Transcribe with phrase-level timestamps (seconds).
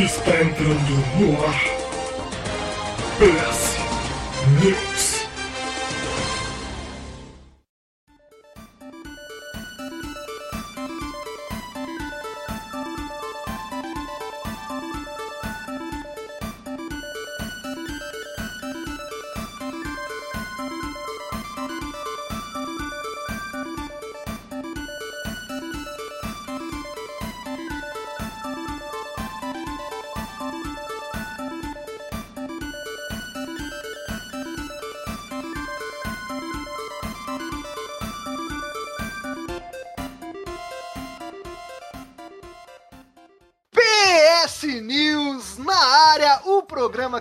[0.00, 1.60] Está entrando no ar.
[3.18, 3.78] PS
[4.62, 5.07] News.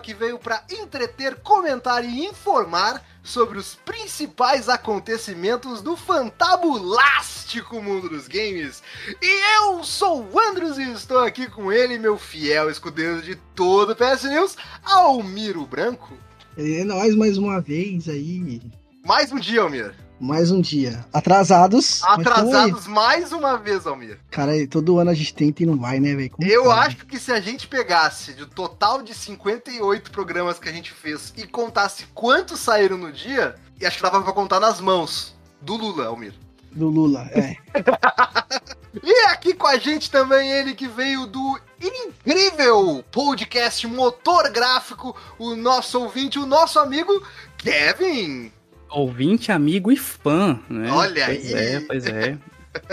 [0.07, 8.25] Que veio para entreter, comentar e informar sobre os principais acontecimentos do fantabulástico mundo dos
[8.25, 8.81] games.
[9.21, 13.89] E eu sou o Andros e estou aqui com ele, meu fiel escudeiro de todo
[13.89, 16.17] o PS News, Almiro Branco.
[16.57, 18.61] É nós mais uma vez aí.
[19.05, 19.93] Mais um dia, Almir.
[20.19, 21.05] Mais um dia.
[21.13, 22.03] Atrasados.
[22.03, 24.19] Atrasados mais uma vez, Almir.
[24.31, 26.31] Cara, todo ano a gente tenta e não vai, né, velho?
[26.39, 30.91] Eu acho que se a gente pegasse do total de 58 programas que a gente
[30.91, 35.35] fez e contasse quantos saíram no dia, e acho que dava pra contar nas mãos
[35.61, 36.33] do Lula, Almir.
[36.71, 37.57] Do Lula, é.
[39.03, 45.55] E aqui com a gente também ele que veio do incrível podcast Motor Gráfico, o
[45.55, 47.23] nosso ouvinte, o nosso amigo
[47.57, 48.51] Kevin.
[48.89, 50.89] Ouvinte, amigo e fã, né?
[50.91, 51.65] Olha pois aí.
[51.75, 52.37] é, pois é.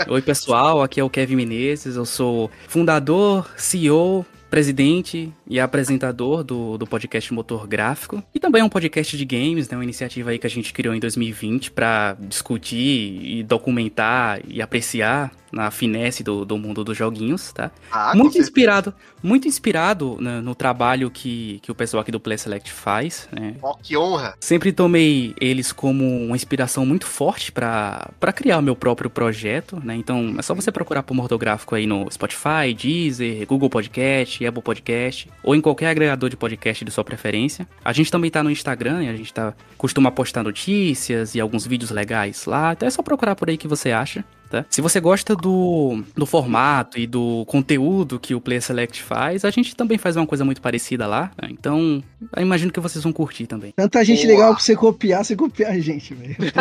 [0.07, 6.77] Oi, pessoal, aqui é o Kevin Menezes, eu sou fundador, CEO, presidente e apresentador do,
[6.77, 8.23] do podcast Motor Gráfico.
[8.33, 9.77] E também é um podcast de games, né?
[9.77, 15.31] Uma iniciativa aí que a gente criou em 2020 para discutir e documentar e apreciar
[15.55, 17.71] na finesse do, do mundo dos joguinhos, tá?
[17.89, 18.93] Ah, muito inspirado,
[19.23, 23.55] muito inspirado né, no trabalho que, que o pessoal aqui do Play Select faz, né?
[23.61, 24.35] Ó, que honra.
[24.41, 29.95] Sempre tomei eles como uma inspiração muito forte pra criar o meu próprio projeto, né?
[29.95, 35.29] Então é só você procurar por Mordográfico aí no Spotify, Deezer, Google Podcast, Apple Podcast
[35.43, 37.67] ou em qualquer agregador de podcast de sua preferência.
[37.83, 41.65] A gente também tá no Instagram, e a gente tá costuma postar notícias e alguns
[41.65, 42.73] vídeos legais lá.
[42.73, 44.23] Então é só procurar por aí que você acha.
[44.49, 44.63] Tá?
[44.69, 49.49] Se você gosta do, do formato e do conteúdo que o Play Select faz, a
[49.49, 51.31] gente também faz uma coisa muito parecida lá.
[51.41, 51.49] né?
[51.51, 52.03] Então,
[52.35, 53.73] eu imagino que vocês vão curtir também.
[53.75, 54.33] Tanta gente Boa.
[54.33, 56.35] legal pra você copiar, você copiar a gente, velho.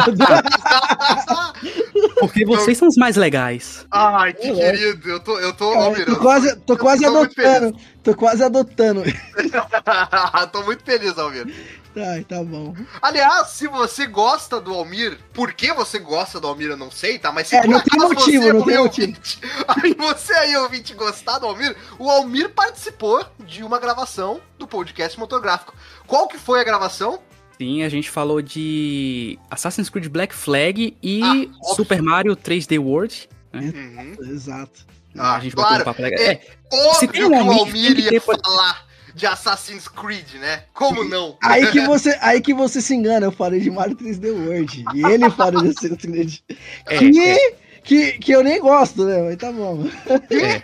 [2.21, 3.87] Porque vocês são os mais legais.
[3.91, 4.55] Ai, que É.
[4.55, 5.09] querido.
[5.09, 7.79] Eu tô, eu tô, Cara, Almir, tô quase, tô quase eu tô muito adotando.
[8.03, 9.03] Tô quase adotando.
[10.53, 11.53] tô muito feliz, Almir.
[11.97, 12.75] Ai, tá bom.
[13.01, 17.19] Aliás, se você gosta do Almir, por que você gosta do Almir, eu não sei,
[17.21, 17.31] tá?
[17.31, 19.17] Mas se É, por não tem motivo, você, não tem meu motivo.
[19.69, 25.19] aí você aí, ouvinte, gostar do Almir, o Almir participou de uma gravação do podcast
[25.19, 25.73] Motográfico.
[26.07, 27.21] Qual que foi a gravação?
[27.59, 31.75] Sim, a gente falou de Assassin's Creed Black Flag e Ah.
[31.75, 33.29] Super Mario 3D World.
[33.53, 34.17] Uhum.
[34.31, 34.85] Exato.
[35.17, 35.71] Ah, a gente claro.
[35.71, 36.19] bateu um papo legal.
[36.21, 38.85] É, É, Se Óbvio tem que um o Almir, tem que ia ter- falar
[39.15, 40.65] de Assassin's Creed, né?
[40.75, 41.39] Como não?
[41.41, 44.85] Aí que você, aí que você se engana, eu falei de Mario 3D World.
[44.93, 46.39] E ele fala de Assassin's Creed.
[46.87, 47.55] é, que, é,
[47.85, 49.23] que, que eu nem gosto, né?
[49.23, 49.87] Mas tá bom.
[50.33, 50.63] é.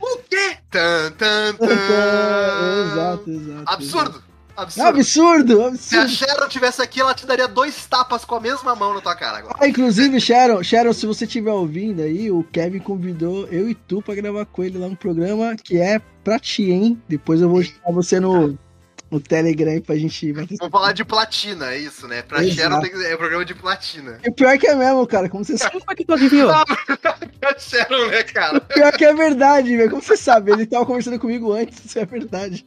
[0.00, 0.56] O quê?
[0.68, 1.66] Tan, tan, tan.
[2.92, 3.62] exato, exato.
[3.66, 4.10] Absurdo.
[4.10, 4.31] exato.
[4.56, 4.88] Absurdo.
[4.88, 6.30] Absurdo, Se a absurdo.
[6.30, 9.38] Sharon tivesse aqui, ela te daria dois tapas com a mesma mão na tua cara
[9.38, 9.56] agora.
[9.60, 14.02] Ah, inclusive, Sharon, Sharon, se você estiver ouvindo aí, o Kevin convidou eu e tu
[14.02, 17.00] pra gravar com ele lá no programa que é pra ti, hein?
[17.08, 18.58] Depois eu vou chamar você no,
[19.12, 20.32] no Telegram aí pra gente.
[20.32, 22.22] Vamos falar de platina, é isso, né?
[22.22, 22.42] Pra.
[22.42, 23.04] Sharon tem que...
[23.04, 24.18] é programa de platina.
[24.24, 25.78] E pior que é mesmo, cara, como você sabe.
[25.78, 26.50] Como é que tu adivinhou?
[27.38, 28.60] Pra Sharon, né, cara?
[28.60, 29.90] Pior que é verdade, velho.
[29.90, 30.52] Como você sabe?
[30.52, 32.64] Ele tava conversando comigo antes, isso é verdade.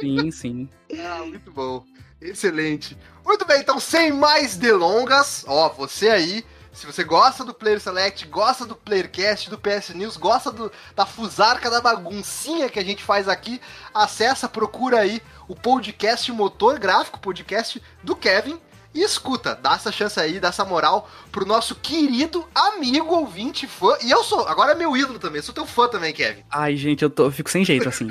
[0.00, 0.68] Sim, sim.
[0.98, 1.84] Ah, muito bom.
[2.20, 2.98] Excelente.
[3.24, 8.26] Muito bem, então sem mais delongas, ó, você aí, se você gosta do Player Select,
[8.26, 13.02] gosta do Playercast, do PS News, gosta do, da fusarca, da baguncinha que a gente
[13.02, 13.60] faz aqui,
[13.94, 18.58] acessa, procura aí o podcast Motor Gráfico, podcast do Kevin,
[18.96, 23.94] e escuta, dá essa chance aí, dá essa moral pro nosso querido amigo ouvinte fã.
[24.02, 26.42] E eu sou, agora é meu ídolo também, sou teu fã também, Kevin.
[26.50, 28.08] Ai, gente, eu, tô, eu fico sem jeito assim.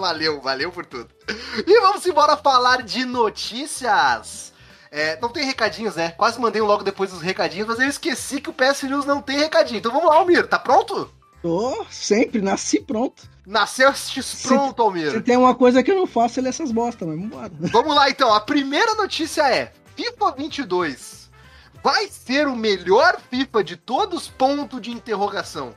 [0.00, 1.08] valeu, valeu por tudo.
[1.64, 4.52] E vamos embora falar de notícias.
[4.90, 6.10] É, não tem recadinhos, né?
[6.10, 9.22] Quase mandei um logo depois dos recadinhos, mas eu esqueci que o PS News não
[9.22, 9.78] tem recadinho.
[9.78, 11.08] Então vamos lá, Almir, tá pronto?
[11.40, 13.30] Tô sempre, nasci pronto.
[13.48, 13.90] Nasceu
[14.42, 15.22] pronto, Se Almir.
[15.22, 17.50] tem uma coisa que eu não faço, ele é essas bosta, mas vambora.
[17.72, 18.30] Vamos lá então.
[18.34, 21.30] A primeira notícia é: FIFA 22
[21.82, 24.28] vai ser o melhor FIFA de todos?
[24.28, 25.74] Ponto de interrogação.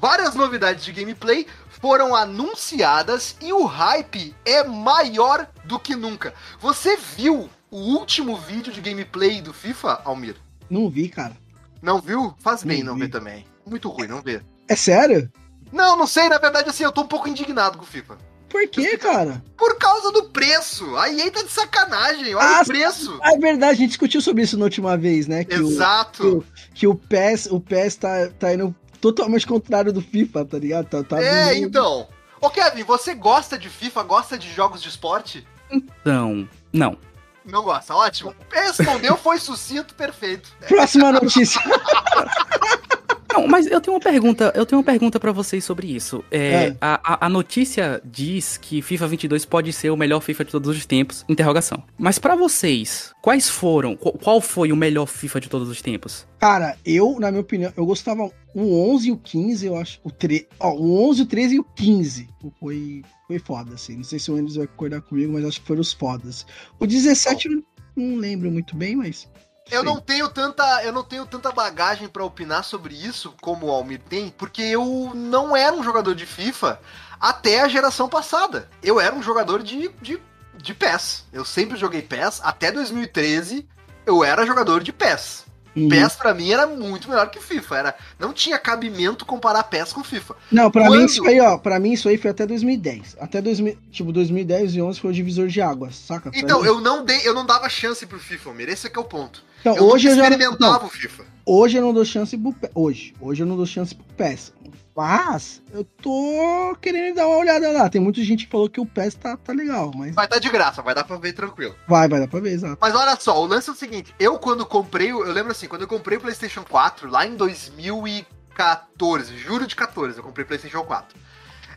[0.00, 1.44] Várias novidades de gameplay
[1.80, 6.32] foram anunciadas e o hype é maior do que nunca.
[6.60, 10.36] Você viu o último vídeo de gameplay do FIFA, Almir?
[10.70, 11.36] Não vi, cara.
[11.82, 12.32] Não viu?
[12.38, 13.00] Faz bem Não não vi.
[13.06, 13.44] ver também.
[13.66, 14.44] Muito ruim não ver.
[14.68, 15.28] É sério?
[15.72, 18.16] Não, não sei, na verdade, assim, eu tô um pouco indignado com o FIFA.
[18.48, 19.42] Por quê, cara?
[19.56, 20.96] Por causa do preço.
[20.96, 23.18] A EA tá de sacanagem, olha Ah, o preço.
[23.22, 25.44] É verdade, a gente discutiu sobre isso na última vez, né?
[25.44, 26.44] Que o, Exato.
[26.74, 30.86] que o PES, o PES tá, tá indo totalmente contrário do FIFA, tá ligado?
[30.86, 32.08] Tá, tá é, vindo- então.
[32.40, 35.46] Ô Kevin, você gosta de FIFA, gosta de jogos de esporte?
[35.70, 36.96] Então, não.
[37.44, 38.34] Não gosta, ótimo.
[38.50, 40.50] Respondeu, foi sucinto, perfeito.
[40.68, 41.60] Próxima notícia.
[43.30, 46.24] Não, mas eu tenho uma pergunta, eu tenho uma pergunta para vocês sobre isso.
[46.30, 46.38] É,
[46.68, 46.76] É.
[46.80, 50.86] A, a- notícia diz que FIFA 22 pode ser o melhor FIFA de todos os
[50.86, 51.82] tempos, interrogação.
[51.98, 56.26] Mas pra vocês, quais foram, qual, qual foi o melhor FIFA de todos os tempos?
[56.38, 60.00] Cara, eu, na minha opinião, eu gostava o 11 e o 15, eu acho.
[60.02, 60.48] O, tre...
[60.58, 62.28] Ó, o 11, o 13 e o 15.
[62.58, 63.96] Foi, foi foda, assim.
[63.96, 66.46] Não sei se o Enes vai concordar comigo, mas acho que foram os fodas.
[66.80, 67.62] O 17 eu
[67.96, 69.28] não lembro muito bem, mas.
[69.70, 73.70] Eu não tenho tanta, eu não tenho tanta bagagem pra opinar sobre isso como o
[73.70, 76.80] Almir tem, porque eu não era um jogador de FIFA
[77.20, 78.68] até a geração passada.
[78.82, 80.20] Eu era um jogador de, de,
[80.54, 81.24] de PES.
[81.32, 83.68] Eu sempre joguei PES até 2013.
[84.06, 85.47] Eu era jogador de PES.
[85.82, 85.88] Uhum.
[85.88, 87.76] PES pra mim era muito melhor que FIFA.
[87.76, 90.34] Era, não tinha cabimento comparar PES com FIFA.
[90.50, 90.98] Não, pra Quando?
[90.98, 93.16] mim isso aí, ó, pra mim isso aí foi até 2010.
[93.20, 96.30] Até 2000, tipo, 2010 e 11 foi o divisor de águas, saca?
[96.30, 98.68] Pra Então, mim- eu não dei, eu não dava chance pro FIFA, Almir.
[98.68, 99.42] Esse é que é o ponto.
[99.60, 101.24] Então, Eu hoje eu já experimentava não, o FIFA.
[101.44, 102.70] hoje eu não dou chance pro PES.
[102.74, 104.52] Hoje, hoje eu não dou chance pro PES.
[104.98, 107.88] Mas eu tô querendo dar uma olhada lá.
[107.88, 110.50] Tem muita gente que falou que o PES tá, tá legal, mas Vai estar de
[110.50, 111.76] graça, vai dar pra ver tranquilo.
[111.86, 112.76] vai, vai dar pra ver, exato.
[112.80, 115.82] Mas olha só, o lance é o seguinte, eu quando comprei, eu lembro assim, quando
[115.82, 120.82] eu comprei o PlayStation 4, lá em 2014, julho de 14, eu comprei o PlayStation
[120.82, 121.16] 4.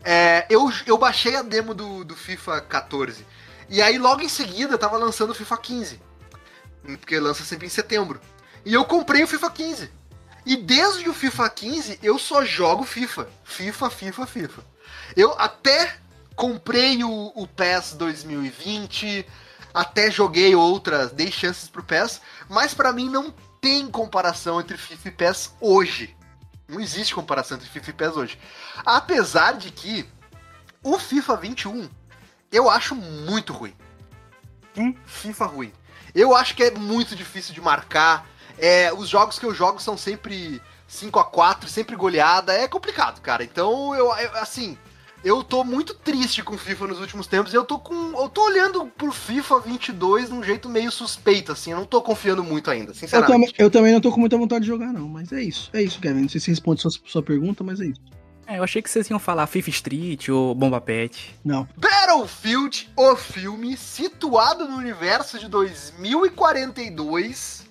[0.04, 3.24] É, eu, eu baixei a demo do, do FIFA 14.
[3.70, 6.02] E aí logo em seguida tava lançando o FIFA 15.
[6.82, 8.20] Porque lança sempre em setembro.
[8.66, 10.01] E eu comprei o FIFA 15.
[10.46, 13.28] E desde o FIFA 15 eu só jogo FIFA.
[13.44, 14.66] FIFA, FIFA, FIFA.
[15.16, 15.98] Eu até
[16.36, 19.26] comprei o, o PES 2020,
[19.74, 25.08] até joguei outras, dei chances pro PES, mas pra mim não tem comparação entre FIFA
[25.08, 26.18] e PES hoje.
[26.68, 28.40] Não existe comparação entre FIFA e PES hoje.
[28.86, 30.08] Apesar de que
[30.84, 31.90] o FIFA 21
[32.52, 33.74] eu acho muito ruim.
[34.76, 35.74] Um FIFA ruim.
[36.14, 38.28] Eu acho que é muito difícil de marcar.
[38.62, 42.54] É, os jogos que eu jogo são sempre 5 a 4 sempre goleada.
[42.54, 43.44] É complicado, cara.
[43.44, 44.78] Então, eu, eu- assim,
[45.24, 47.54] eu tô muito triste com o FIFA nos últimos tempos.
[47.54, 47.94] e Eu tô com.
[48.22, 51.72] Eu tô olhando pro FIFA 22 de um jeito meio suspeito, assim.
[51.72, 53.32] Eu não tô confiando muito ainda, Eu sinceramente.
[53.32, 55.08] também, eu também não tô com muita vontade de jogar, não.
[55.10, 55.70] Mas é isso.
[55.74, 56.22] É isso, Kevin.
[56.22, 58.00] Não sei se responde sua, sua pergunta, mas é isso.
[58.48, 61.34] É, eu achei que vocês iam falar FIFA Street ou Bomba Pet.
[61.46, 61.66] Não.
[61.78, 67.64] Battlefield, o filme, situado no universo de 2042,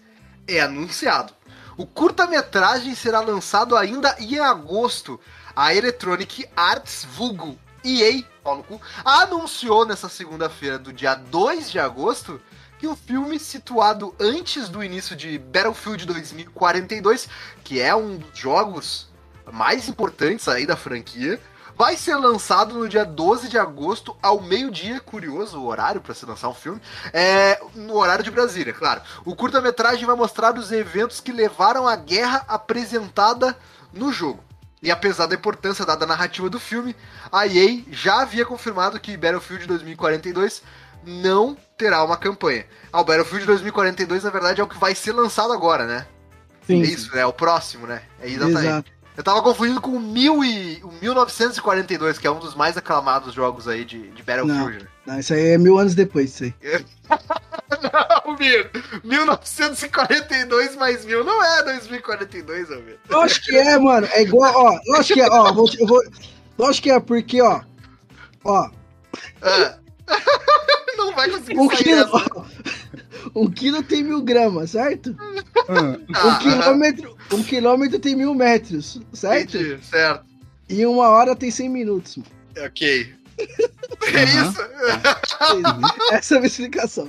[0.57, 1.33] é anunciado.
[1.77, 5.19] O curta-metragem será lançado ainda em agosto.
[5.55, 12.41] A Electronic Arts vulgo EA cu, anunciou nessa segunda-feira do dia 2 de agosto
[12.79, 17.29] que o filme situado antes do início de Battlefield 2042,
[17.63, 19.09] que é um dos jogos
[19.53, 21.39] mais importantes aí da franquia,
[21.81, 26.27] vai ser lançado no dia 12 de agosto ao meio-dia, curioso o horário para se
[26.27, 26.79] lançar um filme,
[27.11, 29.01] é, no horário de Brasília, claro.
[29.25, 33.57] O curta-metragem vai mostrar os eventos que levaram à guerra apresentada
[33.95, 34.45] no jogo.
[34.83, 36.95] E apesar da importância dada à narrativa do filme,
[37.33, 40.63] a EA já havia confirmado que Battlefield 2042
[41.03, 42.67] não terá uma campanha.
[42.93, 46.07] Ah, o Battlefield 2042, na verdade, é o que vai ser lançado agora, né?
[46.67, 47.23] Sim, é isso, né?
[47.23, 48.03] É o próximo, né?
[48.21, 48.67] É exatamente.
[48.67, 49.00] Exato.
[49.21, 53.35] Eu tava confundindo com o, mil e, o 1942, que é um dos mais aclamados
[53.35, 54.85] jogos aí de, de Battlefield.
[54.85, 54.89] né?
[55.05, 56.55] Não, isso aí é mil anos depois, isso aí.
[58.25, 58.71] Não, Mir,
[59.05, 62.99] 1942 mais mil não é 2042, Almir.
[63.11, 64.09] Lógico que é, mano.
[64.11, 64.81] É igual, ó.
[64.87, 65.53] Lógico que é, ó.
[65.53, 66.03] Vou, eu vou,
[66.59, 67.61] lógico que é, porque, ó.
[68.45, 68.71] Ó.
[69.43, 69.79] Ah.
[70.97, 72.45] não vai conseguir Um sair quilo, ó,
[73.35, 75.15] um quilo tem mil gramas, certo?
[76.09, 79.57] Um Ah, quilômetro, um quilômetro tem mil metros, certo?
[79.57, 80.25] Entendi, certo.
[80.69, 82.17] E uma hora tem 100 minutos.
[82.17, 82.31] mano.
[82.67, 83.15] Ok.
[84.13, 84.51] É Aham.
[84.51, 84.61] isso?
[86.13, 87.09] Essa é a minha explicação.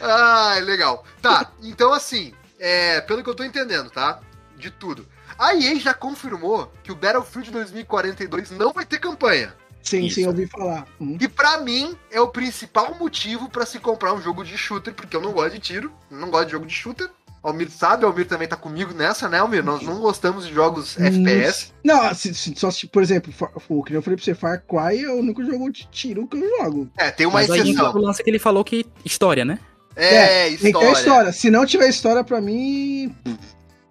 [0.00, 1.04] Ah, legal.
[1.20, 4.20] Tá, então assim, é, pelo que eu tô entendendo, tá?
[4.56, 5.06] De tudo.
[5.38, 9.54] A EA já confirmou que o Battlefield 2042 não vai ter campanha.
[9.82, 10.16] Sim, Isso.
[10.16, 10.86] sim, eu ouvi falar.
[11.00, 11.16] Hum.
[11.18, 15.16] E pra mim é o principal motivo pra se comprar um jogo de shooter, porque
[15.16, 17.10] eu não gosto de tiro, não gosto de jogo de shooter.
[17.42, 19.64] Almir sabe, Almir também tá comigo nessa, né, Almir?
[19.64, 21.72] Nós não gostamos de jogos Hum, FPS.
[21.82, 23.32] Não, se, se- só se, por exemplo,
[23.68, 26.36] o que eu falei pra você, Far Cry é o único jogo de tiro que
[26.36, 26.90] eu jogo.
[26.98, 28.00] É, tem uma Mas aí entra o exceção.
[28.02, 29.58] lance que ele falou que história, né?
[29.96, 30.92] É, Tem que ter história.
[30.92, 31.32] história.
[31.32, 33.14] Se não tiver história, pra mim.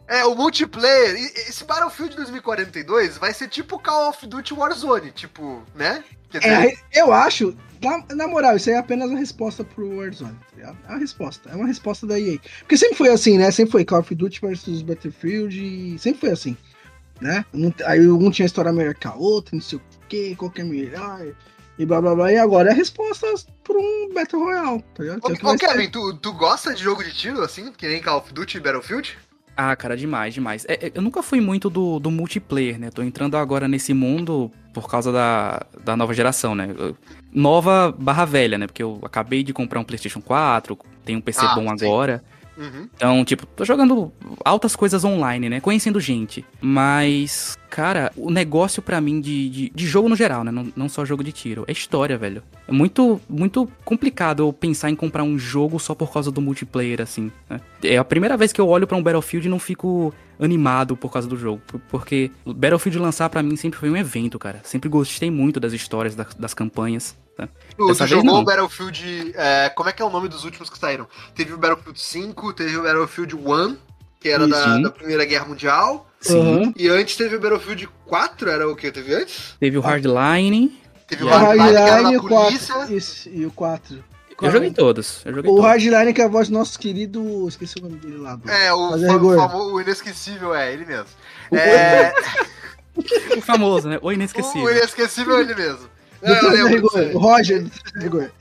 [0.08, 1.16] É, o multiplayer,
[1.48, 6.04] esse Battlefield 2042 vai ser tipo Call of Duty Warzone, tipo, né?
[6.32, 10.34] Dizer, É, eu acho, na, na moral, isso aí é apenas a resposta pro Warzone.
[10.34, 10.78] tá ligado?
[10.88, 11.50] É uma resposta.
[11.50, 12.38] É uma resposta da EA.
[12.60, 13.50] Porque sempre foi assim, né?
[13.52, 15.58] Sempre foi Call of Duty versus Battlefield.
[15.58, 16.58] e Sempre foi assim.
[17.22, 17.44] Né?
[17.86, 20.64] Aí um tinha história melhor que a outra, não sei o que, qual que é
[20.64, 21.26] melhor.
[21.78, 22.32] E blá blá blá.
[22.32, 23.28] E agora é a resposta
[23.64, 25.22] por um Battle Royale, tá ligado?
[25.26, 25.58] É Ô, ô.
[25.58, 28.60] Kevin, tu, tu gosta de jogo de tiro, assim, que nem Call of Duty e
[28.60, 29.18] Battlefield?
[29.56, 30.66] Ah, cara, demais, demais.
[30.70, 32.90] É, é, eu nunca fui muito do, do multiplayer, né?
[32.90, 36.74] Tô entrando agora nesse mundo por causa da, da nova geração, né?
[36.78, 36.96] Eu-
[37.34, 38.66] Nova barra velha, né?
[38.68, 41.86] Porque eu acabei de comprar um PlayStation 4, tenho um PC Ah, bom sim.
[41.86, 42.24] agora.
[42.60, 42.90] Uhum.
[42.96, 44.12] Então, tipo, tô jogando
[44.44, 45.60] altas coisas online, né?
[45.62, 46.44] Conhecendo gente.
[46.62, 50.52] Mas, cara, o negócio pra mim de, de, de jogo no geral, né?
[50.52, 52.44] Não, não só jogo de tiro, é história, velho.
[52.68, 57.02] É muito, muito complicado eu pensar em comprar um jogo só por causa do multiplayer,
[57.02, 57.32] assim.
[57.50, 57.62] né?
[57.84, 61.12] É a primeira vez que eu olho pra um Battlefield e não fico animado por
[61.12, 61.62] causa do jogo.
[61.66, 64.62] por- Porque Battlefield lançar pra mim sempre foi um evento, cara.
[64.64, 67.18] Sempre gostei muito das histórias, das, das campanhas.
[67.48, 67.86] Tá?
[67.88, 68.40] Dessa tu jogou não.
[68.42, 69.32] o Battlefield.
[69.36, 71.08] é, como é que é o nome dos últimos que saíram?
[71.36, 73.78] Teve o Battlefield 5, teve o Battlefield 1,
[74.20, 76.06] que era da, da Primeira Guerra Mundial.
[76.22, 76.74] Sim.
[76.76, 79.56] E antes teve o Battlefield 4, era o que teve antes?
[79.60, 80.78] Teve o Hardline.
[81.08, 81.30] Teve o O?
[81.30, 82.76] Hardline, e o polícia.
[82.76, 82.96] 4.
[82.96, 84.04] Isso, e o 4.
[84.42, 85.22] Eu joguei todos.
[85.26, 85.70] Eu joguei O todos.
[85.70, 87.46] Hardline que é a voz do nosso querido.
[87.48, 88.36] Esqueci o nome dele lá.
[88.36, 88.92] do- É, o,
[89.36, 91.08] famo- o inesquecível é ele mesmo.
[91.52, 92.14] É,
[93.38, 93.98] O famoso, né?
[94.02, 94.64] O inesquecível.
[94.64, 95.90] o inesquecível é ele mesmo.
[96.22, 97.66] Do Eu, lembro o Roger.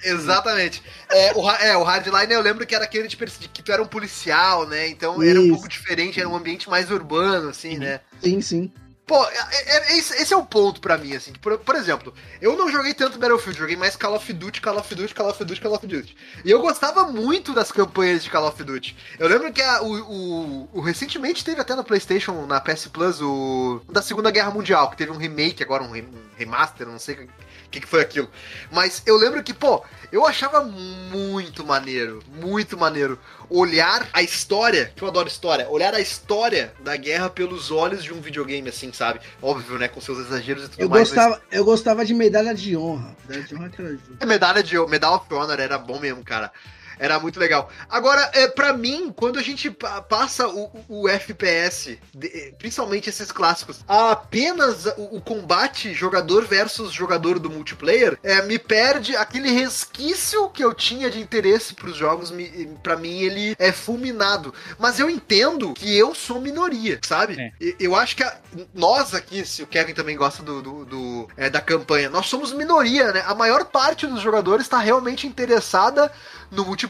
[0.02, 0.82] Exatamente.
[1.10, 3.86] É o, é, o Hardline eu lembro que era aquele de que tu era um
[3.86, 4.88] policial, né?
[4.88, 5.52] Então era um Isso.
[5.52, 8.00] pouco diferente, era um ambiente mais urbano, assim, né?
[8.20, 8.72] Sim, sim.
[9.08, 11.32] Pô, é- é- é- esse, é o ponto pra mim, assim.
[11.32, 12.12] Por, por exemplo,
[12.42, 15.44] eu não joguei tanto Battlefield, joguei mais Call of Duty, Call of Duty, Call of
[15.44, 16.16] Duty, Call of Duty.
[16.44, 18.94] E eu gostava muito das campanhas de Call of Duty.
[19.18, 23.20] Eu lembro que a- o, o- o- recentemente teve até na PlayStation, na PS Plus,
[23.22, 25.92] o da Segunda Guerra Mundial, que teve um remake agora, um
[26.36, 27.28] remaster, não sei o
[27.70, 28.30] que, que foi aquilo.
[28.70, 33.18] Mas eu lembro que, pô, eu achava muito maneiro, muito maneiro
[33.50, 38.12] olhar a história, que eu adoro história, olhar a história da guerra pelos olhos de
[38.12, 39.20] um videogame, assim, sabe?
[39.40, 39.88] Óbvio, né?
[39.88, 41.08] Com seus exageros e tudo Eu mais.
[41.08, 43.16] gostava, eu gostava de medalha de honra.
[43.28, 46.52] Medalha de honra que era mas medalha de Medal of Honor era bom mesmo, cara.
[46.98, 47.70] Era muito legal.
[47.88, 53.30] Agora, é, para mim, quando a gente pa- passa o, o- FPS, de- principalmente esses
[53.32, 59.50] clássicos, a apenas o, o combate jogador versus jogador do multiplayer, é, me perde aquele
[59.50, 62.30] resquício que eu tinha de interesse pros jogos.
[62.30, 62.48] Me,
[62.82, 64.52] pra mim, ele é fulminado.
[64.78, 67.36] Mas eu entendo que eu sou minoria, sabe?
[67.40, 67.74] É.
[67.78, 68.36] Eu acho que a-
[68.74, 72.52] nós aqui, se o Kevin também gosta do, do- do, é, da campanha, nós somos
[72.52, 73.22] minoria, né?
[73.26, 76.10] A maior parte dos jogadores está realmente interessada
[76.50, 76.87] no multiplayer,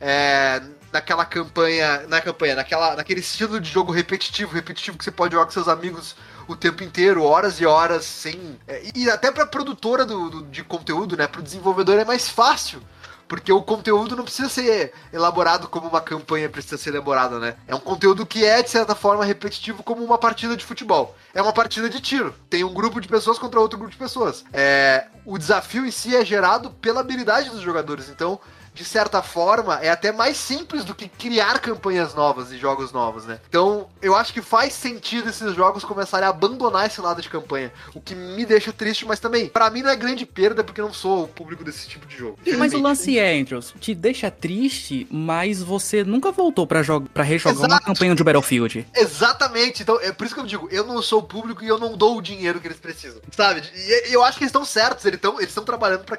[0.00, 0.60] é,
[0.92, 5.46] naquela campanha, na campanha, naquela, naquele estilo de jogo repetitivo, repetitivo que você pode jogar
[5.46, 6.14] com seus amigos
[6.46, 8.58] o tempo inteiro, horas e horas, sem.
[8.68, 11.26] é, e até pra produtora do, do- de conteúdo, né?
[11.26, 12.82] Pro desenvolvedor é mais fácil.
[13.26, 17.56] Porque o conteúdo não precisa ser elaborado como uma campanha precisa ser elaborada, né?
[17.66, 21.16] É um conteúdo que é, de certa forma, repetitivo como uma partida de futebol.
[21.32, 22.34] É uma partida de tiro.
[22.50, 24.44] Tem um grupo de pessoas contra outro grupo de pessoas.
[24.52, 28.10] É, o desafio em si é gerado pela habilidade dos jogadores.
[28.10, 28.38] Então,
[28.74, 33.24] de certa forma, é até mais simples do que criar campanhas novas e jogos novos,
[33.24, 33.38] né?
[33.48, 37.72] Então, eu acho que faz sentido esses jogos começarem a abandonar esse lado de campanha.
[37.94, 40.86] O que me deixa triste, mas também, pra mim não é grande perda, porque eu
[40.86, 42.36] não sou o público desse tipo de jogo.
[42.58, 47.22] Mas o lance é, Andrews, te deixa triste, mas você nunca voltou pra, jo- pra
[47.22, 47.84] rejogar uma Exato.
[47.86, 48.88] campanha de Battlefield.
[48.94, 51.78] Exatamente, então é por isso que eu digo, eu não sou o público e eu
[51.78, 53.62] não dou o dinheiro que eles precisam, sabe?
[53.74, 56.18] E eu acho que eles estão certos, eles estão eles tão trabalhando para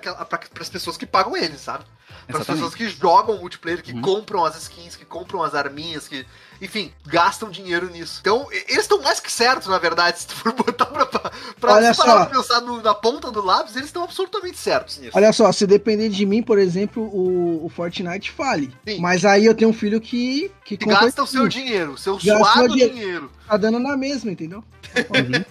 [0.61, 1.83] as pessoas que pagam eles, sabe?
[2.27, 4.01] Para as pessoas que jogam multiplayer, que Uhum.
[4.01, 6.25] compram as skins, que compram as arminhas, que,
[6.61, 8.19] enfim, gastam dinheiro nisso.
[8.21, 11.73] Então, eles estão mais que certos, na verdade, se tu for botar pra, pra, pra
[11.73, 12.25] Olha se parar só.
[12.25, 15.11] pra pensar no- na ponta do lápis, eles estão absolutamente certos nisso.
[15.15, 18.71] Olha só, se depender de mim, por exemplo, o, o Fortnite fale.
[18.87, 18.99] Sim.
[18.99, 22.13] Mas aí eu tenho um filho que, que, que gasta o seu dinheiro, o seu
[22.17, 22.93] Gasta suado dinheiro.
[22.93, 23.31] dinheiro.
[23.47, 24.63] Tá dando na mesma, entendeu?
[24.95, 25.43] Uhum.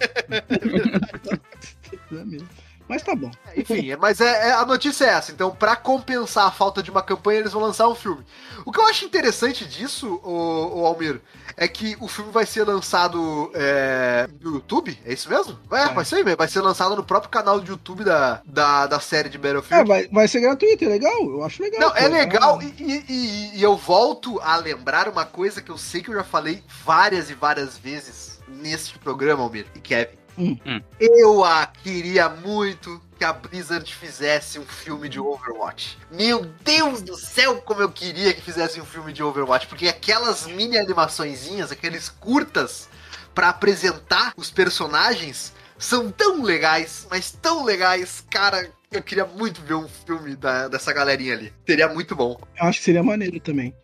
[2.11, 2.47] Na mesma.
[2.87, 3.31] Mas tá bom.
[3.57, 5.31] Enfim, é- mas é, é- a notícia é essa.
[5.31, 8.23] Então, pra compensar a falta de uma campanha, eles vão lançar um filme.
[8.63, 11.19] O que eu acho interessante disso, o, Almir,
[11.57, 15.57] é que o filme vai ser lançado é, no YouTube, é isso mesmo?
[15.67, 16.05] Vai, Vai.
[16.05, 19.37] ser mesmo, vai ser lançado no próprio canal do YouTube da, da, da série de
[19.37, 19.87] É, Battlefield.
[19.87, 21.23] vai, vai ser gratuito, é legal?
[21.23, 21.81] Eu acho legal.
[21.81, 22.13] Não, é pô.
[22.15, 26.09] legal e, e- e- e eu volto a lembrar uma coisa que eu sei que
[26.09, 30.17] eu já falei várias e várias vezes neste programa, Almir e Kevin.
[30.37, 30.57] Hum.
[30.65, 30.81] Hum.
[30.99, 35.97] Eu a queria muito que a Blizzard fizesse um filme de Overwatch.
[36.11, 40.45] Meu Deus do céu, como eu queria que fizesse um filme de Overwatch, porque aquelas
[40.45, 42.89] mini animaçõezinhas, aqueles curtas
[43.33, 48.69] pra apresentar os personagens são tão legais, mas tão legais, cara.
[48.91, 51.53] Eu queria muito ver um filme da- dessa galerinha ali.
[51.67, 52.39] Seria muito bom.
[52.57, 53.75] Eu acho que seria maneiro também.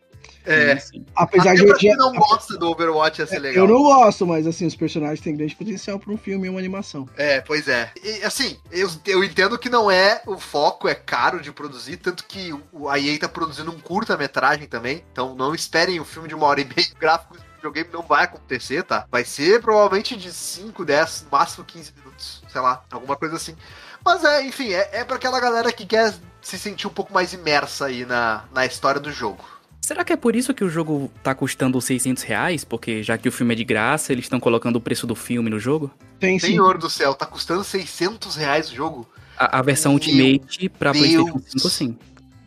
[0.44, 1.06] É, Sim.
[1.16, 1.66] Apesar até de.
[1.66, 3.66] de- quem não gosta do Overwatch ia ser legal.
[3.66, 6.60] eu não gosto, mas assim, os personagens têm grande potencial pra um filme e uma
[6.60, 7.08] animação.
[7.16, 7.92] É, pois é.
[8.04, 12.26] E, assim, eu, eu entendo que não é o foco, é caro de produzir, tanto
[12.26, 16.36] que o, a EA tá produzindo um curta-metragem também, então não esperem um filme de
[16.36, 16.88] uma hora e meia.
[16.96, 19.06] O gráfico do videogame não vai acontecer, tá?
[19.12, 23.56] Vai ser provavelmente de 5, 10, no máximo 15 minutos, sei lá, alguma coisa assim.
[24.04, 26.12] Mas é, enfim, é, é pra aquela galera que quer
[26.42, 29.46] se sentir um pouco mais imersa aí na, na história do jogo.
[29.82, 32.64] Será que é por isso que o jogo tá custando 600 reais?
[32.64, 35.50] Porque já que o filme é de graça, eles estão colocando o preço do filme
[35.50, 35.92] no jogo?
[36.20, 36.48] Tem sim.
[36.48, 39.10] Senhor do céu, tá custando 600 reais o jogo?
[39.36, 41.04] A, a versão Meu Ultimate pra Deus.
[41.04, 41.98] PlayStation 5, sim.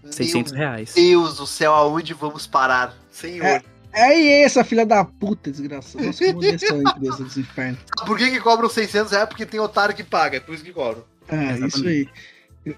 [0.02, 0.92] Meu 600 reais.
[0.94, 2.96] Deus do céu, aonde vamos parar?
[3.10, 3.44] Senhor.
[3.44, 3.62] É.
[3.96, 6.04] É e essa filha da puta, desgraçada.
[6.04, 7.78] Nossa, que modestão Deus dos infernos.
[8.04, 9.28] Por que, que cobram 600 reais?
[9.28, 11.04] Porque tem otário que paga, é por isso que cobram.
[11.28, 11.76] É, Exatamente.
[11.76, 12.08] isso aí.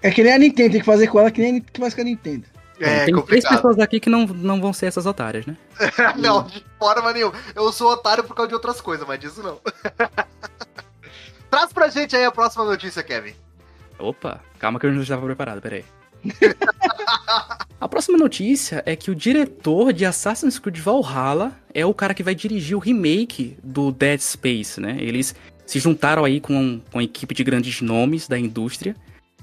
[0.03, 1.95] É que nem a Nintendo, tem que fazer com ela que nem a que faz
[1.95, 2.45] com a Nintendo.
[2.79, 3.57] É Tem três complicado.
[3.57, 5.57] pessoas aqui que não, não vão ser essas otárias, né?
[6.19, 7.33] não, de forma nenhuma.
[7.55, 9.59] Eu sou otário por causa de outras coisas, mas disso não.
[11.51, 13.35] Traz pra gente aí a próxima notícia, Kevin.
[13.99, 15.85] Opa, calma que eu não estava preparado, peraí.
[17.79, 22.23] A próxima notícia é que o diretor de Assassin's Creed Valhalla é o cara que
[22.23, 24.97] vai dirigir o remake do Dead Space, né?
[24.99, 25.35] Eles
[25.67, 28.97] se juntaram aí com, com a equipe de grandes nomes da indústria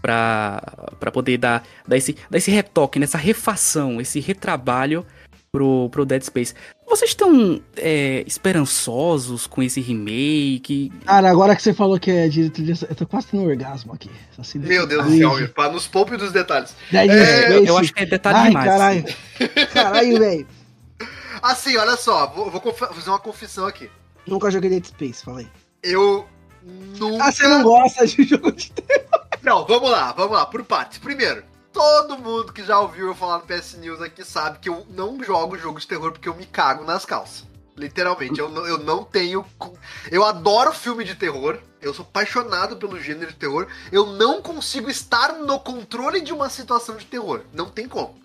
[0.03, 0.61] pra,
[0.99, 5.05] pra poder dar, dar, esse, dar esse retoque, nessa refação, esse retrabalho
[5.49, 6.53] pro, pro Dead Space.
[6.85, 10.91] Vocês estão é, esperançosos com esse remake?
[11.05, 12.71] Cara, agora que você falou que é diretor de.
[12.71, 14.11] Eu tô quase tendo um orgasmo aqui.
[14.37, 16.75] Assim, Meu Deus do céu, meu, pá, nos poupe dos detalhes.
[16.91, 17.67] Dead É, Space.
[17.67, 18.67] Eu acho que é detalhe Ai, demais.
[18.67, 19.05] caralho.
[19.73, 20.47] Caralho, velho.
[21.41, 23.89] Assim, olha só, vou, vou fazer uma confissão aqui.
[24.27, 25.47] Nunca joguei Dead Space, falei.
[25.81, 26.27] Eu
[26.99, 27.23] nunca.
[27.23, 28.71] Ah, você não gosta de jogo de
[29.43, 30.97] Não, vamos lá, vamos lá, por partes.
[30.99, 34.87] Primeiro, todo mundo que já ouviu eu falar no PS News aqui sabe que eu
[34.89, 37.45] não jogo jogo de terror porque eu me cago nas calças.
[37.75, 39.45] Literalmente, eu não, eu não tenho.
[40.09, 43.67] Eu adoro filme de terror, eu sou apaixonado pelo gênero de terror.
[43.91, 47.41] Eu não consigo estar no controle de uma situação de terror.
[47.51, 48.15] Não tem como.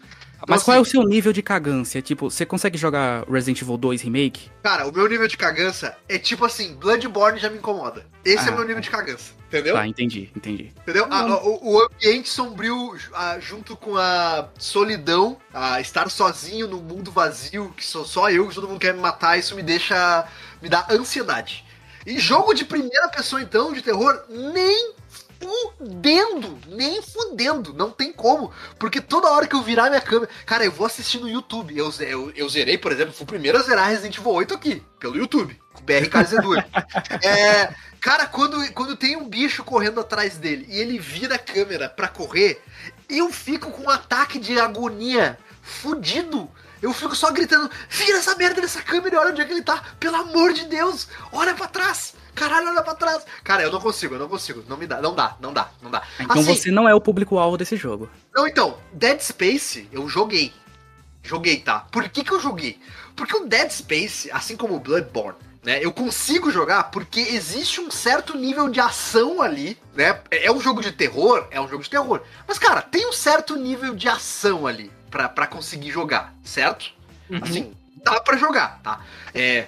[0.46, 2.00] Mas Então, qual é o assim, seu nível de cagância?
[2.00, 4.50] Tipo, você consegue jogar Resident Evil 2 Remake?
[4.62, 8.06] Cara, o meu nível de cagança é tipo assim: Bloodborne já me incomoda.
[8.24, 8.52] Esse é Ah.
[8.52, 9.32] o meu nível de cagança.
[9.48, 9.74] Entendeu?
[9.74, 10.72] Tá, entendi, entendi.
[10.82, 11.06] Entendeu?
[11.10, 17.10] A- o, o ambiente sombrio a- junto com a solidão, a estar sozinho no mundo
[17.10, 20.26] vazio, que sou só eu, que todo mundo quer me matar, isso me deixa.
[20.62, 21.64] me dá ansiedade.
[22.06, 24.92] E jogo de primeira pessoa, então, de terror, nem
[25.40, 28.52] fudendo, nem fudendo, não tem como.
[28.78, 30.30] Porque toda hora que eu virar minha câmera.
[30.44, 31.76] Cara, eu vou assistir no YouTube.
[31.76, 34.82] Eu, eu, eu zerei, por exemplo, fui o primeiro a zerar Resident Evil 8 aqui,
[34.98, 36.64] pelo YouTube, com o BRKZ2.
[37.24, 37.74] é.
[38.00, 42.06] Cara, quando, quando tem um bicho correndo atrás dele e ele vira a câmera pra
[42.06, 42.62] correr,
[43.08, 46.48] eu fico com um ataque de agonia fudido.
[46.80, 49.62] Eu fico só gritando: vira essa merda dessa câmera e olha onde é que ele
[49.62, 49.82] tá.
[49.98, 52.14] Pelo amor de Deus, olha pra trás.
[52.38, 53.24] Caralho, olha pra trás.
[53.44, 54.64] Cara, eu não consigo, eu não consigo.
[54.68, 56.02] Não me dá, não dá, não dá, não dá.
[56.20, 58.08] Então Assim, você não é o público-alvo desse jogo.
[58.34, 60.52] não, então, Dead Space eu joguei.
[61.22, 61.80] Joguei, tá?
[61.90, 62.78] Por que, que eu joguei?
[63.16, 65.84] Porque o Dead Space, assim como o Bloodborne, né?
[65.84, 70.20] Eu consigo jogar porque existe um certo nível de ação ali, né?
[70.30, 72.22] É é um jogo de terror, é um jogo de terror.
[72.46, 76.92] Mas, cara, tem um certo nível de ação ali pra, pra conseguir jogar, certo?
[77.42, 79.00] Assim, dá pra jogar, tá?
[79.34, 79.66] É,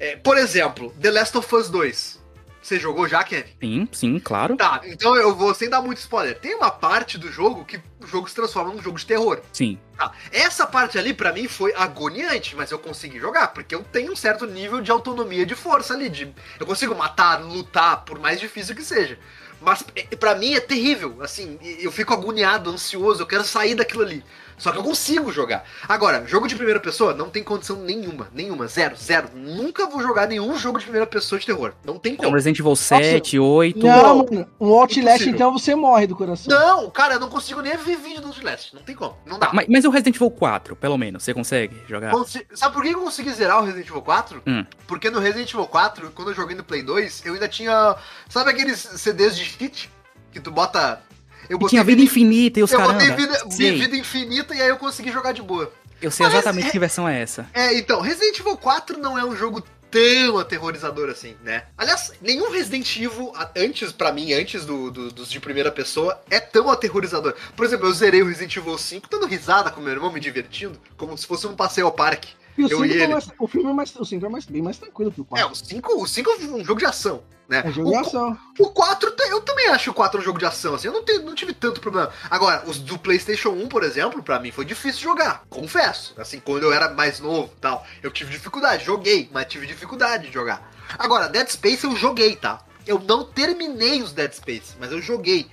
[0.00, 2.18] é, por exemplo, The Last of Us 2.
[2.60, 3.50] Você jogou já, Kevin?
[3.60, 4.54] Sim, sim, claro.
[4.56, 6.38] Tá, então eu vou sem dar muito spoiler.
[6.38, 9.40] Tem uma parte do jogo que o jogo se transforma num jogo de terror.
[9.54, 9.78] Sim.
[9.96, 14.12] Tá, essa parte ali pra mim foi agoniante, mas eu consegui jogar, porque eu tenho
[14.12, 16.30] um certo nível de autonomia de força ali, de
[16.60, 19.18] eu consigo matar, lutar, por mais difícil que seja.
[19.60, 24.02] Mas é, pra mim é terrível, assim, eu fico agoniado, ansioso, eu quero sair daquilo
[24.02, 24.22] ali.
[24.58, 25.64] Só que eu consigo jogar.
[25.88, 29.28] Agora, jogo de primeira pessoa não tem condição nenhuma, nenhuma, zero, zero.
[29.34, 31.72] Nunca vou jogar nenhum jogo de primeira pessoa de terror.
[31.84, 32.34] Não tem Então como.
[32.36, 33.78] Resident Evil 7, 8.
[33.78, 34.46] Não, mano.
[34.60, 35.34] Um Outlast, Impossível.
[35.34, 36.46] então você morre do coração.
[36.58, 38.74] Não, cara, eu não consigo nem ver vídeo do Outlast.
[38.74, 39.16] Não tem como.
[39.24, 39.46] Não dá.
[39.46, 42.10] Tá, mas, mas o Resident Evil 4, pelo menos, você consegue jogar?
[42.10, 44.42] Consi- Sabe por que eu consegui zerar o Resident Evil 4?
[44.46, 44.64] Hum.
[44.86, 47.94] Porque no Resident Evil 4, quando eu joguei no Play 2, eu ainda tinha.
[48.28, 49.90] Sabe aqueles CDs de cheat?
[50.32, 51.00] Que tu bota.
[51.48, 52.98] Eu tinha vida infinita e os Eu caramba.
[53.00, 55.72] botei vida, vida infinita e aí eu consegui jogar de boa.
[56.00, 57.46] Eu sei Mas exatamente é- que versão é essa.
[57.52, 61.64] É, então, Resident Evil 4 não é um jogo tão aterrorizador assim, né?
[61.76, 66.38] Aliás, nenhum Resident Evil, antes, pra mim, antes do, do- dos de primeira pessoa, é
[66.38, 67.34] tão aterrorizador.
[67.56, 70.78] Por exemplo, eu zerei o Resident Evil 5 dando risada com meu irmão, me divertindo,
[70.96, 72.28] como se fosse um passeio ao parque.
[72.58, 73.12] E o Eu 5 e é ele.
[73.12, 75.40] mais, o filme é mais, o 5 é mais, bem mais tranquilo que o É,
[75.42, 75.52] 4.
[75.52, 77.62] o 5, o 5 é um jogo de ação, né?
[77.64, 78.38] É, jogo o, de ação.
[78.58, 81.02] O 4, te- eu também acho o 4 um jogo de ação, assim, eu não,
[81.04, 82.10] tenho, não tive tanto problema.
[82.28, 86.14] Agora, os do PlayStation 1, por exemplo, pra mim foi difícil jogar, confesso.
[86.18, 90.26] Assim, quando eu era mais novo e tal, eu tive dificuldade, joguei, mas tive dificuldade
[90.26, 90.70] de jogar.
[90.98, 92.60] Agora, Dead Space eu joguei, tá?
[92.86, 95.46] Eu não terminei os Dead Space, mas eu joguei.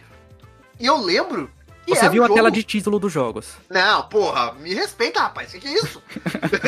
[0.80, 1.52] E eu lembro.
[1.88, 3.48] Você um viu a jogo- tela de título dos jogos.
[3.70, 5.50] não, porra, me respeita, rapaz.
[5.50, 6.02] O que, que é isso?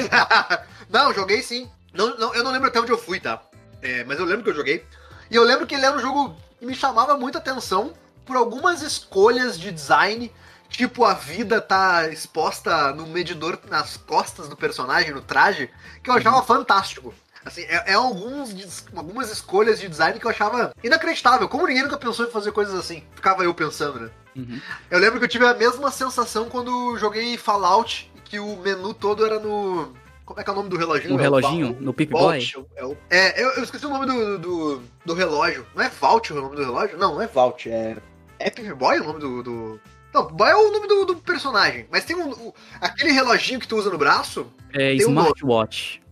[0.90, 1.70] não, joguei sim.
[1.94, 3.42] Não, não, eu não lembro até onde eu fui, tá?
[3.82, 4.86] É, mas eu lembro que eu joguei.
[5.30, 7.94] E eu lembro que ele era um jogo que me chamava muita atenção
[8.26, 10.32] por algumas escolhas de design.
[10.70, 15.70] Tipo, a vida tá exposta no medidor nas costas do personagem, no traje,
[16.04, 17.14] que eu achava fantástico.
[17.46, 21.48] Assim, é, é alguns, algumas escolhas de design que eu achava inacreditável.
[21.48, 23.02] Como ninguém nunca pensou em fazer coisas assim?
[23.16, 24.10] Ficava eu pensando, né?
[24.38, 24.62] Uhum.
[24.92, 29.26] Eu lembro que eu tive a mesma sensação quando joguei Fallout, que o menu todo
[29.26, 29.94] era no.
[30.26, 31.10] Como é que é o nome do reloginho?
[31.14, 32.46] No É o reloginho, Val- no Pip Boy.
[32.76, 35.66] É, o- é, eu, eu esqueci o nome do, do, do relógio.
[35.74, 36.98] Não é Vault o nome do relógio?
[36.98, 37.96] Não, não é Vault, é.
[38.38, 39.42] É Pip Boy o nome do.
[39.42, 39.80] do...
[40.14, 41.88] Não, Boy é o nome do, do personagem.
[41.90, 42.30] Mas tem um.
[42.30, 44.46] o- aquele reloginho que tu usa no braço.
[44.74, 46.02] É um Smartwatch.
[46.04, 46.07] É,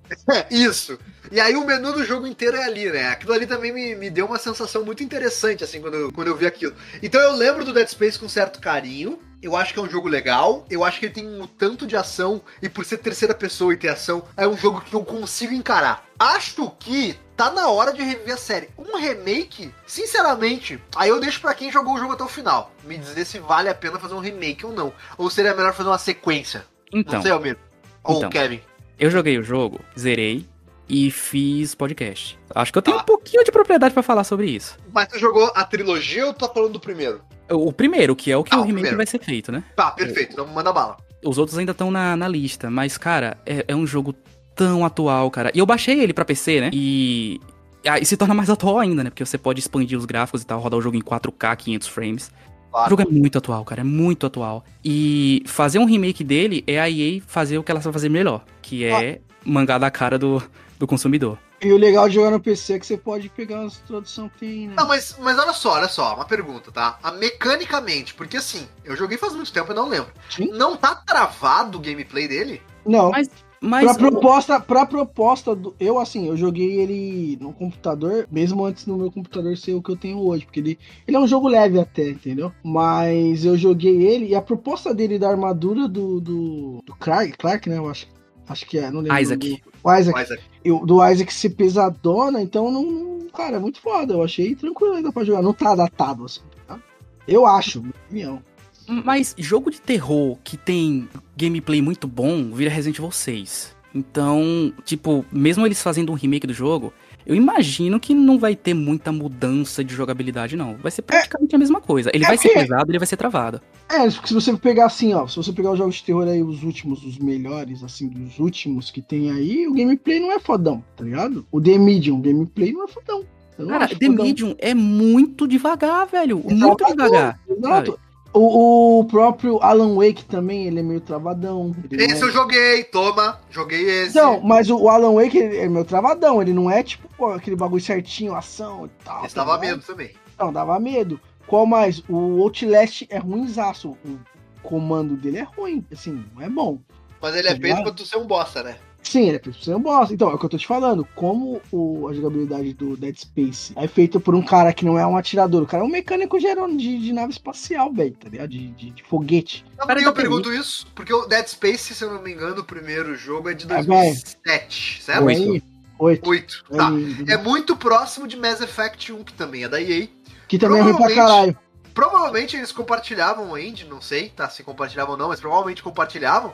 [0.50, 0.98] isso.
[1.32, 3.10] E aí o menu do jogo inteiro é ali, né?
[3.10, 6.36] Aquilo ali também me, me deu uma sensação muito interessante, assim, quando eu, quando eu
[6.36, 6.76] vi aquilo.
[7.02, 9.20] Então eu lembro do Dead Space com certo carinho.
[9.42, 10.66] Eu acho que é um jogo legal.
[10.70, 12.42] Eu acho que ele tem um tanto de ação.
[12.62, 16.04] E por ser terceira pessoa e ter ação, é um jogo que eu consigo encarar.
[16.18, 18.70] Acho que tá na hora de reviver a série.
[18.78, 22.72] Um remake, sinceramente, aí eu deixo pra quem jogou o jogo até o final.
[22.84, 24.92] Me dizer se vale a pena fazer um remake ou não.
[25.18, 26.66] Ou seria melhor fazer uma sequência.
[26.92, 27.58] Então, não sei, Almir.
[28.04, 28.30] Ou Então.
[28.30, 28.62] Kevin.
[29.00, 30.46] Eu joguei o jogo, zerei
[30.88, 32.38] e fiz podcast.
[32.54, 33.02] Acho que eu tenho Ah.
[33.02, 34.78] um pouquinho de propriedade pra falar sobre isso.
[34.94, 37.22] Mas tu jogou a trilogia ou tu tá falando do primeiro?
[37.50, 38.98] O primeiro, que é o que Ah, o remake primeiro.
[38.98, 39.64] vai ser feito, né?
[39.76, 40.34] Tá, perfeito.
[40.34, 40.98] Então manda bala.
[41.24, 44.14] Os outros ainda estão na, na lista, mas, cara, é, é um jogo
[44.56, 45.52] tão atual, cara.
[45.54, 46.70] E eu baixei ele pra PC, né?
[46.72, 47.40] E.
[47.88, 49.10] ah, e se torna mais atual ainda, né?
[49.10, 52.32] Porque você pode expandir os gráficos e tal, rodar o jogo em 4K, 500 frames.
[52.76, 52.88] Claro.
[52.88, 54.66] O jogo é muito atual, cara, é muito atual.
[54.84, 58.44] E fazer um remake dele é a EA fazer o que ela sabe fazer melhor,
[58.62, 60.44] que é mangar da cara do,
[60.78, 61.38] do consumidor.
[61.62, 64.40] E o legal de jogar no PC é que você pode pegar as traduções que
[64.40, 64.74] tem, né?
[64.76, 67.00] Não, mas, mas olha só, olha só, uma pergunta, tá?
[67.02, 70.12] A mecanicamente, porque assim, eu joguei faz muito tempo e não lembro.
[70.30, 70.50] Sim.
[70.52, 72.62] Não tá travado o gameplay dele?
[72.86, 73.10] Não.
[73.10, 73.30] Mas.
[73.66, 73.84] Mas.
[73.86, 75.76] Pra proposta, pra proposta do.
[75.80, 79.90] Eu, assim, eu joguei ele no computador, mesmo antes do meu computador ser o que
[79.92, 80.46] eu tenho hoje.
[80.46, 82.52] Porque ele, ele é um jogo leve até, entendeu?
[82.64, 86.20] Mas eu joguei ele e a proposta dele da armadura do.
[86.22, 87.78] do, do Clark, Clark, né?
[87.78, 88.08] Eu acho,
[88.48, 88.92] acho que é.
[88.92, 89.16] Não lembro.
[89.18, 89.64] o Isaac.
[89.84, 90.14] O Isaac.
[90.18, 94.14] Mas é- Eu, do Isaac ser pesadona, então não, não- Cara, é muito foda.
[94.14, 95.42] Eu achei tranquilo ainda pra jogar.
[95.42, 96.40] Não tá datado, assim.
[96.68, 96.80] Tá?
[97.28, 98.42] Eu acho, minha opinião.
[98.88, 103.76] Mas jogo de terror que tem gameplay muito bom vira Resident Evil 6.
[103.94, 106.92] Então, tipo, mesmo eles fazendo um remake do jogo,
[107.26, 110.76] eu imagino que não vai ter muita mudança de jogabilidade, não.
[110.76, 112.12] Vai ser praticamente a mesma coisa.
[112.14, 113.62] Ele É vai ser porque- pesado, ele vai ser travado.
[113.90, 116.44] É, porque se você pegar assim, ó, se você pegar os jogos de terror aí,
[116.44, 120.84] os últimos, os melhores, assim, dos últimos que tem aí, o gameplay não é fodão,
[120.98, 121.46] tá ligado?
[121.52, 123.24] O The Medium, o gameplay não é fodão.
[123.58, 124.26] Cara, The fodão.
[124.26, 126.44] Medium é muito devagar, velho.
[126.50, 127.40] É muito devagar.
[127.50, 127.98] Exato.
[128.38, 131.74] O, o próprio Alan Wake também, ele é meio travadão.
[131.90, 134.16] Esse é- eu joguei, toma, joguei esse.
[134.16, 137.82] Não, mas o Alan Wake é meio travadão, ele não é tipo pô, aquele bagulho
[137.82, 139.26] certinho, ação e tal.
[139.26, 140.12] esse tá dava medo também.
[140.38, 141.18] Não, dava medo.
[141.48, 142.04] Qual mais?
[142.10, 143.92] O Outlast é ruimzaço.
[144.06, 144.20] O
[144.62, 146.80] comando dele é ruim, assim, não é bom.
[147.22, 148.76] Mas ele é Tá feito pra tu ser um bosta, né?
[149.08, 150.12] Sim, ele é feito pra ser um boss.
[150.12, 151.08] Então, é o que eu tô te falando.
[151.16, 155.06] Como o- a jogabilidade do Dead Space é feita por um cara que não é
[155.06, 158.50] um atirador, o cara é um mecânico gerando de, de nave espacial, velho, tá ligado?
[158.50, 159.64] De, de, de foguete.
[159.78, 160.88] Sabe Cara, por que eu tem pergunto isso?
[160.96, 163.84] Porque o Dead Space, se eu não me engano, o primeiro jogo é de É,
[163.84, 165.24] 2007, certo?
[165.26, 165.66] Oito.
[165.98, 166.30] Oito.
[166.30, 166.66] Oito.
[166.76, 166.90] Tá.
[166.90, 170.08] Aí, É muito próximo de Mass Effect 1, que também é da EA.
[170.48, 171.58] que também é ruim pra provavelmente- caralho.
[171.94, 174.50] Provavelmente eles compartilhavam o engine, não sei, tá?
[174.50, 176.54] Se compartilhavam ou não, mas provavelmente compartilhavam.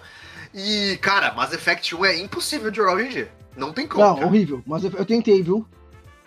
[0.53, 3.31] E, cara, Mass Effect 1 é impossível de jogar hoje em dia.
[3.55, 4.03] Não tem como.
[4.03, 4.27] Não, cara.
[4.27, 4.61] horrível.
[4.65, 5.65] Mas eu, tentei, viu?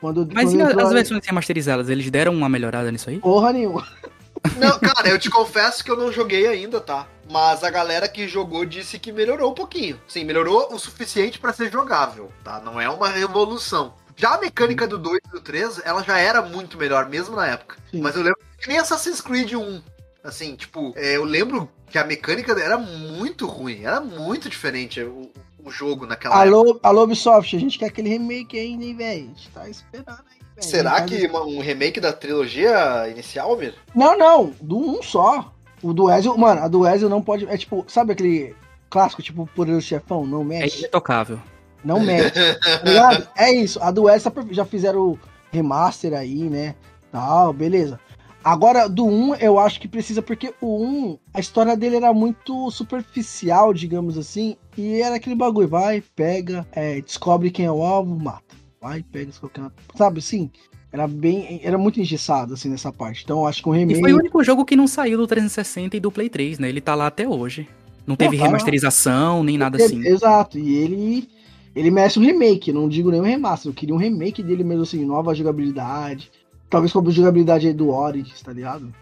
[0.01, 3.19] Quando, Mas quando e as a- versões remasterizadas, eles deram uma melhorada nisso aí?
[3.19, 3.87] Porra nenhuma.
[4.59, 7.07] Não, cara, eu te confesso que eu não joguei ainda, tá?
[7.31, 9.99] mas a galera que jogou disse que melhorou um pouquinho.
[10.07, 12.61] Sim, melhorou o suficiente pra ser jogável, tá?
[12.61, 13.95] Não é uma revolução.
[14.15, 17.47] Já a mecânica do 2 e do 3, ela já era muito melhor, mesmo na
[17.47, 17.77] época.
[17.91, 18.03] Sim.
[18.03, 19.83] Mas eu lembro que nem Assassin's Creed 1.
[20.25, 25.31] Assim, tipo, é, eu lembro que a mecânica era muito ruim, era muito diferente o,
[25.63, 26.57] o jogo naquela época.
[26.57, 29.25] Alô, alô, Ubisoft, a gente quer aquele remake ainda, hein, velho?
[29.25, 30.63] A gente tá esperando aí, velho.
[30.67, 33.75] Será Faz- que uma- um remake da trilogia inicial, Mir?
[33.95, 35.53] Não, não, do um só.
[35.83, 37.47] O do Ezio, mano, a do Ezio não pode.
[37.47, 38.57] É tipo, sabe aquele
[38.89, 40.25] clássico, tipo, poderoso chefão?
[40.27, 40.79] Não É mexe.
[40.79, 41.39] irretocável.
[41.85, 42.31] Não mexe.
[42.33, 43.29] tá?
[43.37, 43.79] É isso.
[43.83, 45.19] A do Ezio tá já fizeram
[45.53, 46.75] remaster aí, né?
[47.13, 48.01] Tal, beleza.
[48.45, 52.71] Agora, do 1, eu acho que precisa, porque o 1, a história dele era muito
[52.71, 58.15] superficial, digamos assim, e era aquele bagulho, vai, pega, é, descobre quem é o alvo,
[58.23, 58.55] mata.
[58.79, 59.73] Vai, pega, descobre quem é o...
[59.97, 60.51] Sabe, assim,
[60.93, 63.23] era bem, era muito engessado, assim, nessa parte.
[63.25, 64.01] Então, eu acho que um E remake...
[64.01, 66.69] foi o único jogo que não saiu do 360 e do Play 3, né?
[66.69, 67.67] Ele tá lá até hoje.
[68.07, 70.07] Não teve tá remasterização, nem nada assim.
[70.07, 71.29] Exato, e ele
[71.75, 74.85] ele merece um remake, não digo nem um remaster, eu queria um remake dele mesmo
[74.85, 76.31] assim, nova jogabilidade,
[76.71, 78.93] talvez com a jogabilidade aí do Origins, tá ligado?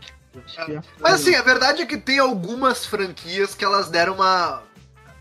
[0.68, 4.62] É- Mas assim, a verdade é que tem algumas franquias que elas deram uma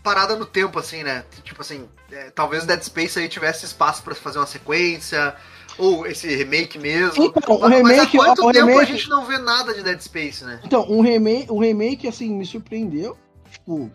[0.02, 1.24] parada no tempo, assim, né?
[1.44, 5.34] Tipo assim, é, talvez Dead Space aí tivesse espaço pra fazer uma sequência,
[5.78, 7.24] ou esse remake mesmo.
[7.24, 9.72] Então, o Mas- remake, mas há quanto o tempo a remake- gente não vê nada
[9.74, 10.60] de Dead Space, né?
[10.64, 13.16] Então, um remake, um remake assim me surpreendeu,
[13.50, 13.90] tipo,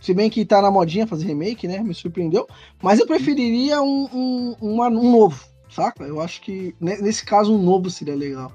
[0.00, 1.80] se bem que tá na modinha fazer remake, né?
[1.80, 2.46] Me surpreendeu,
[2.82, 5.44] mas eu preferiria um, um, uma- um novo,
[5.82, 6.04] saca?
[6.04, 8.52] Eu acho que ne- nesse caso um novo seria legal.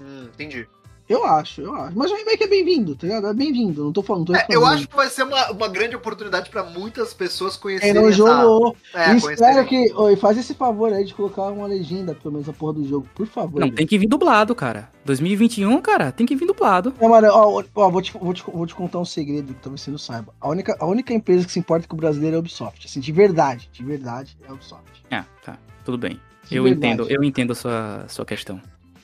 [0.00, 0.66] Hum, entendi.
[1.08, 1.96] Eu acho, eu acho.
[1.96, 3.28] Mas o remake é bem-vindo, tá ligado?
[3.28, 4.26] É bem-vindo, não tô falando.
[4.26, 7.62] Tô É, eu acho que vai ser uma, uma grande oportunidade pra muitas pessoas Quem
[7.62, 8.16] conhecerem não essa...
[8.16, 9.34] jogou, É, E conhecerem.
[9.34, 9.92] espero que.
[9.94, 13.06] Oi, faz esse favor aí de colocar uma legenda, pelo menos, a porra do jogo,
[13.14, 13.60] por favor.
[13.60, 14.90] Não, tem que vir dublado, cara.
[15.04, 16.92] 2021, cara, tem que vir dublado.
[17.00, 19.82] Não, mano, ó, ó, vou, te, vou, te, vou te contar um segredo que talvez
[19.82, 20.34] você não saiba.
[20.40, 22.84] A única, a única empresa que se importa com o brasileiro é a Ubisoft.
[22.84, 25.04] Assim, de verdade, de verdade, é a Ubisoft.
[25.12, 25.56] Ah, tá.
[25.84, 26.20] Tudo bem.
[26.50, 26.86] Eu verdade.
[26.86, 28.60] entendo, eu entendo a sua, sua questão.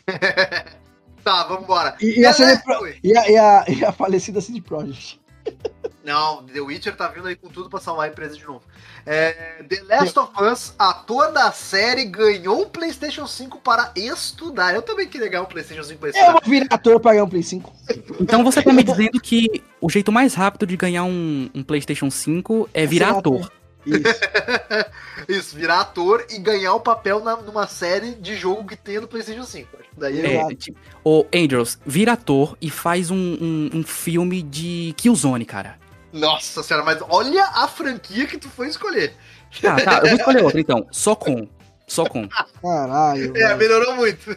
[1.24, 1.96] Tá, vambora.
[2.00, 5.20] E, e, a, Pro- e, a, e, a, e a falecida CD Projekt.
[6.04, 8.62] Não, The Witcher tá vindo aí com tudo pra salvar a empresa de novo.
[9.06, 14.74] É, The Last of Us, ator da série, ganhou um PlayStation 5 para estudar.
[14.74, 16.32] Eu também queria ganhar um PlayStation 5 para Eu estudar.
[16.32, 17.72] vou virar ator pra ganhar um Play 5.
[18.20, 22.10] Então você tá me dizendo que o jeito mais rápido de ganhar um, um PlayStation
[22.10, 23.52] 5 é virar Ser ator.
[23.86, 24.20] Isso.
[25.28, 29.08] Isso, virar ator e ganhar o papel na- numa série de jogo que tem no
[29.08, 29.68] PlayStation 5.
[29.78, 30.36] Acho que Daí é.
[30.36, 35.78] É, tipo, ô, Angels, vira ator e faz um, um, um filme de Killzone, cara.
[36.12, 39.14] Nossa senhora, mas olha a franquia que tu foi escolher.
[39.60, 40.86] Tá, tá, eu vou escolher outra então.
[40.90, 41.48] Só com.
[41.86, 42.28] Só com.
[42.62, 43.36] Caralho.
[43.36, 43.58] É, velho.
[43.58, 44.36] melhorou muito.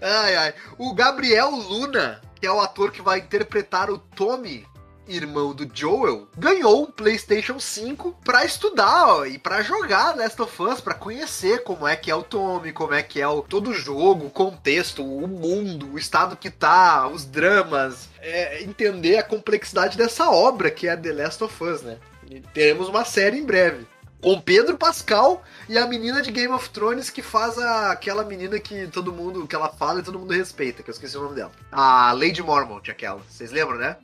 [0.00, 0.54] ai, ai.
[0.78, 4.66] O Gabriel Luna, que é o ator que vai interpretar o Tommy,
[5.10, 10.62] irmão do Joel, ganhou um PlayStation 5 pra estudar ó, e pra jogar Last of
[10.62, 13.70] Us, pra conhecer como é que é o Tommy, como é que é o, todo
[13.70, 19.22] o jogo, o contexto, o mundo, o estado que tá, os dramas, é, entender a
[19.22, 21.98] complexidade dessa obra que é The Last of Us, né?
[22.30, 23.86] E teremos uma série em breve.
[24.22, 28.60] Com Pedro Pascal e a menina de Game of Thrones que faz a, aquela menina
[28.60, 31.36] que todo mundo, que ela fala e todo mundo respeita, que eu esqueci o nome
[31.36, 31.50] dela.
[31.72, 33.22] A Lady Mormont, aquela.
[33.26, 33.96] Vocês lembram, né?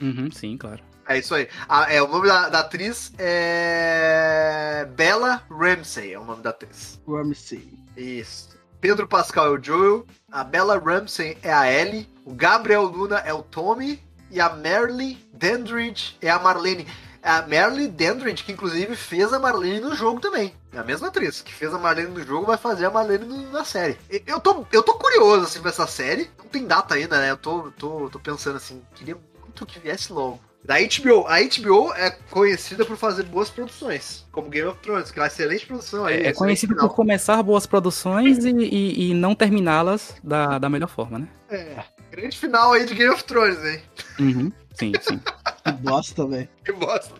[0.00, 0.82] Uhum, sim, claro.
[1.08, 1.48] É isso aí.
[1.68, 4.88] A- é, o nome da, da atriz é.
[4.96, 7.00] Bella Ramsey é o nome da atriz.
[7.06, 7.72] Ramsey.
[7.96, 8.54] Isso.
[8.80, 13.32] Pedro Pascal é o Joel, a Bella Ramsey é a Ellie, o Gabriel Luna é
[13.32, 16.86] o Tommy e a Merle Dandridge é a Marlene.
[17.22, 20.52] A Merle Dandridge, que inclusive fez a Marlene no jogo também.
[20.70, 23.50] É a mesma atriz que fez a Marlene no jogo, vai fazer a Marlene no-
[23.50, 23.96] na série.
[24.10, 26.30] E- Eu tô, eu tô curioso assim pra essa série.
[26.38, 27.30] Não tem data ainda, né?
[27.30, 29.16] Eu tô, tô, tô pensando assim, queria
[29.54, 30.40] muito que viesse logo.
[30.64, 31.26] Da HBO.
[31.26, 35.28] A HBO é conhecida por fazer boas produções, como Game of Thrones, que é uma
[35.28, 36.22] excelente produção aí.
[36.26, 36.88] É, é final.
[36.88, 41.28] por começar boas produções e, e- e não terminá-las da, da melhor forma, né?
[41.50, 43.82] É, grande final aí de Game of Thrones, hein?
[44.18, 45.20] Uhum, sim, sim.
[45.64, 46.48] Que bosta, velho.
[46.62, 47.14] Que bosta.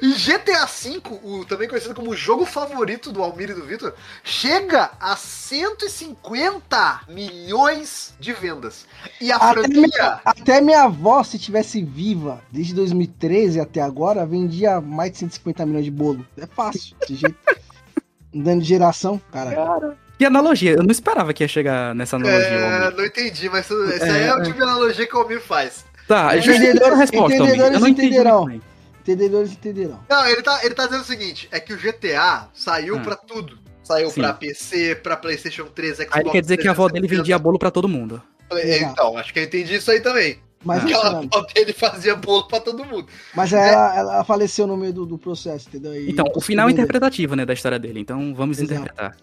[0.00, 3.92] E GTA V, o, também conhecido como o jogo favorito do Almir e do Vitor,
[4.22, 8.86] chega a 150 milhões de vendas.
[9.20, 9.82] E a Até franquia.
[9.82, 15.66] minha, até minha avó, se tivesse viva desde 2013 até agora, vendia mais de 150
[15.66, 16.26] milhões de bolo.
[16.38, 17.36] É fácil, desse jeito.
[18.32, 19.94] Dando de geração, cara.
[20.18, 22.48] Que analogia, eu não esperava que ia chegar nessa analogia.
[22.48, 25.84] É, não entendi, mas essa é o tipo de analogia que o Almir faz.
[26.06, 28.60] Tá, Entendedores- justifica a resposta, entendedores Eu não entendi entenderão.
[29.00, 30.00] Entendedores entenderão.
[30.08, 33.00] Não, ele tá, ele tá dizendo o seguinte: é que o GTA saiu Ah.
[33.00, 33.58] pra tudo.
[33.82, 34.22] Saiu Sim.
[34.22, 37.22] pra PC, pra PlayStation 3, Xbox Aí ele quer dizer que a avó dele 360.
[37.22, 38.22] vendia bolo pra todo mundo.
[38.52, 40.38] É, Então, acho que eu entendi isso aí também.
[40.64, 40.82] Mas.
[40.82, 41.34] Aquela funcionando.
[41.36, 43.06] avó dele fazia bolo pra todo mundo.
[43.34, 45.94] Mas ela, ela faleceu no meio do, do processo, entendeu?
[45.94, 46.84] E- Então, o final é Entendeu?
[46.84, 48.00] interpretativo, né, da história dele.
[48.00, 48.72] Então, vamos Exato.
[48.80, 49.14] interpretar.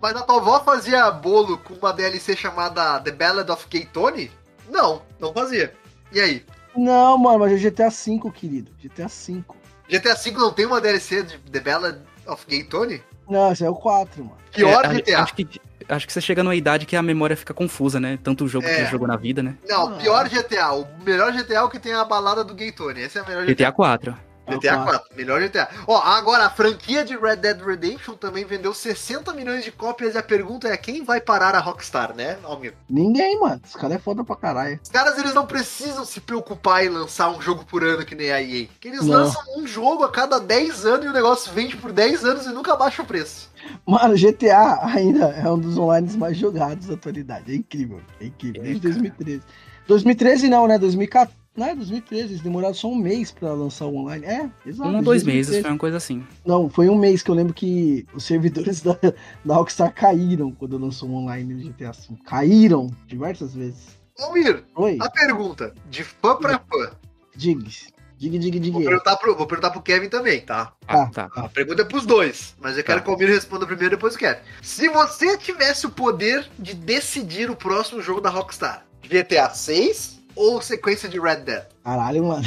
[0.00, 4.30] Mas a tua avó fazia bolo com uma DLC chamada The Ballad of Gay Tony?
[4.70, 5.74] Não, não fazia.
[6.12, 6.44] E aí?
[6.76, 8.70] Não, mano, mas é GTA V, querido.
[8.82, 9.42] GTA V.
[9.88, 13.02] GTA V não tem uma DLC de The Ballad of Gay Tony?
[13.28, 14.36] Não, esse é o 4, mano.
[14.52, 15.22] Pior É, GTA.
[15.22, 18.18] Acho que, acho que você chega numa idade que a memória fica confusa, né?
[18.22, 18.84] Tanto o jogo que É.
[18.84, 19.56] você jogou na vida, né?
[19.68, 19.98] Não, Ah.
[19.98, 20.72] pior GTA.
[20.72, 23.00] O melhor GTA é o que tem a balada do Gay Tony.
[23.00, 23.52] Esse é o melhor GTA.
[23.54, 24.16] GTA 4.
[24.48, 24.98] GTA quatro.
[25.00, 25.68] 4, melhor GTA.
[25.86, 30.18] Ó, agora a franquia de Red Dead Redemption também vendeu 60 milhões de cópias e
[30.18, 32.74] a pergunta é quem vai parar a Rockstar, né, Almir?
[32.88, 33.60] Ninguém, mano.
[33.64, 34.80] Esse cara é foda pra caralho.
[34.82, 38.32] Os caras eles não precisam se preocupar em lançar um jogo por ano que nem
[38.32, 38.66] a EA.
[38.80, 39.18] Que eles Não.
[39.18, 42.48] lançam um jogo a cada 10 anos e o negócio vende por 10 anos e
[42.50, 43.50] nunca baixa o preço.
[43.86, 47.52] Mano, GTA ainda é um dos online mais jogados da atualidade.
[47.52, 48.00] É incrível.
[48.20, 48.62] É incrível.
[48.62, 49.42] Desde 2013.
[49.86, 50.78] 2013 não, né?
[50.78, 51.41] 2014.
[51.54, 54.24] Não é 2013, eles demoraram só um mês pra lançar o online.
[54.24, 54.88] É, exato.
[54.90, 55.26] Um ou dois 2013.
[55.50, 56.26] meses, foi uma coisa assim.
[56.46, 58.96] Não, foi um mês que eu lembro que os servidores da,
[59.44, 62.16] da Rockstar caíram quando lançou o online do GTA V.
[62.24, 64.00] Caíram diversas vezes.
[64.18, 66.90] Almir, Oi, a pergunta, de fã pra fã.
[67.36, 67.92] digs.
[68.18, 68.70] Dig, dig, dig.
[68.70, 70.72] Vou perguntar, pro, vou perguntar pro Kevin também, tá?
[70.86, 71.28] Ah, Tá.
[71.28, 71.40] tá.
[71.42, 73.04] A pergunta é pros dois, mas eu quero Tá.
[73.04, 74.40] que o Almir responda primeiro e depois o Kevin.
[74.62, 80.60] Se você tivesse o poder de decidir o próximo jogo da Rockstar, GTA 6 ou
[80.60, 81.64] sequência de Red Dead?
[81.84, 82.44] Caralho, mano.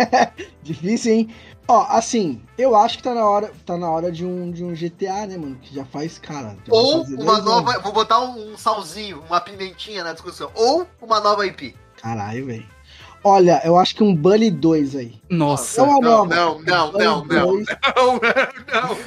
[0.62, 1.34] Difícil, hein?
[1.66, 4.74] Ó, assim, eu acho que tá na hora, tá na hora de um, de um
[4.74, 5.56] GTA, né, mano?
[5.56, 6.56] Que já faz, cara.
[6.66, 7.70] já Ou uma nova.
[7.70, 7.82] anos.
[7.82, 10.50] Vou botar um, um salzinho, uma pimentinha na discussão.
[10.54, 11.74] Ou uma nova IP.
[12.02, 12.73] Caralho, velho.
[13.24, 15.14] Olha, eu acho que um Bully 2 aí.
[15.30, 15.84] Nossa.
[15.84, 17.46] Não, Não, não, não, não, não, não.
[17.48, 18.20] 2, Não,
[18.72, 18.98] não.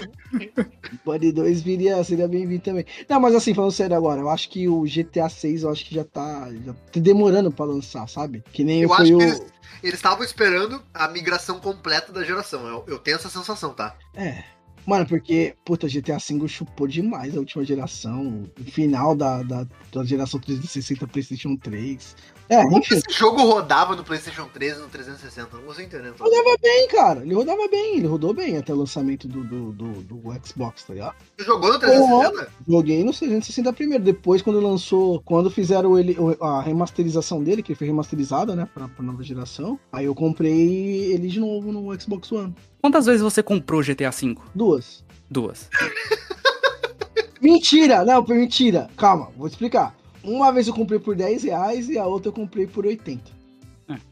[1.06, 2.86] Bully 2 viria, seria bem-vindo também.
[3.08, 5.94] Não, mas assim, falando sério agora, eu acho que o GTA 6 eu acho que
[5.94, 8.44] já tá, já tá demorando pra lançar, sabe?
[8.52, 9.18] Que nem Eu foi acho o.
[9.20, 12.66] que eles eles estavam esperando a migração completa da geração.
[12.66, 13.96] Eu, eu tenho essa sensação, tá?
[14.16, 14.44] É.
[14.86, 18.50] Mano, porque, puta, GTA V chupou demais a última geração.
[18.60, 22.16] O final da, da, da geração 360 PlayStation 3.
[22.50, 22.96] É, Como enfim.
[22.96, 25.58] esse jogo rodava no PlayStation 3 e no 360?
[25.58, 26.14] Não consigo entender.
[26.18, 27.22] Rodava bem, cara.
[27.22, 30.94] Ele rodava bem, ele rodou bem até o lançamento do, do, do, do Xbox, tá
[30.94, 31.16] ligado?
[31.38, 32.52] Você jogou no 360?
[32.68, 34.04] Joguei no 360 primeiro.
[34.04, 39.04] Depois, quando lançou, quando fizeram ele, a remasterização dele, que foi remasterizada, né, pra, pra
[39.04, 42.56] nova geração, aí eu comprei ele de novo no Xbox One.
[42.82, 44.38] Quantas vezes você comprou GTA V?
[44.56, 45.04] Duas.
[45.30, 45.70] Duas.
[47.42, 48.04] Mentira!
[48.04, 48.90] Não, foi mentira.
[48.98, 49.96] Calma, vou te explicar.
[50.28, 53.22] Uma vez eu comprei por 10 reais e a outra eu comprei por 80.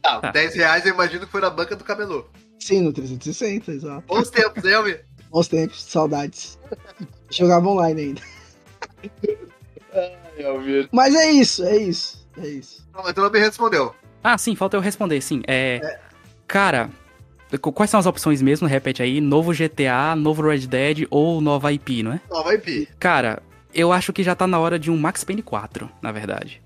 [0.01, 0.32] Tá, Tá.
[0.32, 2.25] 10 reais eu imagino que foi na banca do camelô.
[2.60, 4.04] Sim, no 360, exato.
[4.08, 5.04] Bons tempos, né, Almir?
[5.30, 6.58] Bons tempos, saudades.
[7.30, 8.21] Jogava online ainda.
[9.93, 10.88] Ai, Almir.
[10.91, 12.88] Mas é isso, é isso, é isso.
[12.93, 13.93] Não, mas tu não me respondeu.
[14.23, 15.41] Ah, sim, falta eu responder, sim.
[15.47, 15.99] É.
[16.47, 16.89] Cara,
[17.62, 18.67] qu- quais são as opções mesmo?
[18.67, 19.21] Repete aí.
[19.21, 22.21] Novo GTA, novo Red Dead ou nova IP, não é?
[22.30, 22.88] Nova IP.
[22.99, 23.41] Cara,
[23.75, 26.61] eu acho que já tá na hora de um Max Payne 4, na verdade.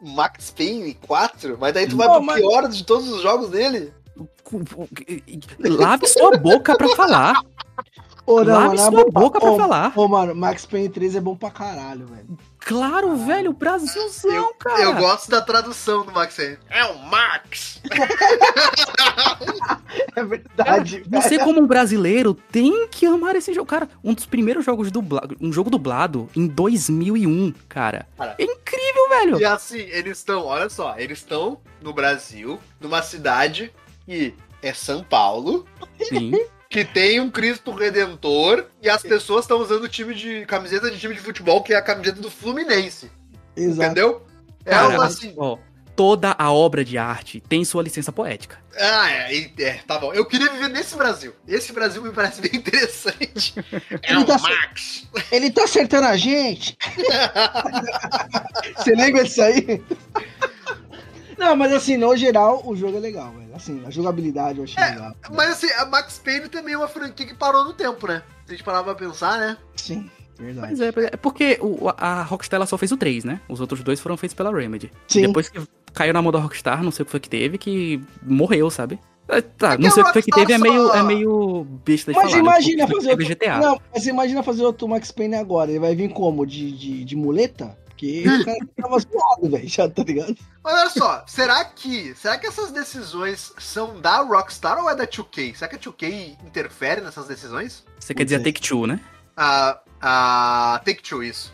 [0.00, 1.58] Max Payne 4?
[1.60, 3.92] Mas daí tu vai Não, pro mas- pior de todos os jogos dele?
[5.58, 7.42] Lave sua boca pra falar.
[8.26, 9.92] Ô, não, Lave mano, sua boca pra ô, falar.
[9.96, 12.38] Ô, mano, Max Payne 3 é bom pra caralho, velho.
[12.60, 14.82] Claro, velho, Brasilzão, cara.
[14.82, 16.58] Eu gosto da tradução do Max Payne.
[16.68, 17.80] É o Max!
[20.14, 21.22] É verdade, velho.
[21.22, 23.66] Você, como um brasileiro, tem que amar esse jogo.
[23.66, 25.36] Cara, um dos primeiros jogos dublados.
[25.40, 28.06] Um jogo dublado em 2001, cara.
[28.16, 28.34] Cara.
[28.38, 29.40] É incrível, velho.
[29.40, 33.72] E assim, eles estão, olha só, eles estão no Brasil, numa cidade
[34.04, 35.64] que é São Paulo,
[36.08, 36.32] Sim.
[36.70, 41.14] que tem um Cristo Redentor e as pessoas estão usando time de camiseta de time
[41.14, 43.10] de futebol que é a camiseta do Fluminense,
[43.56, 43.82] Exato.
[43.82, 44.22] entendeu?
[44.64, 45.34] É Cara, algo assim.
[45.36, 45.58] ó,
[45.96, 48.58] toda a obra de arte tem sua licença poética.
[48.78, 50.14] Ah, é, é, tá bom.
[50.14, 51.34] Eu queria viver nesse Brasil.
[51.46, 53.52] Esse Brasil me parece bem interessante.
[54.02, 55.08] É Ele o tá- Max.
[55.32, 56.78] Ele tá acertando a gente.
[58.78, 59.82] Você lembra disso aí?
[61.40, 63.54] Não, mas assim, no geral, o jogo é legal, velho.
[63.54, 65.14] Assim, a jogabilidade eu achei É, legal.
[65.32, 68.22] Mas assim, a Max Payne também é uma franquia que parou no tempo, né?
[68.44, 69.56] Se a gente parar pra pensar, né?
[69.74, 70.66] Sim, verdade.
[70.70, 73.40] Mas é, é porque o- a Rockstar só fez o 3, né?
[73.48, 74.92] Os outros dois foram feitos pela Remedy.
[75.08, 75.22] Sim.
[75.22, 75.58] Depois que
[75.94, 78.98] caiu na mão da Rockstar, não sei o que foi que teve, que morreu, sabe?
[79.28, 81.64] É, Tá, É não sei o que foi que teve, é meio, só- é meio
[81.84, 82.42] besta de Mas falar.
[82.42, 82.48] né?
[82.50, 83.26] imagina Porque fazer outro...
[83.26, 83.58] GTA.
[83.60, 85.70] Não, mas imagina fazer outro Max Payne agora.
[85.70, 86.44] Ele vai vir como?
[86.44, 87.78] De, de, de muleta?
[88.00, 89.68] Porque o cara tava zoado, velho.
[89.68, 90.36] Já tá ligado?
[90.64, 92.14] Mas olha só, será que.
[92.14, 95.54] Será que essas decisões são da Rockstar ou é da 2K?
[95.54, 97.84] Será que a 2K interfere nessas decisões?
[97.98, 98.52] Você quer dizer a Não sei.
[98.52, 99.00] Take Two, né?
[99.36, 99.78] A.
[100.00, 100.80] A.
[100.84, 101.52] Take Two, isso.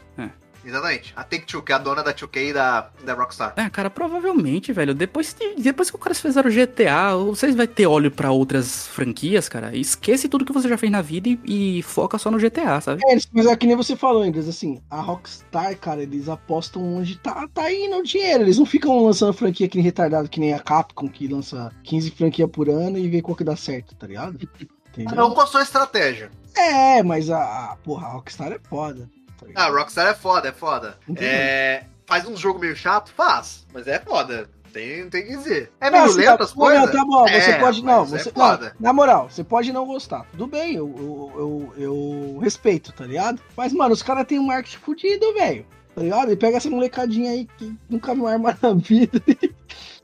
[0.66, 1.12] Exatamente.
[1.14, 3.52] A Take-Two, que é a dona da 2K e da, da Rockstar.
[3.56, 7.86] É, cara, provavelmente, velho, depois, de- depois que o cara fizeram GTA, vocês vai ter
[7.86, 9.76] olho pra outras franquias, cara.
[9.76, 13.00] Esquece tudo que você já fez na vida e, e foca só no GTA, sabe?
[13.06, 17.16] É, mas é que nem você falou, Andres, assim, a Rockstar, cara, eles apostam onde
[17.18, 18.42] tá, tá indo o dinheiro.
[18.42, 22.10] Eles não ficam lançando franquia que nem retardado, que nem a Capcom, que lança 15
[22.10, 24.36] franquias por ano e vê qual que dá certo, tá ligado?
[24.98, 25.14] Entendeu?
[25.14, 26.30] Não com a sua estratégia.
[26.56, 27.38] É, mas a,
[27.72, 29.08] a- porra, a Rockstar é foda.
[29.36, 29.46] Tá?
[29.54, 30.98] Ah, Rockstar é foda, é foda.
[31.16, 33.12] É, faz um jogo meio chato?
[33.16, 33.66] Faz.
[33.72, 34.48] Mas é foda.
[34.72, 35.72] Tem, tem que dizer.
[35.80, 36.94] É meio assim, lento as não, não, coisas?
[36.94, 37.82] Tá bom, você É, pode.
[37.84, 38.30] Não, é você.
[38.30, 38.66] foda.
[38.66, 40.26] não, na moral, você pode não gostar.
[40.32, 43.40] Tudo bem, eu, eu, eu, eu respeito, tá ligado?
[43.56, 45.64] Mas, mano, os caras têm um marketing fudido, velho.
[45.94, 46.30] Tá ligado?
[46.30, 49.22] E pega essa molecadinha aí que nunca viu arma na vida.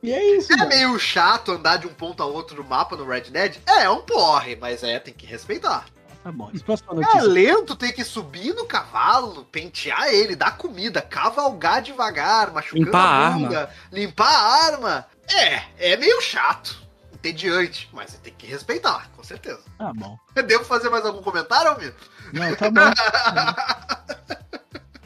[0.03, 0.69] E é isso, É mano.
[0.69, 3.59] meio chato andar de um ponto a outro do mapa no Red Dead?
[3.65, 5.85] É, é um porre, mas é, tem que respeitar.
[6.23, 6.51] Tá bom.
[6.65, 7.23] Próxima É notícia.
[7.23, 13.31] lento, tem que subir no cavalo, pentear ele, dar comida, cavalgar devagar, machucando Limpar a
[13.31, 15.07] bunda, limpar a arma.
[15.29, 16.81] É, é meio chato,
[17.13, 19.63] entediante, mas tem que respeitar, com certeza.
[19.77, 20.17] Tá bom.
[20.47, 21.97] Devo fazer mais algum comentário, amigo?
[22.33, 22.81] Não, tá bom.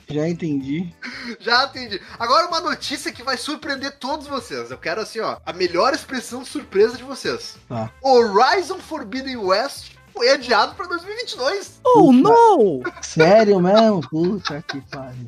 [0.09, 0.95] Já entendi.
[1.41, 2.01] Já entendi.
[2.19, 4.71] Agora uma notícia que vai surpreender todos vocês.
[4.71, 7.57] Eu quero assim, ó, a melhor expressão de surpresa de vocês.
[7.69, 7.91] Tá.
[8.01, 11.81] Horizon Forbidden West foi adiado pra 2022.
[11.85, 12.83] Oh, não!
[13.03, 14.01] Sério mesmo?
[14.09, 15.27] Puta que pariu.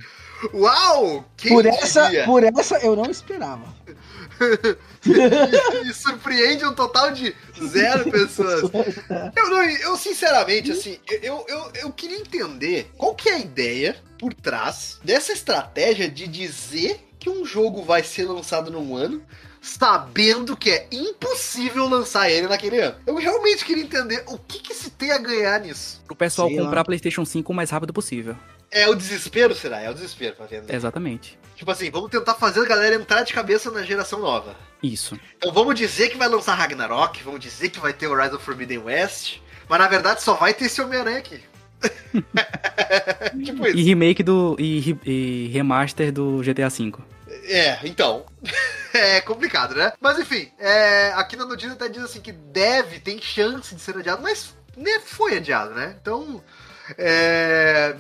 [0.55, 1.24] Uau!
[1.36, 3.76] Quem Por essa, por essa eu não esperava.
[5.84, 8.70] e surpreende um total de zero pessoas.
[9.36, 13.97] Eu, não, eu sinceramente, assim, eu, eu, eu queria entender qual que é a ideia
[14.18, 19.22] por trás dessa estratégia de dizer que um jogo vai ser lançado num ano,
[19.61, 22.96] sabendo que é impossível lançar ele naquele ano.
[23.06, 26.02] Eu realmente queria entender o que, que se tem a ganhar nisso.
[26.06, 26.64] Pro pessoal Sei lá.
[26.64, 28.36] comprar PlayStation 5 o mais rápido possível.
[28.70, 29.80] É o desespero, será?
[29.80, 30.74] É o desespero pra vender.
[30.74, 31.38] Exatamente.
[31.56, 34.54] Tipo assim, vamos tentar fazer a galera entrar de cabeça na geração nova.
[34.82, 35.18] Isso.
[35.36, 39.38] Então vamos dizer que vai lançar Ragnarok, vamos dizer que vai ter Horizon Forbidden West,
[39.68, 41.40] mas na verdade só vai ter esse Homem-Aranha aqui.
[43.44, 43.76] tipo E isso.
[43.86, 44.56] remake do.
[44.59, 46.92] E, e remaster do GTA V.
[47.44, 48.24] É, então.
[48.95, 49.93] é complicado, né?
[50.01, 53.97] Mas enfim, é, aqui na notícia até diz assim que deve, tem chance de ser
[53.97, 55.97] adiado, mas né, foi adiado, né?
[56.01, 56.43] Então.
[56.97, 57.95] É,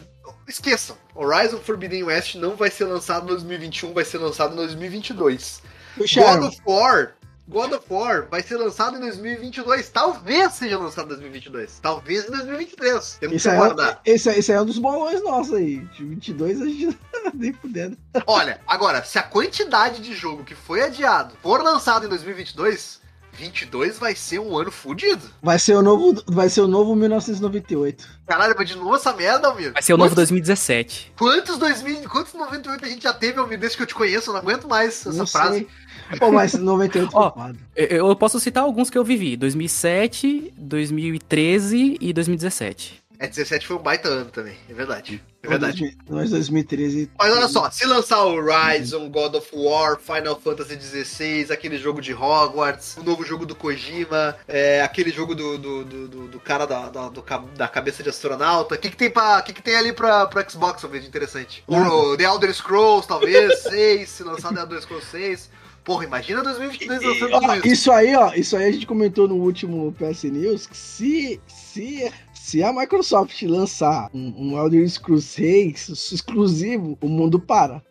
[0.46, 0.96] esqueçam.
[1.14, 5.62] Horizon Forbidden West não vai ser lançado em 2021, vai ser lançado em 2022.
[5.96, 7.14] God Sharon, of War.
[7.48, 9.88] God of War vai ser lançado em 2022.
[9.88, 11.78] Talvez seja lançado em 2022.
[11.80, 13.16] Talvez em 2023.
[13.20, 14.00] Temos esse, que aí aguardar.
[14.04, 15.78] é, esse, esse aí é um dos bolões nossos aí.
[15.78, 16.98] De 22 a gente
[17.32, 17.96] nem fudendo.
[18.26, 23.00] Olha, agora, se a quantidade de jogo que foi adiado for lançado em 2022,
[23.38, 25.22] 22 vai ser um ano fudido.
[25.42, 28.06] Vai ser o novo, vai ser o novo 1998.
[28.26, 29.72] Caralho, mas de novo essa merda, Almir.
[29.72, 31.12] Vai ser o novo Quantos- 2017.
[31.16, 34.30] Quantos 2000, quantos 98 a gente já teve, Almir, desde que eu te conheço?
[34.30, 35.68] Eu não aguento mais essa Não frase.
[36.10, 36.18] sei.
[36.18, 37.32] Pô, mas 98 Ó.
[37.76, 43.02] Eu, eu posso citar alguns que eu vivi: 2007, 2013 e 2017.
[43.20, 45.20] É, 17 foi um baita ano também, é verdade.
[45.42, 45.96] É verdade.
[46.08, 47.10] Nós 2013.
[47.18, 52.00] Mas olha só, se lançar o Horizon, God of War, Final Fantasy XVI, aquele jogo
[52.00, 56.64] de Hogwarts, o novo jogo do Kojima, é, aquele jogo do, do, do, do- cara
[56.66, 57.22] da, da, do
[57.56, 60.48] da cabeça de astronauta, o que, que tem pra, que, que tem ali pra, pra
[60.48, 61.64] Xbox, talvez, de interessante?
[61.66, 65.50] O The Elder Scrolls, talvez, 6, se lançar The Elder Scrolls 6.
[65.84, 67.66] Porra, imagina 2022 lançando isso.
[67.68, 72.12] isso aí, ó, isso aí a gente comentou no último PS News que se, se,
[72.48, 77.82] se a Microsoft lançar um, um Elder Scrolls 6 exclusivo, o mundo para.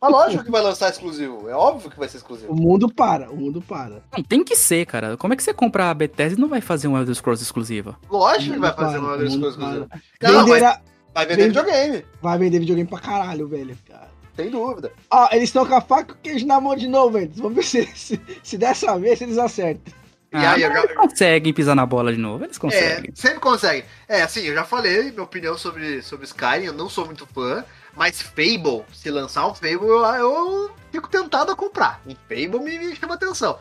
[0.00, 2.52] Mas lógico que vai lançar exclusivo, é óbvio que vai ser exclusivo.
[2.52, 4.02] O mundo para, o mundo para.
[4.12, 5.16] Não, tem que ser, cara.
[5.16, 7.96] Como é que você compra a Bethesda e não vai fazer um Elder Scrolls exclusiva?
[8.10, 9.88] Lógico que vai fazer para, um Elder Scrolls exclusivo.
[10.20, 10.80] mas
[11.14, 13.78] vai vender vende- videogame, Vai vender videogame pra caralho, velho.
[13.88, 14.10] Cara.
[14.34, 14.90] sem dúvida.
[15.12, 17.30] Ó, eles estão com a faca e o queijo na mão de novo, velho.
[17.36, 19.94] Vamos ver se, se, se dessa vez eles acertam.
[20.32, 22.44] E aí, eu mas já- eles conseguem pisar na bola de novo.
[22.44, 23.10] Eles conseguem.
[23.10, 23.84] É, sempre consegue.
[24.08, 27.64] É, assim, eu já falei minha opinião sobre, sobre Skyrim, eu não sou muito fã,
[27.96, 32.00] mas Fable, se lançar um Fable, eu, eu fico tentado a comprar.
[32.06, 33.58] Um Fable me, me chama atenção.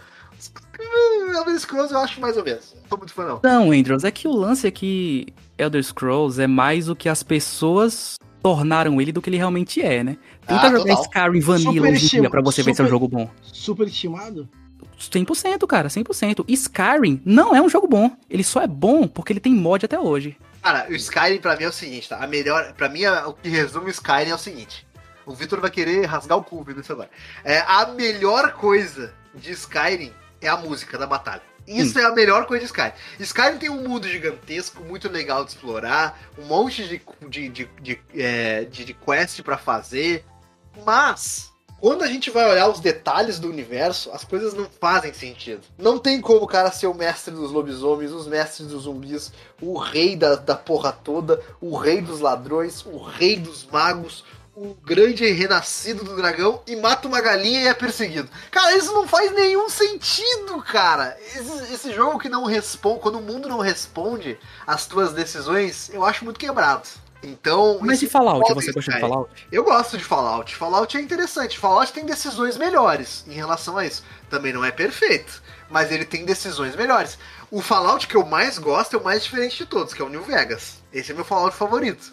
[1.35, 2.73] Elder Scrolls eu acho mais ou menos.
[2.75, 3.39] Não tô muito fã, não.
[3.43, 7.21] Não, Andrews, é que o lance é que Elder Scrolls é mais o que as
[7.21, 10.17] pessoas tornaram ele do que ele realmente é, né?
[10.47, 11.01] Tenta Ah, jogar total.
[11.03, 13.29] Skyrim Vanilla Super hoje em dia pra você ver se é um super- jogo bom.
[13.43, 14.49] Super estimado?
[15.09, 16.45] 100%, cara, 100%.
[16.47, 18.11] Skyrim não é um jogo bom.
[18.29, 20.37] Ele só é bom porque ele tem mod até hoje.
[20.61, 22.17] Cara, o Skyrim pra mim é o seguinte, tá?
[22.17, 22.73] A melhor.
[22.73, 24.85] Pra mim, o que resume o Skyrim é o seguinte.
[25.25, 27.09] O Victor vai querer rasgar o cu vendo isso agora.
[27.43, 31.41] É, a melhor coisa de Skyrim é a música da batalha.
[31.67, 32.93] Isso é a melhor coisa de Skyrim.
[33.19, 38.01] Skyrim tem um mundo gigantesco, muito legal de explorar, um monte de, de, de, de,
[38.15, 40.25] é, de, de quest pra fazer,
[40.85, 41.50] mas
[41.81, 45.61] quando a gente vai olhar os detalhes do universo, as coisas não fazem sentido.
[45.79, 49.79] Não tem como o cara ser o mestre dos lobisomens, os mestres dos zumbis, o
[49.79, 54.23] rei da, da porra toda, o rei dos ladrões, o rei dos magos,
[54.55, 58.29] o grande renascido do dragão e mata uma galinha e é perseguido.
[58.51, 61.17] Cara, isso não faz nenhum sentido, cara.
[61.35, 66.05] Esse, esse jogo que não responde, quando o mundo não responde às tuas decisões, eu
[66.05, 66.87] acho muito quebrado.
[67.23, 67.79] Então.
[67.81, 68.53] Mas e Fallout?
[68.53, 68.99] Você gosta de.
[68.99, 69.47] Fallout?
[69.51, 70.55] Eu gosto de Fallout.
[70.55, 71.59] Fallout é interessante.
[71.59, 74.03] Fallout tem decisões melhores em relação a isso.
[74.29, 77.17] Também não é perfeito, mas ele tem decisões melhores.
[77.51, 80.09] O Fallout que eu mais gosto é o mais diferente de todos, que é o
[80.09, 80.81] New Vegas.
[80.91, 82.11] Esse é meu Fallout favorito.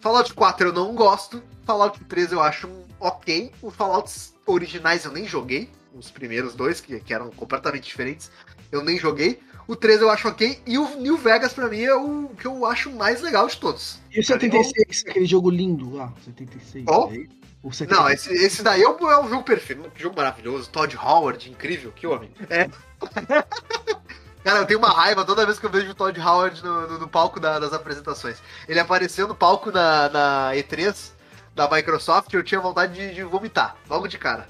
[0.00, 1.42] Fallout 4 eu não gosto.
[1.64, 3.52] Fallout 3 eu acho ok.
[3.62, 5.70] Os Fallouts originais eu nem joguei.
[5.94, 8.30] Os primeiros dois, que, que eram completamente diferentes,
[8.70, 9.40] eu nem joguei.
[9.68, 10.60] O 3 eu acho ok.
[10.66, 13.98] E o New Vegas, pra mim, é o que eu acho mais legal de todos.
[14.10, 16.84] E o 76, aquele jogo lindo lá, 76.
[16.84, 17.10] Qual?
[17.10, 17.42] é isso?
[17.62, 18.26] O Não, 76.
[18.26, 20.68] esse, esse daí é um, é um jogo perfeito, um jogo maravilhoso.
[20.68, 22.30] Todd Howard, incrível, que homem.
[22.50, 22.68] É.
[24.42, 26.98] Cara, eu tenho uma raiva toda vez que eu vejo o Todd Howard no, no-
[26.98, 28.38] no palco da- das apresentações.
[28.68, 31.12] Ele apareceu no palco na, na E3
[31.54, 34.48] da Microsoft e eu tinha vontade de, de vomitar, logo de cara.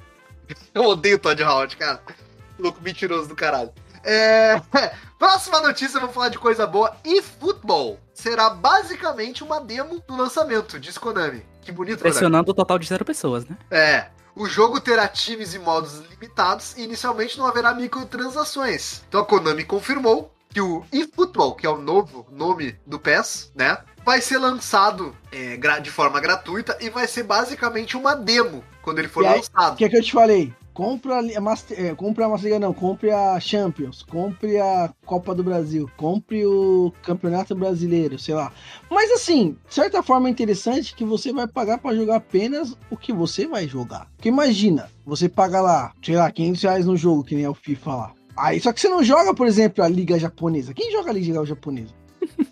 [0.75, 2.01] Eu odeio o Todd Howard, cara.
[2.59, 3.71] Louco mentiroso do caralho.
[4.05, 4.61] É...
[5.19, 6.97] Próxima notícia, vamos falar de coisa boa.
[7.05, 11.45] E futebol será basicamente uma demo do lançamento, diz Konami.
[11.61, 12.01] Que bonito.
[12.01, 13.57] Pressionando o total de zero pessoas, né?
[13.71, 14.07] É.
[14.35, 19.03] O jogo terá times e modos limitados e inicialmente não haverá microtransações.
[19.09, 23.79] Então a Konami confirmou que o eFootball, que é o novo nome do PES, né?
[24.05, 29.09] Vai ser lançado é, de forma gratuita e vai ser basicamente uma demo quando ele
[29.09, 29.75] for E lançado.
[29.75, 30.53] O que é que eu te falei?
[30.75, 35.35] Compra a, Master, é, compra a Master Liga, não, compre a Champions, compre a Copa
[35.35, 38.51] do Brasil, compre o Campeonato Brasileiro, sei lá.
[38.91, 42.97] Mas assim, de certa forma é interessante que você vai pagar pra jogar apenas o
[42.97, 44.09] que você vai jogar.
[44.17, 47.55] Porque imagina, você paga lá, sei lá, 500 reais no jogo, que nem é o
[47.55, 48.13] FIFA lá.
[48.35, 50.73] Aí, só que você não joga, por exemplo, a Liga Japonesa.
[50.73, 51.93] Quem joga a Liga Japonesa?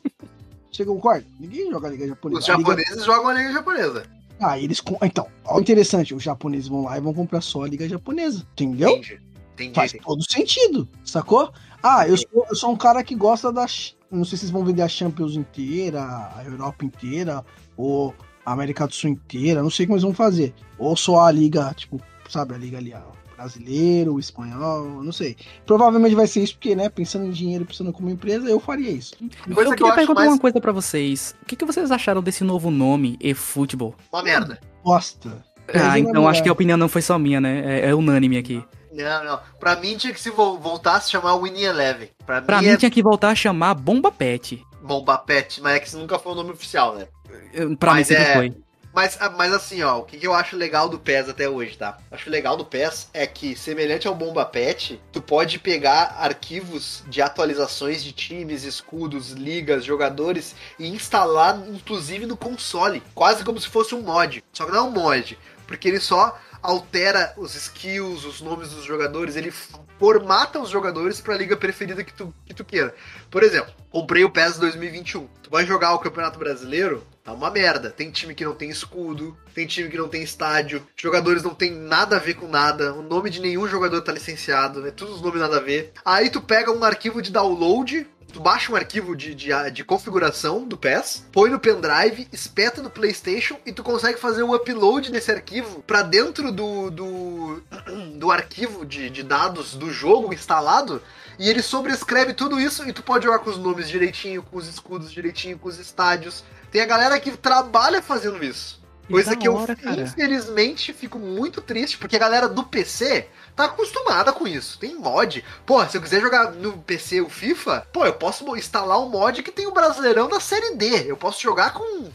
[0.70, 1.24] Você concorda?
[1.38, 2.38] Ninguém joga a Liga Japonesa.
[2.40, 4.02] Os A Liga- japoneses jogam a Liga Japonesa.
[4.40, 4.82] Ah, eles.
[5.02, 8.46] Então, ó, interessante, os japoneses vão lá e vão comprar só a Liga Japonesa.
[8.52, 8.90] Entendeu?
[8.90, 9.20] Entendi.
[9.54, 9.74] Entendi.
[9.74, 10.06] Faz entendi.
[10.06, 11.52] todo sentido, sacou?
[11.82, 13.66] Ah, eu sou, eu sou um cara que gosta da.
[14.10, 17.44] Não sei se vocês vão vender a Champions inteira, a Europa inteira,
[17.76, 18.14] ou
[18.44, 20.54] a América do Sul inteira, não sei como eles vão fazer.
[20.78, 25.36] Ou só a Liga, tipo, sabe, a Liga ali, ó, brasileiro, espanhol, não sei.
[25.64, 29.14] Provavelmente vai ser isso, porque, né, pensando em dinheiro, pensando como empresa, eu faria isso.
[29.18, 31.34] Coisa eu que eu queria acho perguntar mais- uma coisa pra vocês.
[31.42, 33.94] O que, que vocês acharam desse novo nome, eFootball?
[34.12, 34.60] Uma merda.
[34.84, 35.44] Bosta.
[35.72, 37.80] Ah, então acho que a opinião não foi só minha, né?
[37.80, 38.62] É, é unânime aqui.
[38.92, 39.38] Não, não.
[39.60, 42.08] Pra mim tinha que se vol- voltar a se chamar Winnie Eleven.
[42.26, 44.60] Pra, Pra mim, mim é tinha que voltar a chamar Bomba Pet.
[44.82, 47.06] Bomba Pet, mas é que isso nunca foi o nome oficial, né?
[47.54, 48.52] Eu- Pra Mas mim sempre é- foi.
[48.92, 51.98] Mas, ah, mas assim, ó, o que eu acho legal do PES até hoje, tá?
[52.10, 57.22] Acho legal do PES é que, semelhante ao Bomba Pet, tu pode pegar arquivos de
[57.22, 63.02] atualizações de times, escudos, ligas, jogadores e instalar, inclusive, no console.
[63.14, 64.42] Quase como se fosse um mod.
[64.52, 68.84] Só que não é um mod, porque ele só altera os skills, os nomes dos
[68.84, 69.52] jogadores, ele
[69.98, 72.94] formata os jogadores pra liga preferida que tu, que tu queira.
[73.30, 75.26] Por exemplo, comprei o PES 2021.
[75.42, 77.90] Tu vai jogar o Campeonato Brasileiro, tá uma merda.
[77.90, 81.70] Tem time que não tem escudo, tem time que não tem estádio, jogadores não tem
[81.70, 84.90] nada a ver com nada, o nome de nenhum jogador tá licenciado, né?
[84.90, 85.92] Todos os nomes nada a ver.
[86.04, 90.64] Aí tu pega um arquivo de download, tu baixa um arquivo de, de, de configuração
[90.64, 95.30] do PES, põe no pendrive, espeta no PlayStation e tu consegue fazer o upload desse
[95.30, 97.62] arquivo pra dentro do, do,
[98.16, 101.02] do arquivo de, de dados do jogo instalado
[101.38, 104.68] e ele sobrescreve tudo isso e tu pode jogar com os nomes direitinho, com os
[104.68, 106.44] escudos direitinho, com os estádios.
[106.70, 108.80] Tem a galera que trabalha fazendo isso.
[109.10, 110.02] Coisa que eu, hora, cara.
[110.02, 114.78] infelizmente, fico muito triste, porque a galera do PC tá acostumada com isso.
[114.78, 115.44] Tem mod.
[115.66, 119.42] Pô, se eu quiser jogar no PC o FIFA, pô, eu posso instalar um mod
[119.42, 121.10] que tem o Brasileirão da Série D.
[121.10, 122.08] Eu posso jogar com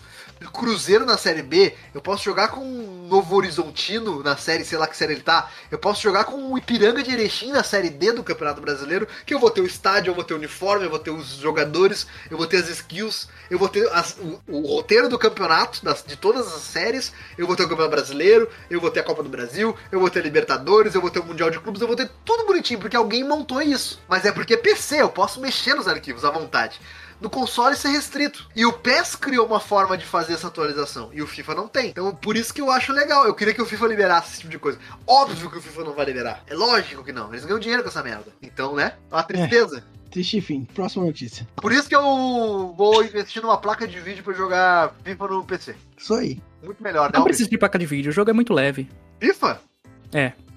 [0.52, 1.74] Cruzeiro na Série B.
[1.94, 2.64] Eu posso jogar com
[3.10, 5.50] Novo Horizontino na Série, sei lá que série ele tá.
[5.72, 9.34] Eu posso jogar com o Ipiranga de Erechim na Série D do Campeonato Brasileiro, que
[9.34, 12.08] eu vou ter o estádio, eu vou ter o uniforme, eu vou ter os jogadores,
[12.30, 16.04] eu vou ter as skills, eu vou ter as- o, o roteiro do campeonato, das-
[16.06, 19.24] de todas as séries, eu vou ter o Campeonato Brasileiro, eu vou ter a Copa
[19.24, 21.88] do Brasil, eu vou ter a Libertadores, eu vou ter o Mundial de Clubes, eu
[21.88, 24.02] vou ter tudo bonitinho, porque alguém montou isso.
[24.08, 26.80] Mas é porque é PC, eu posso mexer nos arquivos à vontade.
[27.22, 28.48] No console ser restrito.
[28.56, 31.10] E o PES criou uma forma de fazer essa atualização.
[31.14, 31.90] E o FIFA não tem.
[31.90, 33.26] Então, por isso que eu acho legal.
[33.26, 34.78] Eu queria que o FIFA liberasse esse tipo de coisa.
[35.08, 36.44] Óbvio que o FIFA não vai liberar.
[36.48, 37.30] É lógico que não.
[37.34, 38.32] Eles ganham dinheiro com essa merda.
[38.42, 38.94] Então, né?
[39.12, 39.84] É uma tristeza.
[40.12, 40.66] Triste fim.
[40.66, 41.48] Próxima notícia.
[41.58, 45.76] Por isso que eu vou investir numa placa de vídeo pra jogar FIFA no PC.
[45.98, 46.42] Isso aí.
[46.64, 47.26] Muito melhor, Não né?
[47.26, 48.90] precisa de placa de vídeo, o jogo é muito leve.
[49.20, 49.60] FIFA?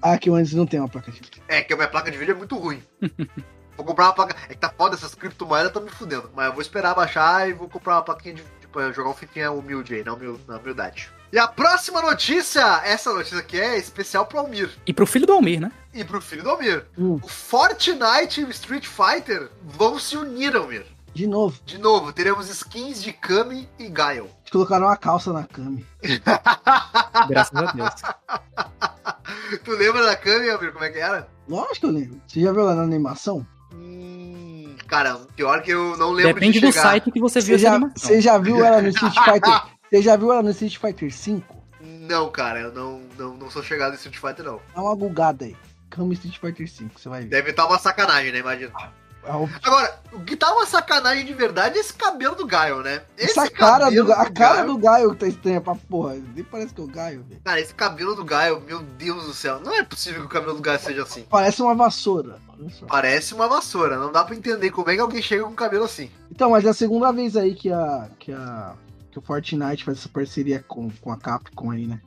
[0.01, 1.41] Ah, que o antes não tem uma placa de vídeo.
[1.47, 2.81] É, que a minha placa de vídeo é muito ruim.
[3.79, 4.35] vou comprar uma placa.
[4.47, 6.29] É que tá foda, essas criptomoedas estão me fudendo.
[6.35, 8.43] Mas eu vou esperar baixar e vou comprar uma plaquinha de.
[8.59, 11.11] Tipo, jogar um fifinha humilde aí, na, humil- na humildade.
[11.33, 14.69] E a próxima notícia, essa notícia aqui é especial pro Almir.
[14.85, 15.71] E pro filho do Almir, né?
[15.91, 16.85] E pro filho do Almir.
[16.95, 20.85] Hum, O Fortnite e o Street Fighter vão se unir, Almir.
[21.15, 21.59] de novo.
[21.65, 24.25] De novo, teremos skins de Kami e Gaio.
[24.41, 25.79] Eles colocaram uma calça na cama.
[27.27, 27.89] Graças a Deus.
[29.63, 30.71] tu lembra da Kami, Almir?
[30.73, 31.27] Como é que era?
[31.47, 32.21] Lógico que eu lembro.
[32.27, 33.45] Você já viu ela na animação?
[33.73, 36.81] Hum, cara, pior que eu não lembro Depende de do chegar.
[36.89, 39.61] site que você viu Você essa já, você já viu ela no Street Fighter?
[39.89, 41.57] Você já viu ela no Street Fighter 5?
[41.81, 44.59] Não, cara, eu não, não, não sou chegado em Street Fighter, não.
[44.75, 45.55] Dá uma gulgada aí.
[45.89, 47.27] Cama Street Fighter 5, você vai ver.
[47.29, 48.39] Deve estar uma sacanagem, né?
[48.39, 48.71] Imagina.
[49.23, 49.31] É
[49.63, 53.01] Agora, o que tá uma sacanagem de verdade é esse cabelo do Gaio, né?
[53.17, 56.15] Esse Essa cara cabelo do, a cara Gaio- do Gaio tá estranha pra porra.
[56.33, 57.41] Nem parece que é o Gaio, velho.
[57.43, 59.59] Cara, esse cabelo do Gaio, meu Deus do céu.
[59.59, 61.25] Não é possível que o cabelo do Gaio seja assim.
[61.29, 62.39] Parece uma vassoura.
[62.87, 63.97] Parece uma vassoura.
[63.97, 66.09] Não dá pra entender como é que alguém chega com cabelo assim.
[66.31, 68.09] Então, mas é a segunda vez aí que a.
[68.17, 68.73] que a.
[69.11, 71.99] que o Fortnite faz essa parceria com, com a Capcom aí, né?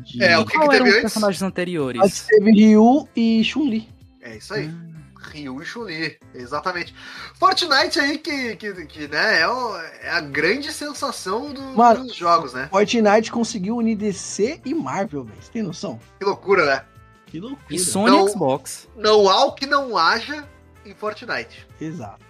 [0.00, 0.22] De...
[0.22, 1.12] É, o que, que Qual eram teve os antes?
[1.12, 2.00] personagens anteriores?
[2.00, 3.88] Mas teve Ryu e Chun-Li.
[4.22, 4.70] É isso aí.
[4.72, 4.91] Ah,
[5.22, 6.94] Ryu e Chun-Li, exatamente.
[7.38, 12.14] Fortnite aí que, que, que né, é, o- é a grande sensação do- Mano, dos
[12.16, 12.68] jogos, né?
[12.70, 15.40] Fortnite conseguiu unir DC e Marvel, velho.
[15.40, 15.98] Você tem noção?
[16.18, 16.84] Que loucura, né?
[17.26, 17.74] Que loucura.
[17.74, 18.88] E Sony Então- Xbox.
[18.96, 20.46] Não há o que não haja
[20.84, 21.66] em Fortnite.
[21.80, 22.24] Exato.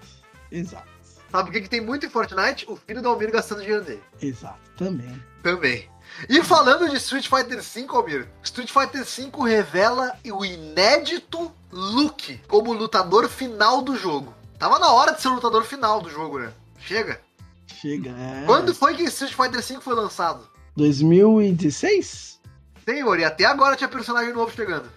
[0.51, 0.93] Exato.
[1.31, 2.67] Sabe o que, que tem muito em Fortnite?
[2.69, 4.03] O filho do Almir gastando dinheiro dele.
[4.21, 4.61] Exato.
[4.77, 5.21] Também.
[5.43, 5.89] Também.
[6.29, 12.73] E falando de Street Fighter V, Almir, Street Fighter V revela o inédito Luke como
[12.73, 14.35] lutador final do jogo.
[14.59, 16.53] Tava na hora de ser o lutador final do jogo, né?
[16.79, 17.21] Chega.
[17.67, 18.11] Chega.
[18.11, 18.45] É.
[18.47, 20.49] Quando foi que Street Fighter V foi lançado?
[20.77, 22.41] 2016?
[22.85, 24.89] Senhor, e até agora tinha personagem novo chegando.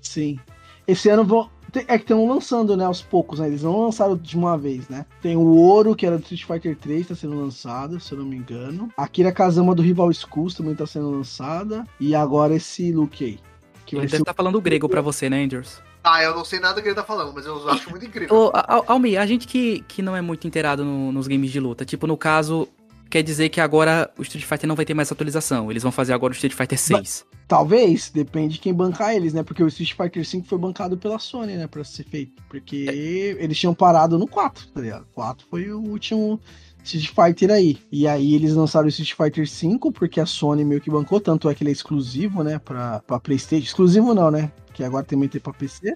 [0.00, 0.38] Sim.
[0.86, 1.50] Esse ano vão.
[1.74, 3.46] É que estão lançando, né, aos poucos, né?
[3.48, 5.04] Eles não lançaram de uma vez, né?
[5.20, 8.24] Tem o Ouro, que era do Street Fighter 3, tá sendo lançado, se eu não
[8.24, 8.90] me engano.
[8.96, 11.84] A Kira Kazama do Rival Schools também tá sendo lançada.
[12.00, 13.38] E agora esse Luke aí.
[13.84, 15.80] Que Ele vai deve estar falando grego pra você, né, Andrews?
[16.04, 18.34] Ah, eu não sei nada do que ele tá falando, mas eu acho muito incrível.
[18.34, 21.60] Ô, Al- Almir, a gente que, que não é muito inteirado no- nos games de
[21.60, 22.66] luta, tipo, no caso,
[23.08, 25.70] quer dizer que agora o Street Fighter não vai ter mais atualização.
[25.70, 27.24] Eles vão fazer agora o Street Fighter 6.
[27.46, 29.42] Talvez, depende de quem bancar eles, né?
[29.42, 31.66] Porque o Street Fighter 5 foi bancado pela Sony, né?
[31.66, 32.42] Pra ser feito.
[32.48, 35.06] Porque eles tinham parado no 4, tá ligado?
[35.14, 36.38] 4 foi o último
[36.84, 37.78] Street Fighter aí.
[37.90, 41.48] E aí eles lançaram o Street Fighter 5, porque a Sony meio que bancou, tanto
[41.48, 42.58] é que ele é exclusivo, né?
[42.58, 43.64] Pra, pra Playstation.
[43.64, 44.52] Exclusivo não, né?
[44.74, 45.94] Que agora também tem pra PC.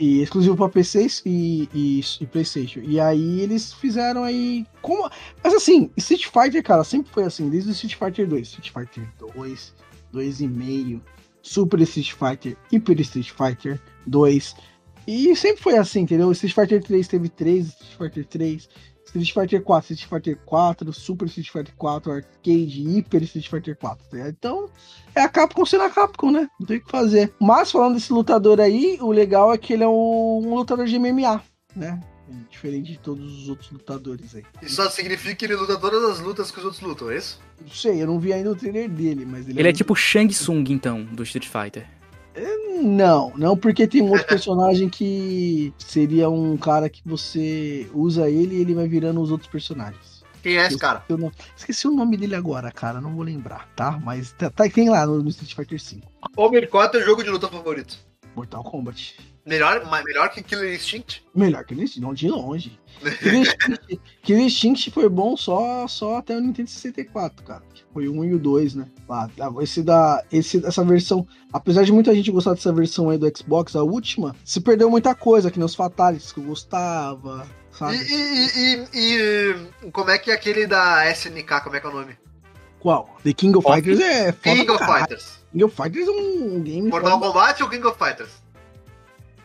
[0.00, 2.80] E exclusivo pra PC e, e, e PlayStation.
[2.80, 4.66] E aí eles fizeram aí.
[4.80, 5.10] Como...
[5.44, 8.48] Mas assim, Street Fighter, cara, sempre foi assim, desde o Street Fighter 2.
[8.48, 9.74] Street Fighter 2,
[10.14, 11.02] 2,5,
[11.42, 14.56] Super Street Fighter, Hyper Street Fighter 2.
[15.06, 16.32] E sempre foi assim, entendeu?
[16.32, 18.68] Street Fighter 3 teve 3, Street Fighter 3,
[19.14, 24.04] Street Fighter 4, Street Fighter 4, Super Street Fighter 4, Arcade, Hyper Street Fighter 4.
[24.10, 24.28] tá?
[24.28, 24.68] Então,
[25.14, 26.48] é a Capcom sendo a Capcom, né?
[26.58, 27.32] Não tem o que fazer.
[27.40, 30.98] Mas falando desse lutador aí, o legal é que ele é um, um lutador de
[30.98, 31.42] MMA,
[31.74, 32.00] né?
[32.48, 34.44] Diferente de todos os outros lutadores aí.
[34.62, 37.40] Isso só significa que ele luta todas as lutas que os outros lutam, é isso?
[37.60, 39.96] Não sei, eu não vi ainda o trailer dele, mas ele, Ele é um- tipo
[39.96, 41.88] Shang Tsung, então, do Street Fighter.
[42.82, 48.56] Não, não porque tem um outro personagem que seria um cara que você usa ele
[48.56, 50.20] e ele vai virando os outros personagens.
[50.42, 51.00] Quem é esse cara?
[51.00, 54.00] Esqueci o nome, esqueci o nome dele agora, cara, não vou lembrar, tá?
[54.02, 56.06] Mas tá, tá- tem lá no, no Street Fighter 5.
[56.36, 57.98] Almir, qual é o jogo de luta favorito?
[58.34, 59.16] Mortal Kombat.
[59.46, 61.24] Melhor, melhor que Killer Instinct?
[61.34, 62.78] Melhor que Killer não de longe.
[63.18, 67.62] Killer Instinct, Killer Instinct foi bom só, só até o Nintendo 64, cara.
[67.92, 68.86] Foi o 1 e o 2, né?
[69.08, 69.28] Lá,
[69.60, 73.74] esse da, esse, essa versão, apesar de muita gente gostar dessa versão aí do Xbox,
[73.74, 77.96] a última, se perdeu muita coisa, que nem os Fatalities que eu gostava, sabe?
[77.96, 81.90] e- e- e- e como é que é aquele da SNK, como é que é
[81.90, 82.16] o nome?
[82.78, 83.16] Qual?
[83.24, 83.66] The King of.
[83.66, 84.84] Fighters é foda King of.
[84.84, 85.38] Fighters.
[85.50, 87.18] King of Fighters é um game Mortal.
[87.20, 88.30] Kombat ou King of Fighters?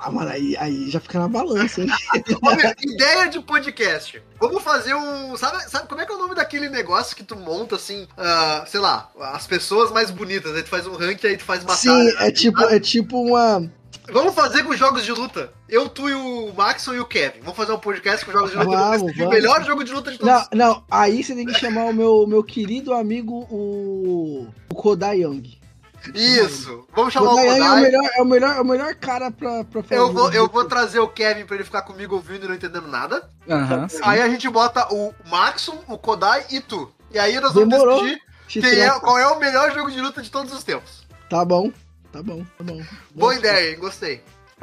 [0.05, 1.87] Ah, mano, aí, aí já fica na balança, hein?
[2.43, 4.21] Olha, ideia de podcast.
[4.39, 5.35] Vamos fazer um.
[5.35, 8.07] Sabe, sabe como é que é o nome daquele negócio que tu monta assim?
[8.15, 10.55] ah, sei lá, as pessoas mais bonitas.
[10.55, 12.11] Aí tu faz um ranking aí tu faz batalha.
[12.11, 13.67] Sim, é tipo, é tipo uma.
[14.11, 15.51] Vamos fazer com jogos de luta.
[15.67, 17.39] Eu, tu e o Maxon e o Kevin.
[17.39, 18.69] Vamos fazer um podcast com jogos de luta.
[18.69, 19.33] Vamos, decidir o vamos.
[19.33, 20.47] melhor jogo de luta de todos.
[20.51, 25.21] Não, não, aí você tem que chamar o meu, meu querido amigo, o, o Kodai
[25.21, 25.64] Young.
[26.13, 26.87] Isso.
[26.95, 29.63] Vamos chamar o Kodai é o melhor, é o melhor, é o melhor cara pra,
[29.63, 29.99] pra fazer.
[29.99, 32.87] Eu vou, eu vou trazer o Kevin pra ele ficar comigo ouvindo e não entendendo
[32.87, 33.29] nada.
[33.49, 33.99] Aham, sim.
[34.03, 36.91] Aí a gente bota o Maxon, o Kodai e tu.
[37.11, 38.03] E aí nós vamos Demorou.
[38.03, 41.05] decidir quem é, qual é o melhor jogo de luta de todos os tempos.
[41.29, 41.71] Tá bom,
[42.11, 42.81] tá bom, tá bom.
[43.13, 43.79] Boa ideia, hein?
[43.79, 44.21] Gostei.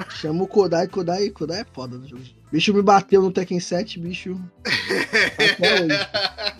[0.08, 2.22] Chama o Kodai, Kodai, Kodai é foda no jogo.
[2.50, 4.38] Bicho me bateu no Tekken 7, bicho.
[5.36, 6.08] Até hoje.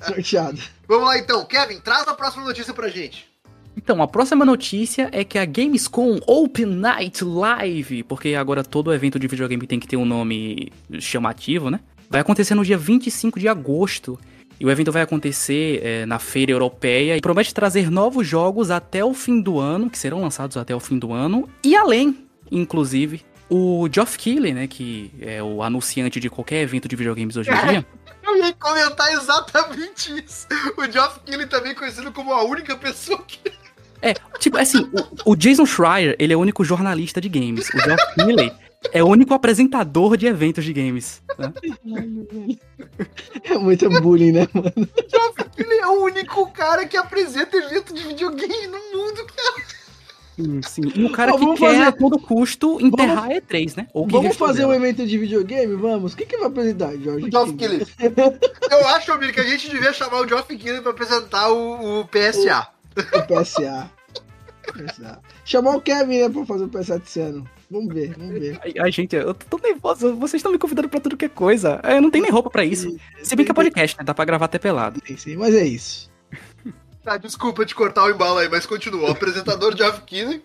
[0.07, 0.63] Sorteado.
[0.89, 1.45] Vamos lá então.
[1.45, 3.32] Kevin, traz a próxima notícia pra gente.
[3.77, 9.19] Então, a próxima notícia é que a Gamescom Open Night Live, porque agora todo evento
[9.19, 11.81] de videogame tem que ter um nome chamativo, né?
[12.09, 14.19] Vai acontecer no dia 25 de agosto.
[14.61, 19.05] E o evento vai acontecer é, na feira europeia e promete trazer novos jogos até
[19.05, 23.23] o fim do ano, que serão lançados até o fim do ano, e além, inclusive.
[23.51, 27.67] O Geoff Keighley, né, que é o anunciante de qualquer evento de videogames hoje em
[27.67, 27.87] dia,
[28.23, 30.47] Eu ia comentar exatamente isso.
[30.77, 33.41] O Geoff Keighley também conhecido como a única pessoa que.
[34.03, 34.91] É, tipo, assim,
[35.25, 37.69] o, o Jason Schreier, ele é o único jornalista de games.
[37.73, 38.53] O Geoff Keighley
[38.93, 41.23] é o único apresentador de eventos de games.
[41.39, 41.53] né?
[43.45, 44.73] É muito bullying, né, mano?
[45.09, 49.67] Geoff Keighley é o único cara que apresenta evento de videogame no mundo, cara.
[50.35, 50.93] Sim, sim.
[50.95, 53.87] E o cara que vamos quer fazer- a todo custo enterrar a E3, né?
[53.93, 54.77] Ou que Vamos fazer um dela.
[54.89, 55.75] evento de videogame?
[55.77, 56.15] Vamos.
[56.15, 57.27] O que, que vai apresentar, Jorge?
[57.27, 57.87] O Geoff Keighley.
[58.71, 62.05] Eu acho, amigo, que a gente devia chamar o Geoff Keighley pra apresentar o, o
[62.09, 62.67] PSA.
[62.82, 63.91] O PSA.
[64.63, 65.21] PSA.
[65.45, 67.49] Chamar o Kevin, né, pra fazer o PSA desse ano.
[67.71, 68.61] Vamos ver, vamos ver.
[68.63, 70.15] Ai, ai, gente, eu tô nervoso.
[70.17, 71.81] Vocês estão me convidando pra tudo que é coisa.
[71.85, 72.95] Eu não tenho nem roupa pra isso.
[73.23, 74.05] Se bem que é podcast, né?
[74.05, 75.01] Dá pra gravar até pelado.
[75.07, 76.11] Sim, sim, mas é isso.
[77.03, 79.09] Tá, desculpa te cortar o embalo aí, mas continua.
[79.09, 80.43] O apresentador Geoff Keighley.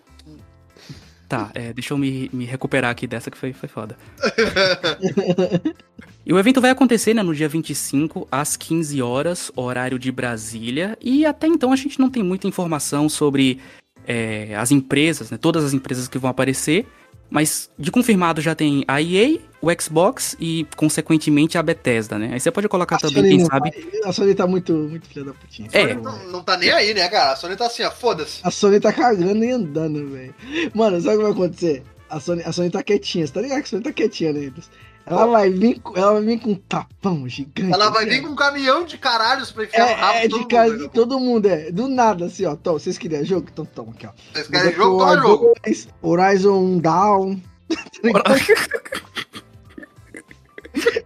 [1.28, 3.98] Tá, é, deixa eu me, me recuperar aqui dessa que foi, foi foda.
[6.24, 10.96] e o evento vai acontecer né, no dia 25, às 15 horas, horário de Brasília.
[11.02, 13.60] E até então a gente não tem muita informação sobre
[14.06, 16.86] é, as empresas, né, todas as empresas que vão aparecer.
[17.30, 22.30] Mas de confirmado já tem a EA, o Xbox e, consequentemente, a Bethesda, né?
[22.32, 23.70] Aí você pode colocar A também, Sony quem sabe.
[23.70, 25.68] vai- A Sony tá muito, muito filha da putinha.
[25.72, 25.94] É.
[25.94, 27.32] Não, não tá nem aí, né, cara?
[27.32, 28.40] A Sony tá assim, ó, foda-se.
[28.42, 30.34] A Sony tá cagando e andando, velho.
[30.74, 31.82] Mano, sabe o que vai acontecer?
[32.08, 34.70] A Sony, a Sony tá quietinha, você tá ligado que a Sony tá quietinha neles.
[35.10, 37.72] Ela vai vir, com- ela vai vir com um tapão gigante.
[37.72, 40.28] Ela vai assim, vir com um caminhão de caralhos pra enfiar no rabo É, é
[40.28, 40.76] todo de mundo, né?
[40.78, 41.70] de todo mundo, é.
[41.72, 42.54] Do nada, assim, ó.
[42.56, 43.48] Tom, vocês queriam jogo?
[43.52, 44.10] Então toma aqui, ó.
[44.32, 45.52] Vocês querem jogo, toma jogo.
[45.64, 47.40] 2, Horizon Down.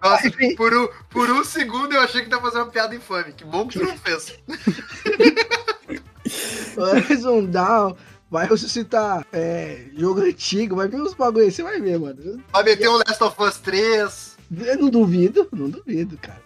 [0.02, 0.54] Nossa, Enfim.
[0.54, 3.32] por um, por um segundo eu achei que ia fazer uma piada infame.
[3.32, 4.38] Que bom que você não fez.
[6.76, 7.96] Horizon Down.
[8.32, 12.42] Vai ressuscitar é, jogo antigo, vai vir uns bagulho aí, você vai ver, mano.
[12.50, 14.36] Vai meter um Last of Us 3.
[14.66, 16.40] Eu não duvido, não duvido, cara.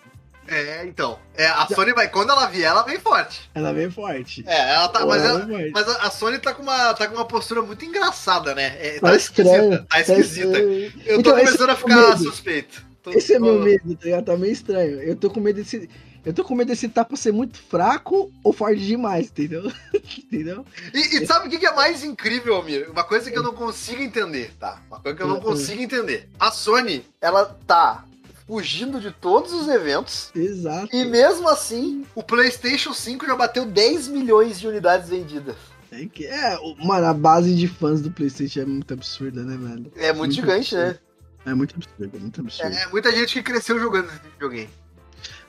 [0.48, 1.16] É, então.
[1.36, 3.48] É, a Sony vai, quando ela vier, ela vem forte.
[3.54, 4.42] Ela vem forte.
[4.48, 5.06] É, ela tá.
[5.06, 8.76] Mas, Ela mas a Sony tá com, uma, tá com uma postura muito engraçada, né?
[8.80, 9.72] É, Tá tá estranho.
[9.74, 9.86] esquisita.
[9.88, 10.58] Tá esquisita.
[10.58, 12.84] Eu tô Então, começando é a o ficar suspeito.
[13.00, 14.24] Tô- Esse é meu medo, tá ligado?
[14.24, 15.00] Tá meio estranho.
[15.02, 15.88] Eu tô com medo desse.
[16.26, 19.72] Eu tô com medo desse tapa ser muito fraco ou forte demais, entendeu?
[19.94, 20.66] entendeu?
[20.92, 22.90] E, e sabe o que é mais incrível, Almir?
[22.90, 24.82] Uma coisa que eu não consigo entender, tá?
[24.88, 25.40] Uma coisa que eu não Hum.
[25.40, 26.28] consigo entender.
[26.38, 28.04] A Sony, ela tá
[28.46, 30.30] fugindo de todos os eventos.
[30.34, 30.88] Exato.
[30.94, 35.54] E mesmo assim, o PlayStation 5 já bateu 10 milhões de unidades vendidas.
[35.92, 39.92] É, que- é, mano, a base de fãs do PlayStation é muito absurda, né, velho?
[39.94, 40.98] É muito Muito gigante, né?
[41.44, 42.74] É muito absurdo, é muito absurdo.
[42.76, 44.68] É muita gente que cresceu jogando esse videogame.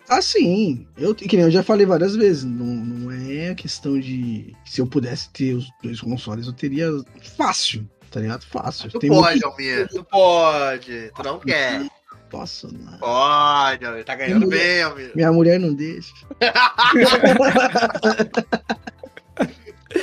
[0.09, 0.87] Ah, sim.
[0.97, 2.45] Eu, que nem eu já falei várias vezes.
[2.45, 4.55] Não, não é questão de.
[4.65, 6.87] Se eu pudesse ter os dois consoles, eu teria
[7.35, 7.85] fácil.
[8.09, 8.45] Tá ligado?
[8.45, 8.89] Fácil.
[8.89, 9.87] Tu Tem pode, muito- Almir.
[9.89, 11.11] Tu pode.
[11.13, 11.85] Tu não quer.
[12.29, 12.97] Posso, não.
[12.99, 14.05] Pode, Almir.
[14.05, 15.11] Tá ganhando Tem bem, Almir.
[15.13, 16.13] Minha mulher não deixa.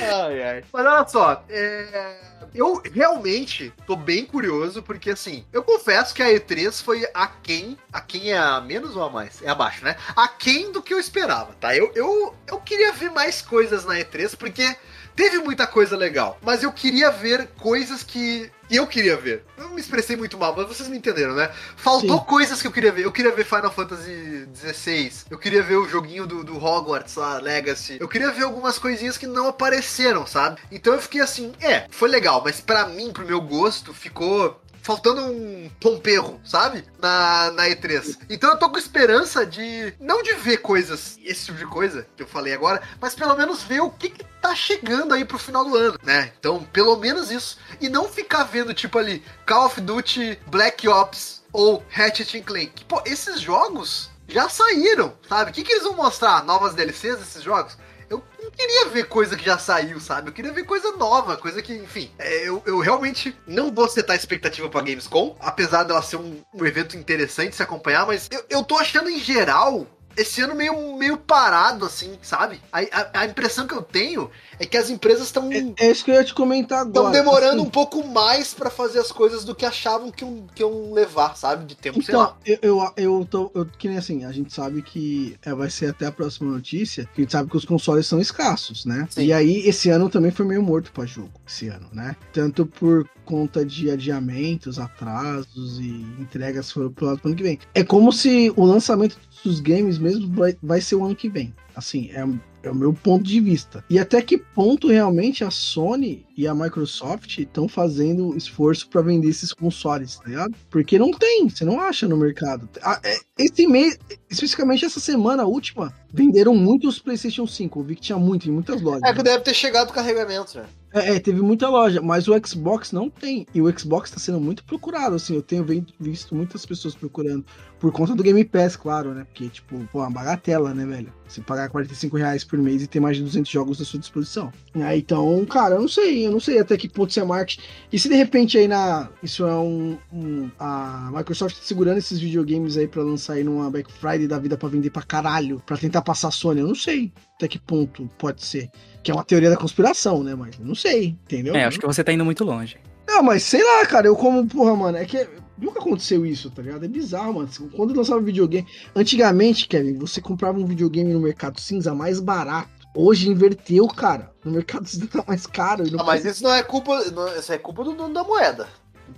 [0.01, 0.63] Ai, ai.
[0.71, 2.15] Mas olha só, é,
[2.53, 7.77] eu realmente tô bem curioso, porque assim, eu confesso que a E3 foi aquém.
[7.91, 9.41] A quem é a menos ou a mais?
[9.41, 9.95] É abaixo, né?
[10.15, 11.75] Aquém do que eu esperava, tá?
[11.75, 14.75] Eu, eu, eu queria ver mais coisas na E3, porque
[15.15, 16.37] teve muita coisa legal.
[16.41, 18.51] Mas eu queria ver coisas que.
[18.69, 19.43] Eu queria ver.
[19.57, 21.51] Eu me expressei muito mal, mas vocês me entenderam, né?
[21.77, 22.25] Faltou Sim.
[22.25, 23.05] coisas que eu queria ver.
[23.05, 25.11] Eu queria ver Final Fantasy XVI.
[25.29, 27.97] Eu queria ver o joguinho do, do Hogwarts lá, Legacy.
[27.99, 30.59] Eu queria ver algumas coisinhas que não apareceram, sabe?
[30.71, 35.21] Então eu fiquei assim, é, foi legal, mas pra mim, pro meu gosto, ficou faltando
[35.25, 36.85] um pomperro, sabe?
[37.01, 38.19] Na, na E3.
[38.29, 39.91] Então eu tô com esperança de.
[39.99, 43.63] Não de ver coisas, esse tipo de coisa que eu falei agora, mas pelo menos
[43.63, 46.31] ver o que, que tá chegando aí pro final do ano, né?
[46.39, 47.57] Então, pelo menos isso.
[47.81, 52.85] E não ficar vendo, tipo ali, Call of Duty Black Ops ou Ratchet Clank.
[52.85, 55.49] Pô, esses jogos já saíram, sabe?
[55.49, 56.43] O que, que eles vão mostrar?
[56.43, 57.75] Novas DLCs desses jogos?
[58.09, 60.29] Eu não queria ver coisa que já saiu, sabe?
[60.29, 62.11] Eu queria ver coisa nova, coisa que, enfim.
[62.17, 66.65] é, eu, eu realmente não vou setar expectativa pra Gamescom, apesar dela ser um, um
[66.65, 69.87] evento interessante se acompanhar, mas eu, eu tô achando em geral
[70.17, 72.61] esse ano meio, meio parado, assim, sabe?
[72.71, 76.03] A, a, a impressão que eu tenho é que as empresas estão É, é isso
[76.03, 77.07] que eu ia te comentar agora.
[77.07, 77.67] estão demorando assim.
[77.67, 81.35] um pouco mais pra fazer as coisas do que achavam que iam, que iam levar,
[81.35, 81.65] sabe?
[81.65, 82.35] De tempo, sei lá.
[82.45, 83.51] Então, eu, eu, eu tô.
[83.53, 87.05] Eu, que nem assim, a gente sabe que é, vai ser até a próxima notícia,
[87.13, 89.07] que a gente sabe que os consoles são escassos, né?
[89.09, 89.25] Sim.
[89.25, 92.15] E aí, esse ano também foi meio morto pra jogo, esse ano, né?
[92.31, 97.59] Tanto por conta de adiamentos, atrasos e entregas foram pro lado do ano que vem.
[97.73, 101.53] É como se o lançamento dos games mesmo vai, vai ser o ano que vem.
[101.75, 102.25] Assim, é,
[102.63, 103.83] é o meu ponto de vista.
[103.89, 109.29] E até que ponto realmente a Sony e a Microsoft estão fazendo esforço para vender
[109.29, 110.55] esses consoles, tá ligado?
[110.69, 112.69] Porque não tem, você não acha no mercado.
[112.81, 113.97] Ah, é, Esse mês,
[114.29, 117.79] especificamente essa semana última, venderam muitos PlayStation 5.
[117.79, 119.03] Eu vi que tinha muito em muitas lojas.
[119.03, 120.65] É que deve ter chegado o carregamento, né?
[120.93, 123.45] É, é, teve muita loja, mas o Xbox não tem.
[123.53, 125.35] E o Xbox tá sendo muito procurado, assim.
[125.35, 127.43] Eu tenho vi- visto muitas pessoas procurando.
[127.77, 129.25] Por conta do Game Pass, claro, né?
[129.25, 131.11] Porque, tipo, pô, uma bagatela, né, velho?
[131.27, 134.53] Você pagar 45 reais por mês e ter mais de 200 jogos à sua disposição.
[134.73, 136.25] É, então, cara, eu não sei.
[136.25, 137.61] Eu não sei até que ponto isso é marketing.
[137.91, 139.09] E se de repente aí na.
[139.21, 139.97] Isso é um.
[140.13, 144.39] um- a Microsoft tá segurando esses videogames aí pra lançar aí numa Black Friday da
[144.39, 145.61] vida pra vender pra caralho.
[145.65, 146.61] Pra tentar passar a Sony.
[146.61, 148.69] Eu não sei até que ponto pode ser.
[149.03, 150.33] Que é uma teoria da conspiração, né?
[150.35, 151.55] Mas eu não sei, entendeu?
[151.55, 152.77] É, acho que você tá indo muito longe.
[153.07, 155.27] Não, mas sei lá, cara, eu como, porra, mano, é que
[155.57, 156.85] nunca aconteceu isso, tá ligado?
[156.85, 157.49] É bizarro, mano.
[157.75, 158.67] Quando lançava videogame.
[158.95, 162.69] Antigamente, Kevin, você comprava um videogame no mercado cinza mais barato.
[162.95, 164.31] Hoje inverteu, cara.
[164.43, 165.89] No mercado cinza tá mais caro.
[165.91, 167.03] não Ah, mas isso não é culpa.
[167.11, 168.67] Não, isso é culpa do dono da moeda.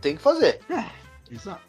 [0.02, 0.60] Tem que fazer.
[1.32, 1.62] Exato.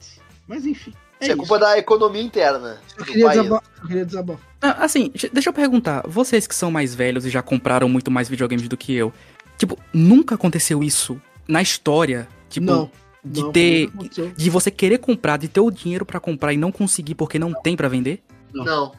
[0.46, 0.94] Mas enfim.
[1.20, 3.62] É Isso é culpa da economia interna Eu queria desabafar.
[3.82, 4.48] Eu queria desabafar.
[4.62, 8.10] Ah, Assim, de- deixa eu perguntar, vocês que são mais velhos e já compraram muito
[8.10, 9.12] mais videogames do que eu,
[9.56, 12.28] tipo, nunca aconteceu isso na história?
[12.48, 12.90] Tipo, não.
[13.24, 16.56] de não, ter- nunca de você querer comprar, de ter o dinheiro pra comprar e
[16.56, 18.22] não conseguir porque não tem pra vender?
[18.54, 18.92] Não,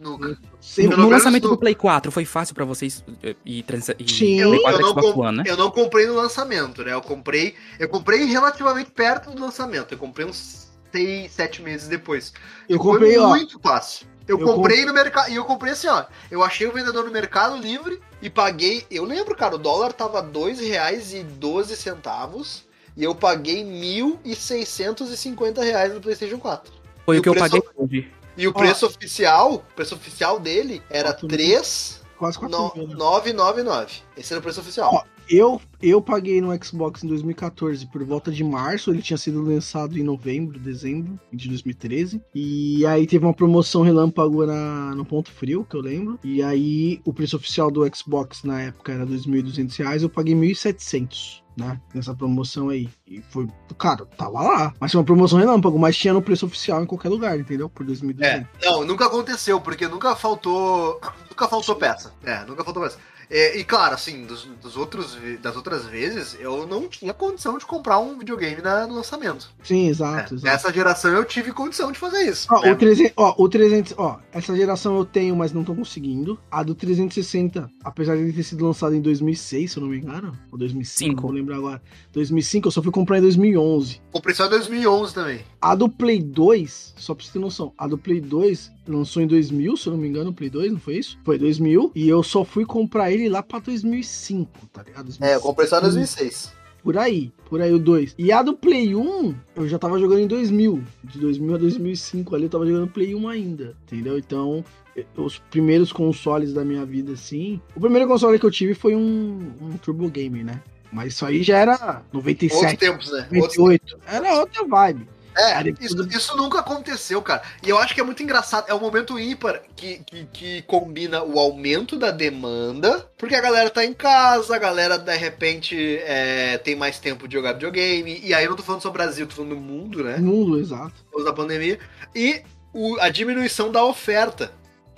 [0.00, 0.38] nunca.
[0.60, 3.64] Sempre- No, no lançamento no- do Play 4 foi fácil pra vocês eh, e,
[3.98, 4.40] e Sim.
[4.40, 5.44] Eu, Play eu 4 não Xbox One, né?
[5.46, 6.92] eu não comprei no lançamento, né?
[6.94, 7.54] Eu comprei.
[7.78, 9.92] Eu comprei relativamente perto do lançamento.
[9.92, 10.63] Eu comprei uns
[10.94, 12.32] 6, 7 meses depois.
[12.68, 13.28] Eu Foi comprei, ó.
[13.28, 14.06] muito fácil.
[14.28, 15.30] Eu, Eu comprei no mercado.
[15.30, 16.04] E eu comprei assim, ó.
[16.30, 18.86] Eu achei o vendedor no Mercado Livre e paguei.
[18.90, 22.62] Eu lembro, cara, o dólar tava R$ 2,12
[22.96, 26.72] e eu paguei 1.650 reais no PlayStation 4.
[27.04, 28.10] Foi e o que eu paguei hoje.
[28.36, 31.36] E o preço oficial, o preço oficial dele era Quatro mil.
[31.36, 32.88] 3 Quase 4 mil.
[32.88, 32.94] né?
[32.94, 33.92] 999.
[34.16, 34.90] Esse era o preço oficial.
[34.94, 38.90] Ó, Eu, eu paguei no Xbox em 2014 por volta de março.
[38.90, 42.22] Ele tinha sido lançado em novembro, dezembro de 2013.
[42.34, 46.18] E aí teve uma promoção relâmpago na, no Ponto Frio, que eu lembro.
[46.22, 50.02] E aí o preço oficial do Xbox na época era 2.200 reais.
[50.02, 51.42] Eu paguei 1.700.
[51.56, 52.88] Né, nessa promoção aí.
[53.06, 53.46] E foi.
[53.78, 54.74] Cara, tava lá.
[54.80, 57.68] Mas foi uma promoção relâmpago, mas tinha no preço oficial em qualquer lugar, entendeu?
[57.68, 58.24] Por 2.200.
[58.24, 61.00] É, não, nunca aconteceu, porque nunca faltou.
[61.30, 62.12] Nunca faltou peça.
[62.24, 62.98] É, nunca faltou peça.
[63.30, 67.64] É, e claro, assim, dos, dos outros, das outras vezes, eu não tinha condição de
[67.66, 69.50] comprar um videogame na- no lançamento.
[69.62, 70.44] Sim, É, exato, exato.
[70.44, 72.46] nessa geração eu tive condição de fazer isso.
[72.50, 72.72] Ó, né?
[72.72, 76.38] o 300, ó, o 300, ó, essa geração eu tenho, mas não tô conseguindo.
[76.50, 79.98] A do 360, apesar de ele ter sido lançado em 2006, se eu não me
[79.98, 81.16] engano, ou 2005, Cinco.
[81.22, 81.82] não vou lembrar agora.
[82.12, 84.00] 2005, eu só fui comprar em 2011.
[84.12, 85.40] Comprei só em 2011 também.
[85.60, 89.26] A do Play 2, só pra você ter noção, a do Play 2 lançou em
[89.26, 91.18] 2000, se eu não me engano, o Play 2, não foi isso?
[91.24, 95.12] Foi 2000, e eu só fui comprar ele lá pra 2005, tá ligado?
[95.20, 96.18] É, eu comprei só em 2005.
[96.18, 96.64] 2006.
[96.84, 98.14] Por aí, por aí o 2.
[98.18, 100.84] E a do Play 1, eu já tava jogando em 2000.
[101.02, 104.18] De 2000 a 2005 ali eu tava jogando Play 1 ainda, entendeu?
[104.18, 104.62] Então,
[104.94, 107.58] eh, os primeiros consoles da minha vida, assim.
[107.74, 110.60] O primeiro console que eu tive foi um, um Turbo Game, né?
[110.92, 111.72] Mas isso aí já era
[112.12, 113.28] Outros 97, tempos, né?
[113.32, 113.98] Outros 98.
[114.06, 115.08] Era outra vibe.
[115.36, 117.42] É, depois isso, isso nunca aconteceu, cara.
[117.64, 118.66] E eu acho que é muito engraçado.
[118.68, 123.68] É um momento ímpar que, que, que combina o aumento da demanda, porque a galera
[123.70, 128.20] tá em casa, a galera de repente é, tem mais tempo de jogar videogame.
[128.22, 130.16] E aí eu não tô falando só Brasil, tô falando do mundo, né?
[130.18, 130.94] Mundo, exato.
[131.10, 131.78] Causa da pandemia.
[132.14, 134.52] E o- a diminuição da oferta.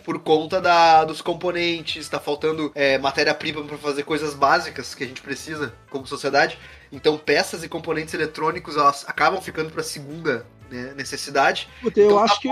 [0.07, 5.07] Por conta da, dos componentes, tá faltando é, matéria-prima para fazer coisas básicas que a
[5.07, 6.57] gente precisa como sociedade.
[6.93, 11.69] Então, peças e componentes eletrônicos elas acabam ficando para segunda né, necessidade.
[11.83, 12.49] Puta, eu Então, acho tá que.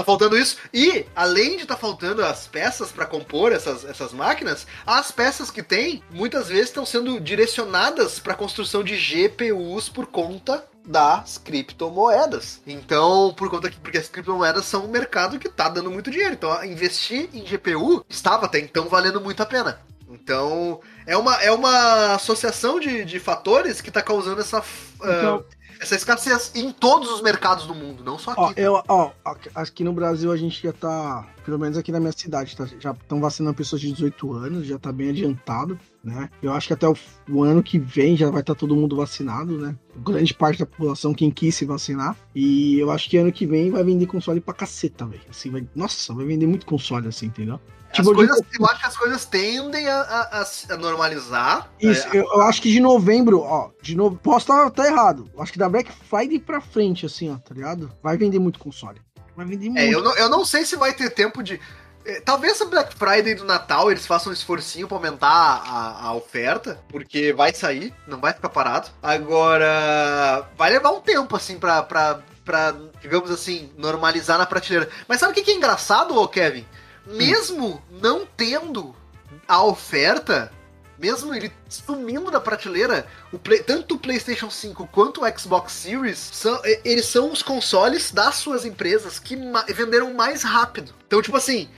[0.00, 0.56] Tá faltando isso.
[0.72, 5.62] E, além de tá faltando as peças para compor essas, essas máquinas, as peças que
[5.62, 12.60] tem, muitas vezes estão sendo direcionadas para construção de GPUs por conta das criptomoedas.
[12.66, 16.34] Então, por conta que porque as criptomoedas são um mercado que tá dando muito dinheiro.
[16.34, 19.80] Então, investir em GPU estava até então valendo muito a pena.
[20.10, 25.44] Então, é uma, é uma associação de, de fatores que tá causando essa, ah, Então-
[25.80, 28.40] essa escassez em todos os mercados do mundo, não só aqui.
[28.40, 29.10] Ó, eu, ó,
[29.54, 32.90] aqui- no Brasil a gente já tá, pelo menos aqui na minha cidade, tá, já
[32.92, 36.28] estão vacinando pessoas de 18 anos, já tá bem adiantado, né?
[36.42, 36.94] Eu acho que até o,
[37.30, 39.74] o ano que vem já vai estar todo mundo vacinado, né?
[39.96, 42.14] Grande parte da população quem quis se vacinar.
[42.34, 45.22] E eu acho que ano que vem vai vender console pra caceta, velho.
[45.30, 47.58] Assim, vai, nossa, vai vender muito console assim, entendeu?
[47.90, 51.68] As Tipo, coisas, de- eu acho que as coisas tendem a, a- a normalizar.
[51.80, 55.28] Isso, É, eu, eu acho que de novembro, ó, de novo, posso estar tá errado.
[55.34, 57.90] Eu acho que da Black Friday pra frente, assim, ó, tá ligado?
[58.02, 59.00] Vai vender muito console.
[59.36, 59.80] Vai vender muito.
[59.80, 61.60] é, eu, não, eu não sei se vai ter tempo de.
[62.04, 66.14] é, Talvez a Black Friday do Natal eles façam um esforcinho pra aumentar a, a
[66.14, 68.88] oferta, porque vai sair, não vai ficar parado.
[69.02, 74.88] Agora, vai levar um tempo, assim, pra, pra, pra digamos assim, normalizar na prateleira.
[75.08, 76.64] Mas sabe o que que é engraçado, ô Kevin?
[77.06, 78.94] Mesmo não tendo
[79.48, 80.52] a oferta,
[80.98, 86.18] mesmo ele sumindo da prateleira, o Play- tanto o PlayStation 5 quanto o Xbox Series
[86.32, 90.92] são, eles são os consoles das suas empresas que ma- venderam mais rápido.
[91.06, 91.68] Então, tipo assim,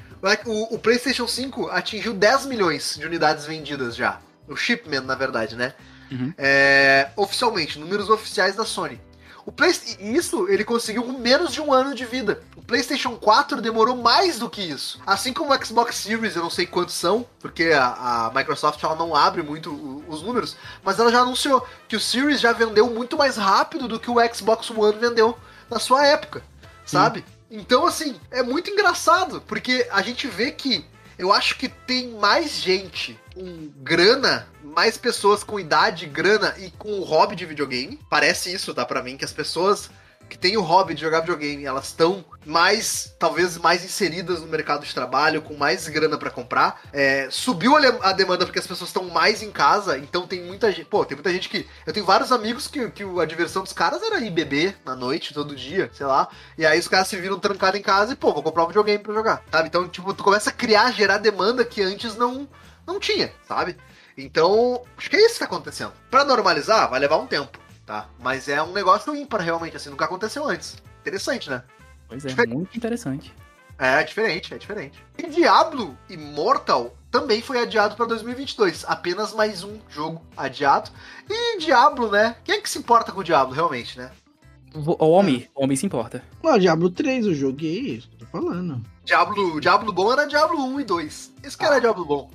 [0.46, 4.20] o, o PlayStation 5 atingiu 10 milhões de unidades vendidas já.
[4.48, 5.72] O shipment, na verdade, né?
[6.10, 6.34] Uhum.
[6.36, 9.00] É, oficialmente, números oficiais da Sony.
[9.46, 9.72] O Play...
[9.98, 12.42] Isso ele conseguiu com menos de um ano de vida.
[12.72, 14.98] O PlayStation 4 demorou mais do que isso.
[15.06, 18.96] Assim como o Xbox Series, eu não sei quantos são, porque a, a Microsoft ela
[18.96, 23.14] não abre muito os números, mas ela já anunciou que o Series já vendeu muito
[23.14, 25.36] mais rápido do que o Xbox One vendeu
[25.68, 26.42] na sua época,
[26.86, 27.22] sabe?
[27.50, 30.82] Então, assim, é muito engraçado, porque a gente vê que
[31.18, 37.02] eu acho que tem mais gente com grana, mais pessoas com idade, grana e com
[37.02, 38.00] hobby de videogame.
[38.08, 38.86] Parece isso, tá?
[38.86, 39.90] Pra mim, que as pessoas
[40.32, 44.82] que têm o hobby de jogar videogame, elas estão mais, talvez, mais inseridas no mercado
[44.82, 46.80] de trabalho, com mais grana pra comprar.
[46.90, 50.86] É, subiu a demanda porque as pessoas estão mais em casa, então tem muita gente.
[50.86, 51.68] Pô, tem muita gente que.
[51.86, 55.34] Eu tenho vários amigos que, que a diversão dos caras era ir beber na noite,
[55.34, 56.26] todo dia, sei lá.
[56.56, 59.04] E aí os caras se viram trancados em casa e, pô, vou comprar um videogame
[59.04, 59.68] pra jogar, sabe?
[59.68, 62.48] Então, tipo, tu começa a criar, gerar demanda que antes não,
[62.86, 63.76] não tinha, sabe?
[64.16, 65.92] Então, acho que é isso que tá acontecendo.
[66.10, 67.58] Pra normalizar, vai levar um tempo,
[67.92, 68.08] tá?
[68.18, 70.82] Mas é um negócio ímpar, realmente, assim, nunca aconteceu antes.
[71.02, 71.62] Interessante, né?
[72.08, 73.34] Pois é, muito interessante.
[73.78, 75.04] É, é diferente, é diferente.
[75.18, 78.86] E Diablo Immortal também foi adiado pra 2022.
[78.86, 80.90] Apenas mais um jogo adiado.
[81.28, 82.36] E Diablo, né?
[82.44, 84.10] Quem é que se importa com o Diablo, realmente, né?
[84.74, 86.24] O homem, o homem se importa.
[86.42, 88.82] Não, Diablo 3 eu joguei, tô falando.
[89.04, 91.32] Diablo, Diablo bom era Diablo 1 e 2.
[91.42, 92.30] Esse que era Diablo bom.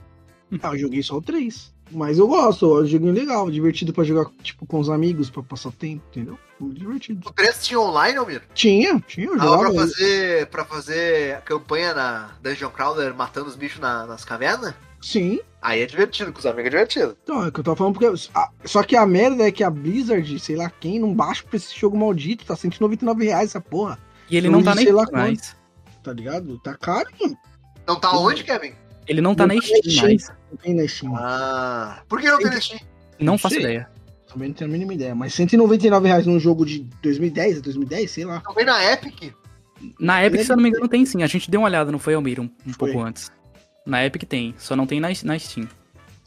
[0.62, 1.74] Ah, eu joguei só o 3.
[1.92, 5.42] Mas eu gosto, é um joguinho legal, divertido pra jogar, tipo, com os amigos, pra
[5.44, 6.38] passar tempo, entendeu?
[6.60, 7.28] Muito divertido.
[7.28, 8.42] O 3 tinha online, Almir?
[8.54, 9.74] Tinha, tinha, eu Dava jogava.
[9.74, 14.74] pra fazer, pra fazer campanha na Dungeon Crawler matando os bichos na- nas cavernas?
[15.02, 17.18] Sim, Aí é divertido, com os amigos é divertido.
[17.24, 18.30] então, é o que eu tava falando, porque.
[18.34, 21.58] ah, só que a merda é que a Blizzard, sei lá quem, não baixa pra
[21.58, 25.06] esse jogo maldito, tá 199 reais essa porra, E ele não tá Sei nem lá
[25.12, 25.56] mais.
[26.04, 26.58] tá ligado?
[26.60, 27.38] Tá caro, mano.
[27.88, 28.74] Não tá onde, Kevin?
[29.08, 30.32] Ele não tá Não na tá Steam mais.
[30.52, 31.14] Não tem na Steam.
[31.16, 32.80] Ah, por que não tem na Steam?
[33.20, 33.90] Não faço ideia.
[34.32, 35.16] Também não tenho a mínima ideia.
[35.16, 38.42] Mas 199 reais num jogo de 2010, 2010, sei lá.
[38.56, 39.34] Vem na Epic?
[40.00, 41.24] Na Epic, Ele- se eu não me engano, tem sim.
[41.24, 42.40] A gente deu uma olhada, não foi, Almir?
[42.40, 42.92] Um, um Foi.
[42.92, 43.32] pouco antes.
[43.86, 45.68] Na Epic tem, só não tem na, na Steam.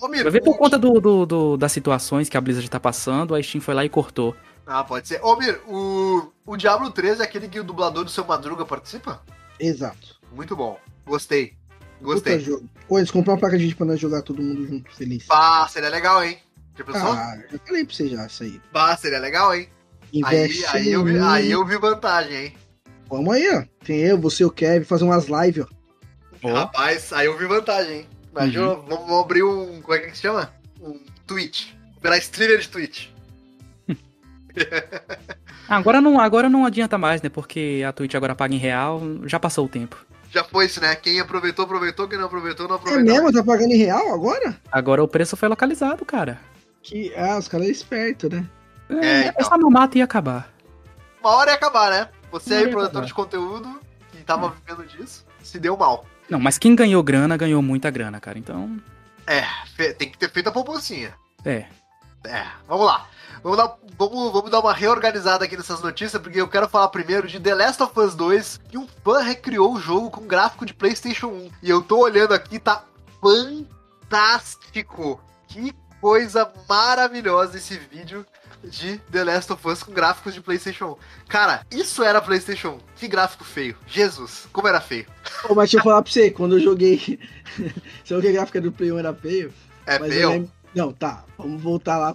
[0.01, 2.81] Ô, Miro, Vai ver por conta do, do- do- das situações que a Blizzard tá
[2.81, 4.35] passando, a Steam foi lá e cortou.
[4.67, 5.21] Ah, pode ser.
[5.23, 9.21] Ô, Mir, o, o Diablo 3 é aquele que o dublador do seu Madruga participa?
[9.59, 10.17] Exato.
[10.33, 10.79] Muito bom.
[11.05, 11.55] Gostei.
[12.01, 12.41] Puta Gostei.
[12.41, 12.69] jogo.
[12.89, 15.27] Pô, eles compraram uma placa de vídeo pra nós jogar todo mundo junto, feliz.
[15.27, 16.39] Bah, seria legal, hein?
[16.77, 17.13] Já pensou?
[17.13, 18.61] Ah, já falei pra você já isso aí.
[18.73, 19.69] Bah, seria legal, hein?
[20.03, 20.67] Aí, Investe.
[20.77, 22.55] aí, eu vi, aí eu vi vantagem, hein?
[23.09, 23.63] Vamos aí, ó.
[23.85, 26.49] Tem eu, você, o Kevin, fazer umas lives, ó.
[26.49, 26.55] Ó.
[26.55, 28.07] Rapaz, aí eu vi vantagem, hein?
[28.33, 28.83] Imagina, Uhum.
[28.83, 29.81] vamos, vamos abrir um.
[29.83, 30.53] Como é que se chama?
[30.81, 31.73] Um Twitch.
[32.03, 33.09] Virar streamer de Twitch.
[35.69, 37.29] Ah, agora não, agora não adianta mais, né?
[37.29, 40.05] Porque a Twitch agora paga em real, já passou o tempo.
[40.31, 40.95] Já foi isso, né?
[40.95, 42.07] Quem aproveitou, aproveitou.
[42.09, 43.15] Quem não aproveitou, não É aproveitou.
[43.15, 43.33] mesmo?
[43.33, 44.57] Tá pagando em real agora?
[44.71, 46.41] Agora o preço foi localizado, cara.
[46.83, 48.47] Que, ah, os caras é esperto, né?
[48.89, 49.33] É, É, então.
[49.39, 50.49] essa no mato ia acabar.
[51.21, 52.09] Uma hora ia acabar, né?
[52.31, 53.07] Você aí, produtor acabar.
[53.07, 53.81] de conteúdo,
[54.13, 55.27] que tava vivendo disso.
[55.43, 56.07] se deu mal.
[56.29, 58.39] Não, mas quem ganhou grana, ganhou muita grana, cara.
[58.39, 58.79] Então,
[59.27, 59.43] É,
[59.95, 61.13] tem que ter feito a poupancinha.
[61.45, 61.67] é.
[62.27, 63.09] É, vamos lá.
[63.43, 67.27] Vamos dar, vamos, vamos dar uma reorganizada aqui nessas notícias, porque eu quero falar primeiro
[67.27, 70.75] de The Last of Us 2, que um fã recriou o jogo com gráfico de
[70.75, 71.51] PlayStation 1.
[71.63, 72.85] E eu tô olhando aqui, tá
[73.21, 75.21] fantástico.
[75.49, 78.27] Que coisa maravilhosa esse vídeo
[78.63, 80.97] de The Last of Us com gráficos de PlayStation 1.
[81.29, 82.79] Cara, isso era PlayStation 1.
[82.97, 83.75] Que gráfico feio.
[83.87, 85.07] Jesus, como era feio.
[85.49, 86.99] Ô, mas deixa eu falar pra você, quando eu joguei.
[88.05, 89.53] Se eu joguei gráfica do Play 1 era feio.
[89.87, 90.29] É feio.
[90.29, 91.25] lembro- Não, tá.
[91.39, 92.13] Vamos voltar lá.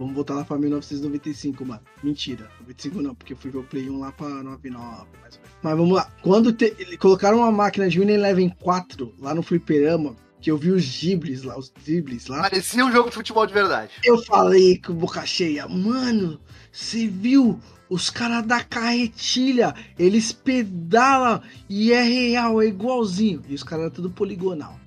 [0.00, 1.82] Vamos voltar lá pra 1995, mano.
[2.02, 2.50] Mentira.
[2.60, 5.56] 95 não, porque eu fui ver o Play 1 lá pra 99, mais ou menos.
[5.62, 6.10] Mas vamos lá.
[6.22, 10.70] Quando te- colocaram uma máquina de Winning Eleven 4 lá no Fliperama, que eu vi
[10.70, 12.40] os gibles lá, os dribles lá.
[12.40, 13.90] Parecia um jogo de futebol de verdade.
[14.02, 16.40] Eu falei com boca cheia, mano,
[16.72, 17.60] você viu?
[17.90, 23.42] Os caras da carretilha, eles pedalam e é real, é igualzinho.
[23.48, 24.79] E os caras eram tudo poligonal.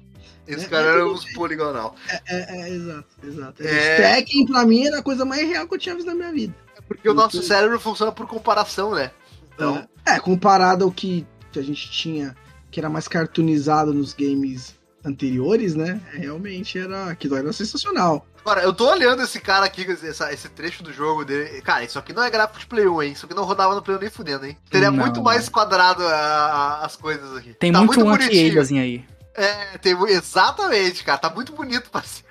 [0.48, 1.96] Esse É, cara é era uns poligonal.
[2.28, 3.64] É, é, exato, exato.
[3.64, 3.68] É.
[3.68, 3.96] É.
[4.18, 6.54] Stacking pra mim era a coisa mais real que eu tinha visto na minha vida.
[6.88, 9.12] Porque o nosso cérebro funciona por comparação, né?
[9.56, 11.26] Então, É, comparado ao que
[11.56, 12.36] a gente tinha,
[12.70, 14.76] que era mais cartoonizado nos games
[15.06, 16.02] anteriores, né?
[16.14, 17.06] É, Realmente era.
[17.10, 18.26] Aquilo era sensacional.
[18.42, 21.62] Agora, eu tô olhando esse cara aqui, essa- esse trecho do jogo dele.
[21.62, 23.12] Cara, isso aqui não é gráfico de Play 1, hein?
[23.14, 24.58] Isso aqui não rodava no Play 1 nem fudendo, hein?
[24.70, 27.54] Teria Não, muito mais quadrado a- a- as coisas aqui.
[27.54, 28.26] Tem Tá muito, bonitinho.
[28.26, 29.06] anti-aliasing aí.
[29.36, 31.18] É, tem, exatamente, cara.
[31.18, 32.28] Tá muito bonito, parceiro.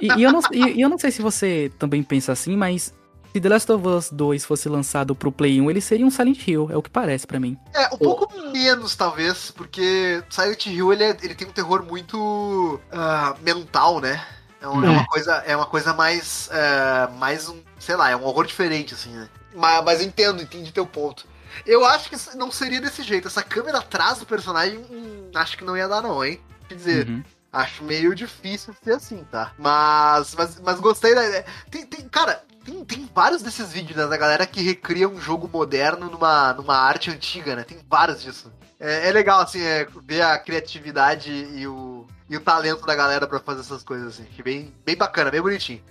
[0.00, 2.92] E, e eu não, e, e eu não sei se você também pensa assim, mas
[3.32, 6.46] se The Last of Us 2 fosse lançado pro Play 1, ele seria um Silent
[6.46, 7.56] Hill, é o que parece pra mim.
[7.72, 12.78] É, um pouco menos, talvez, porque Silent Hill ele, é- ele tem um terror muito
[12.90, 14.22] ah, mental, né?
[14.60, 16.48] É, um- é uma coisa, é uma coisa mais.
[16.52, 17.60] é, mais um.
[17.78, 19.28] Sei lá, é um horror diferente, assim, né?
[19.54, 21.26] Mas, mas eu entendo, entendi teu ponto.
[21.66, 23.28] Eu acho que não seria desse jeito.
[23.28, 26.40] Essa câmera atrás do personagem, hum, acho que não ia dar, não, hein?
[26.68, 27.22] Quer dizer, Uhum.
[27.52, 29.52] Acho meio difícil ser assim, tá?
[29.58, 31.44] Mas, mas, mas gostei da ideia.
[31.70, 35.50] Tem, tem, cara, tem, tem vários desses vídeos né, da galera que recria um jogo
[35.52, 37.62] moderno numa, numa arte antiga, né?
[37.62, 38.50] Tem vários disso.
[38.80, 43.26] É, é legal, assim, é, ver a criatividade e o, e o talento da galera
[43.26, 44.26] pra fazer essas coisas, assim.
[44.42, 45.84] Bem, bem bacana, bem bonitinho.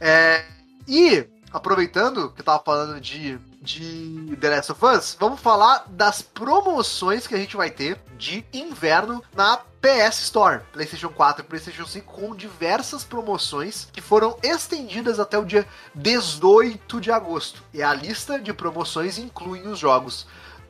[0.00, 0.44] É,
[0.86, 6.22] e, aproveitando que eu tava falando de, de The Last of Us, vamos falar das
[6.22, 11.86] promoções que a gente vai ter de inverno na PS Store, PlayStation 4 e PlayStation
[11.86, 17.62] 5, com diversas promoções que foram estendidas até o dia 18 de agosto.
[17.72, 20.26] E a lista de promoções inclui os jogos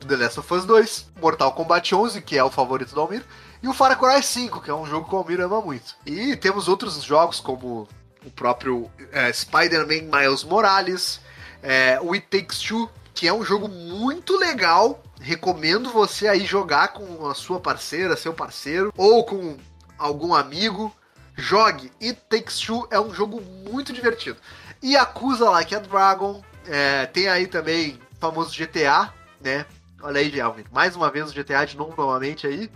[0.07, 3.25] The Last of Us 2, Mortal Kombat 11, que é o favorito do Almir,
[3.61, 5.95] e o Far Cry 5, que é um jogo que o Almir ama muito.
[6.05, 7.87] E temos outros jogos como
[8.25, 11.19] o próprio é, Spider-Man Miles Morales,
[11.61, 15.03] é, o It Takes Two, que é um jogo muito legal.
[15.21, 19.57] Recomendo você aí jogar com a sua parceira, seu parceiro, ou com
[19.97, 20.95] algum amigo.
[21.35, 21.91] Jogue.
[22.01, 24.37] It Takes Two é um jogo muito divertido.
[24.81, 26.43] E Acusa Like a Dragon.
[26.67, 29.65] é, tem aí também o famoso GTA, né?
[30.01, 30.63] Olha aí, Alvin.
[30.71, 32.69] Mais uma vez o GTA de novo, novamente aí.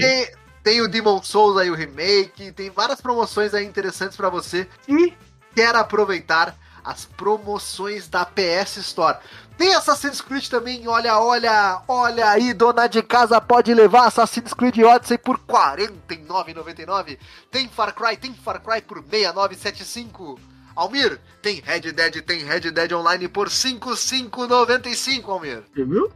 [0.00, 0.28] Tem,
[0.66, 2.50] tem o Demon Souls aí, o remake.
[2.50, 5.16] Tem várias promoções aí interessantes pra você que
[5.54, 9.16] quer aproveitar as promoções da PS Store.
[9.56, 14.78] Tem Assassin's Creed também, olha, olha, olha aí, dona de casa pode levar Assassin's Creed
[14.78, 17.16] Odyssey por R$ 49,99.
[17.48, 20.36] Tem Far Cry, tem Far Cry por 69,75.
[20.74, 25.62] Almir, tem Red Dead, tem Red Dead Online por 5,595, Almir.
[25.72, 26.10] Você viu?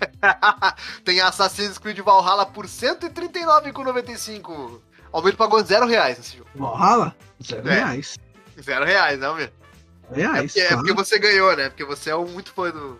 [1.04, 4.80] tem Assassin's Creed Valhalla por 139,95.
[5.12, 6.48] Almir pagou zero reais nesse jogo.
[6.54, 7.14] Valhalla?
[7.42, 7.74] Zero É.
[7.74, 8.16] reais.
[8.60, 9.52] Zero reais, né, Almir?
[10.14, 10.52] Zero É reais.
[10.52, 10.82] porque, é claro.
[10.84, 11.68] porque você ganhou, né?
[11.68, 12.98] Porque você é um muito fã do,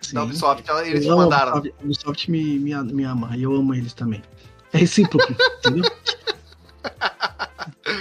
[0.00, 0.14] Sim.
[0.14, 0.64] da Ubisoft.
[0.86, 1.52] Eles te Eu amo mandaram.
[1.52, 4.22] A Ubisoft, a Ubisoft me, me, me ama e eu amo eles também.
[4.72, 5.90] É recíproco, entendeu?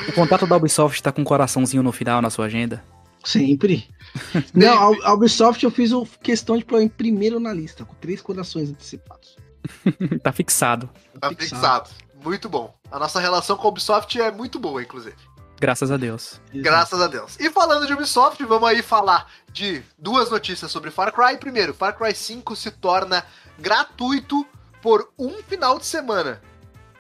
[0.08, 2.84] O contato da Ubisoft tá com um coraçãozinho no final na sua agenda.
[3.24, 3.90] Sempre.
[4.54, 5.92] Não, a Ubisoft eu fiz
[6.22, 9.38] questão de pôr em primeiro na lista, com três corações antecipados.
[10.24, 10.90] tá fixado.
[11.20, 11.90] Tá fixado.
[12.24, 12.74] Muito bom.
[12.92, 15.16] A nossa relação com a Ubisoft é muito boa, inclusive.
[15.60, 16.40] Graças a Deus.
[16.54, 17.38] Graças a Deus.
[17.38, 21.38] E falando de Ubisoft, vamos aí falar de duas notícias sobre Far Cry.
[21.38, 23.26] Primeiro, Far Cry 5 se torna
[23.58, 24.46] gratuito
[24.82, 26.42] por um final de semana.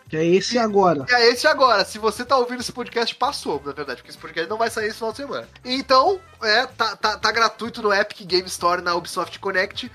[0.09, 1.05] Que é esse agora.
[1.07, 1.85] E é esse agora.
[1.85, 4.87] Se você tá ouvindo esse podcast, passou, na verdade, porque esse podcast não vai sair
[4.87, 5.47] esse final de semana.
[5.63, 9.91] Então, é, tá, tá, tá gratuito no Epic Game Store, na Ubisoft Connect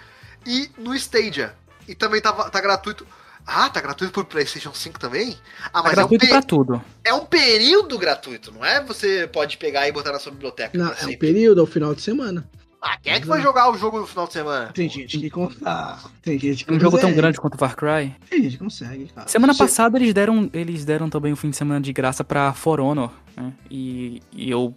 [0.46, 1.54] e no Stadia.
[1.88, 3.06] E também tá, tá gratuito.
[3.46, 5.36] Ah, tá gratuito pro PlayStation 5 também?
[5.66, 6.82] Ah, Tá mas é um, gratuito pe- pra tudo.
[7.04, 8.82] é um período gratuito, não é?
[8.84, 10.78] Você pode pegar e botar na sua biblioteca.
[10.78, 12.48] Não, é um período, é o final de semana.
[12.86, 14.66] Ah, quem é que foi jogar o jogo no final de semana?
[14.74, 15.98] Tem gente que conta.
[16.20, 17.16] Tem gente que Um jogo tão consegue.
[17.16, 18.14] grande quanto Far Cry.
[18.28, 19.26] Tem gente que consegue, cara.
[19.26, 22.52] Semana Você- passada eles deram, eles deram também um fim de semana de graça pra
[22.52, 23.54] For Honor, né?
[23.70, 24.74] E, e eu,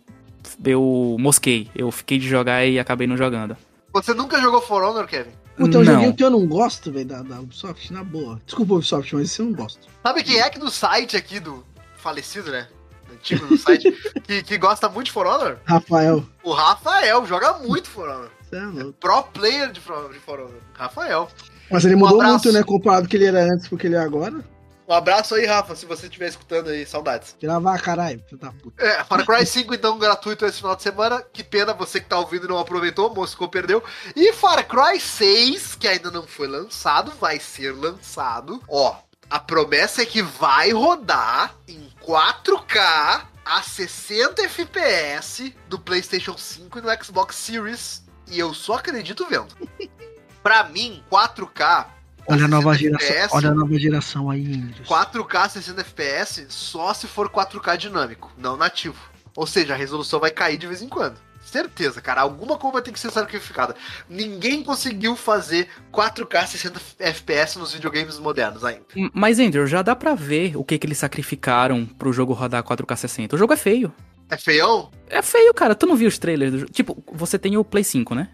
[0.64, 1.70] eu mosquei.
[1.76, 3.58] Eu fiquei de jogar e acabei não jogando.
[3.94, 5.32] Você nunca jogou For Honor, Kevin?
[5.58, 8.40] Puta, é um joguinho que eu não gosto, velho, da, da Ubisoft, na boa.
[8.46, 9.80] Desculpa, Ubisoft, mas esse eu não gosto.
[10.04, 11.66] Sabe quem é que do site aqui do
[11.98, 12.68] falecido, né?
[13.14, 13.92] Antigo do site,
[14.24, 15.58] que, que gosta muito de For Honor?
[15.66, 18.30] Rafael, O Rafael joga muito For Honor.
[18.52, 18.92] é.
[19.00, 20.62] Pro player de For, de For Honor.
[20.74, 21.28] Rafael.
[21.72, 22.46] Mas ele Um mudou abraço.
[22.46, 24.44] muito, né, comparado com que ele era antes pro que ele é agora.
[24.90, 27.36] Um abraço aí, Rafa, se você estiver escutando aí, saudades.
[27.42, 28.82] Gravar, caralho, filho da puta.
[28.82, 31.22] É, Far Cry 5 então gratuito esse final de semana.
[31.34, 33.84] Que pena você que tá ouvindo e não aproveitou, Moscou perdeu.
[34.16, 38.64] E Far Cry 6, que ainda não foi lançado, vai ser lançado.
[38.70, 38.96] Ó,
[39.30, 46.82] a promessa é que vai rodar em 4K a 60 FPS do PlayStation 5 e
[46.82, 48.02] no Xbox Series.
[48.32, 49.54] E eu só acredito vendo.
[50.42, 51.88] Pra mim, 4K.
[52.26, 54.88] Olha a nova 60 geração, FPS, olha a nova geração aí, Indros.
[54.88, 59.02] 4K 60 FPS só se for 4K dinâmico, não nativo.
[59.36, 61.18] Ou seja, a resolução vai cair de vez em quando.
[61.48, 62.20] Certeza, cara.
[62.22, 63.74] Alguma coisa ter que ser sacrificada.
[64.10, 68.84] Ninguém conseguiu fazer 4K 60 FPS nos videogames modernos ainda.
[69.14, 72.96] Mas, Andrew, já dá pra ver o que, que eles sacrificaram pro jogo rodar 4K
[72.98, 73.36] 60.
[73.36, 73.94] O jogo é feio.
[74.30, 74.92] É feião?
[75.10, 75.74] É feio, cara.
[75.74, 76.72] Tu não viu os trailers do jogo?
[76.72, 78.28] Tipo, você tem o Play 5, né?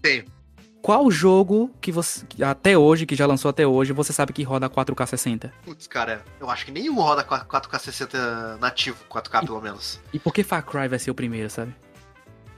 [0.00, 0.24] Tenho.
[0.80, 2.24] Qual jogo que você.
[2.40, 5.52] até hoje, que já lançou até hoje, você sabe que roda 4K 60?
[5.64, 10.00] Putz, cara, eu acho que nenhum roda 4K 60 nativo, 4K pelo menos.
[10.12, 11.74] E por que Far Cry vai ser o primeiro, sabe?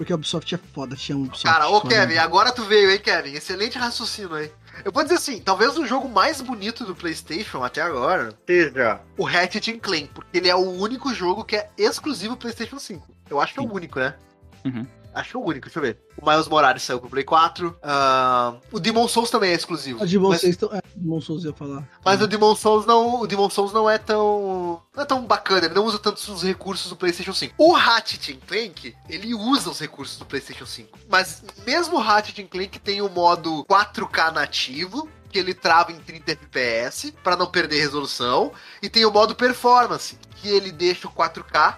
[0.02, 1.44] Porque a Ubisoft é foda, te amo Ubisoft.
[1.44, 3.34] Cara, ô Kevin, agora tu veio, hein, Kevin?
[3.34, 4.50] Excelente raciocínio aí.
[4.84, 9.22] Eu vou dizer assim, talvez o jogo mais bonito do PlayStation até agora seja o
[9.22, 13.06] Ratchet Clank, porque ele é o único jogo que é exclusivo PlayStation 5.
[13.30, 14.16] Eu acho que é o único, né?
[14.64, 14.84] Uhum.
[15.14, 15.98] Acho que é o único, deixa eu ver.
[16.16, 17.76] O Miles Morales saiu pro Play 4.
[17.82, 20.02] ah, o Demon Souls também é exclusivo.
[20.02, 20.70] A de mas, vocês estão.
[20.72, 21.86] É, Demon Souls ia falar.
[22.04, 23.20] mas o Demon Souls não.
[23.20, 24.82] O Demon Souls não é tão.
[24.94, 27.54] Não é tão bacana, ele não usa tantos os recursos do PlayStation 5.
[27.58, 30.98] O Ratchet Clank, ele usa os recursos do PlayStation 5.
[31.08, 36.32] Mas mesmo o Ratchet Clank tem o modo 4K nativo, que ele trava em 30
[36.32, 38.52] FPS para não perder resolução,
[38.82, 41.76] e tem o modo performance, que ele deixa o 4K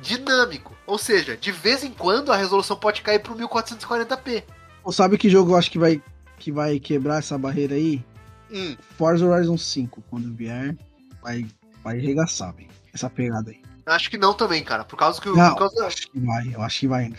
[0.00, 0.74] dinâmico.
[0.86, 4.44] Ou seja, de vez em quando a resolução pode cair pro 1440p.
[4.82, 6.00] Pô, sabe que jogo eu acho que vai,
[6.38, 8.04] que vai quebrar essa barreira aí?
[8.50, 10.76] Hum, Forza Horizon 5, quando vier,
[11.22, 11.44] vai,
[11.82, 12.68] vai arregaçar, velho.
[12.94, 13.60] Essa pegada aí.
[13.86, 14.84] acho que não também, cara.
[14.84, 15.36] Por causa que o.
[15.36, 17.12] Não, por causa- eu acho que vai, eu acho que vai.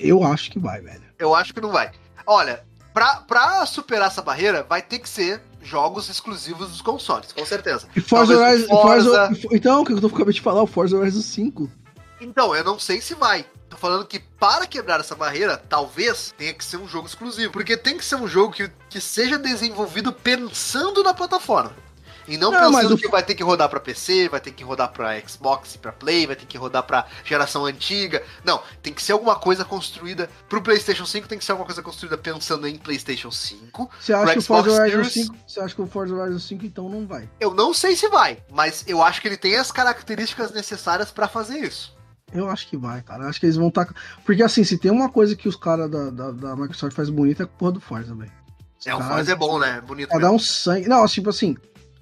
[0.00, 1.02] Eu acho que vai, velho.
[1.18, 1.90] Eu acho que não vai.
[2.26, 2.62] Olha,
[2.92, 7.88] pra, pra superar essa barreira, vai ter que ser jogos exclusivos dos consoles, com certeza.
[7.96, 8.82] E Forza Talvez Horizon.
[8.82, 9.26] Forza...
[9.28, 11.70] Forza- Então, o que eu tô acabei de falar, o Forza Horizon 5.
[12.20, 13.44] Então, eu não sei se vai.
[13.68, 17.52] Tô falando que para quebrar essa barreira, talvez tenha que ser um jogo exclusivo.
[17.52, 21.74] Porque tem que ser um jogo que, que seja desenvolvido pensando na plataforma.
[22.26, 24.62] E não, Não, pensando o- que vai ter que rodar pra PC, vai ter que
[24.62, 28.22] rodar pra Xbox e pra Play, vai ter que rodar pra geração antiga.
[28.44, 31.82] Não, tem que ser alguma coisa construída pro PlayStation 5, tem que ser alguma coisa
[31.82, 33.90] construída pensando em PlayStation 5.
[33.98, 35.12] Você acha que o Forza Horizon Series?
[35.12, 35.36] 5.
[35.46, 37.30] Você acha que o Forza Horizon 5 então não vai?
[37.40, 41.28] Eu não sei se vai, mas eu acho que ele tem as características necessárias pra
[41.28, 41.96] fazer isso.
[42.32, 43.24] Eu acho que vai, cara.
[43.24, 43.88] Eu acho que eles vão estar.
[44.24, 47.42] Porque assim, se tem uma coisa que os caras da, da, da Microsoft faz bonita
[47.42, 48.30] é a porra do Forza, velho.
[48.86, 49.80] É, o Forza é bom, né?
[49.80, 50.08] Bonito.
[50.08, 50.30] Pra mesmo.
[50.30, 50.88] dar um sangue.
[50.88, 51.56] Não, tipo assim.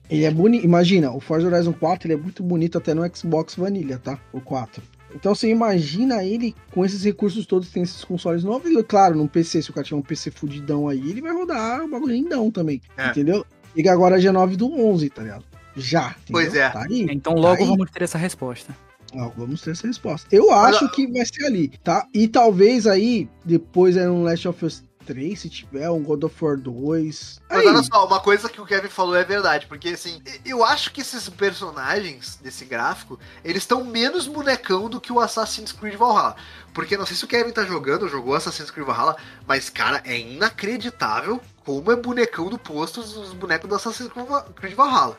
[0.09, 0.65] Ele é bonito.
[0.65, 4.19] Imagina, o Forza Horizon 4 ele é muito bonito até no Xbox Vanilla, tá?
[4.33, 4.83] O 4.
[5.15, 8.71] Então você imagina ele com esses recursos todos que tem esses consoles novos.
[8.71, 11.85] E, claro, num PC, se o cara tiver um PC fudidão aí, ele vai rodar
[11.85, 12.81] o bagulho lindão também.
[12.97, 13.09] É.
[13.09, 13.45] Entendeu?
[13.75, 15.45] Liga agora dia 9 do 11, tá ligado?
[15.75, 16.09] Já.
[16.11, 16.33] entendeu?
[16.33, 16.69] Pois é.
[16.69, 17.07] Tá aí.
[17.11, 18.75] Então logo Aí- vamos ter essa resposta.
[19.19, 20.29] Ah, vamos ter essa resposta.
[20.31, 22.07] Eu Olha- acho que vai ser ali, tá?
[22.13, 26.45] E talvez aí, depois é um Last of Us 3, se tiver, um God of
[26.45, 27.41] War 2.
[27.49, 30.65] Mas Aí, olha só, uma coisa que o Kevin falou é verdade, porque assim, eu
[30.65, 35.95] acho que esses personagens desse gráfico, eles estão menos bonecão do que o Assassin's Creed
[35.95, 36.35] Valhalla.
[36.75, 39.17] Porque não sei se o Kevin tá jogando, ou jogou Assassin's Creed Valhalla,
[39.47, 44.11] mas cara, é inacreditável como é bonecão do posto os os bonecos do Assassin's
[44.57, 45.17] Creed Valhalla.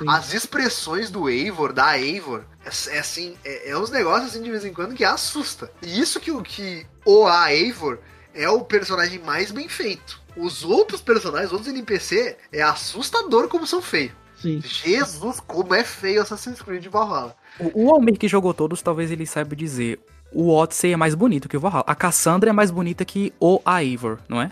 [0.00, 0.08] Sim.
[0.08, 4.50] As expressões do Eivor, da Eivor, é, é assim, é, é uns negócios assim de
[4.50, 5.70] vez em quando que assusta.
[5.82, 7.98] E isso que o que o a Eivor
[8.34, 10.18] é o personagem mais bem feito.
[10.34, 14.12] Os outros personagens, outros NPC, é assustador como são feios.
[14.40, 14.62] sim.
[14.62, 17.36] Jesus, como é feio Assassin's Creed Valhalla.
[17.58, 20.00] O, o Almir que jogou todos, talvez ele saiba dizer.
[20.32, 21.84] O Odyssey é mais bonito que o Valhalla.
[21.86, 24.50] A Cassandra é mais bonita que o Eivor, não é?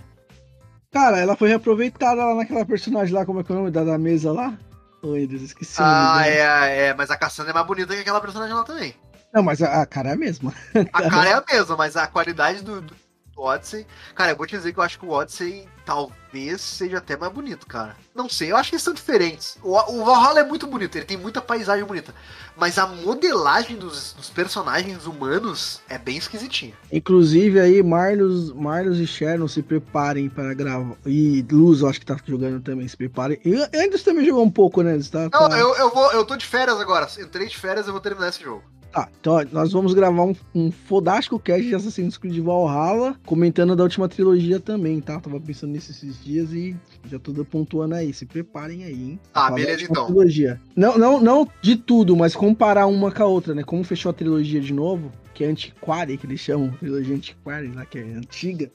[0.90, 3.84] Cara, ela foi reaproveitada lá naquela personagem lá, como é que é o nome da,
[3.84, 4.58] da mesa lá?
[5.02, 8.54] Ô, Edes, esqueci Ah, é, é, mas a Cassandra é mais bonita que aquela personagem
[8.54, 8.94] lá também.
[9.32, 10.52] Não, mas a, a cara é a mesma.
[10.92, 12.80] A cara é a mesma, mas a qualidade do.
[12.80, 13.07] do-
[13.38, 13.86] do Odyssey.
[14.14, 17.32] Cara, eu vou te dizer que eu acho que o Odyssey talvez seja até mais
[17.32, 17.96] bonito, cara.
[18.14, 19.56] Não sei, eu acho que eles são diferentes.
[19.62, 22.12] O, o Valhalla é muito bonito, ele tem muita paisagem bonita.
[22.56, 26.74] Mas a modelagem dos, dos personagens humanos é bem esquisitinha.
[26.92, 30.96] Inclusive aí, Marlos, Marlos e Sharon se preparem para gravar.
[31.06, 33.40] E Luz, eu acho que tá jogando também, se preparem.
[33.44, 34.90] E Andrews também jogou um pouco, né?
[34.90, 35.10] Andrews?
[35.10, 37.08] Tá, Não, tá- eu, eu, vou, eu tô de férias agora.
[37.18, 38.64] Entrei de férias e vou terminar esse jogo.
[38.92, 43.82] Tá, então nós vamos gravar um, um fodástico cast de Assassin's Creed Valhalla, comentando da
[43.82, 45.20] última trilogia também, tá?
[45.20, 46.74] Tava pensando nisso esses dias e
[47.04, 48.12] já tô pontuando aí.
[48.12, 49.20] Se preparem aí, hein?
[49.34, 50.06] Da beleza, então.
[50.06, 50.60] Trilogia.
[50.74, 53.62] Não, não, não de tudo, mas comparar uma com a outra, né?
[53.62, 57.84] Como fechou a trilogia de novo, que é antiquária, que eles chamam, trilogia antiquária, lá
[57.84, 58.70] que é antiga.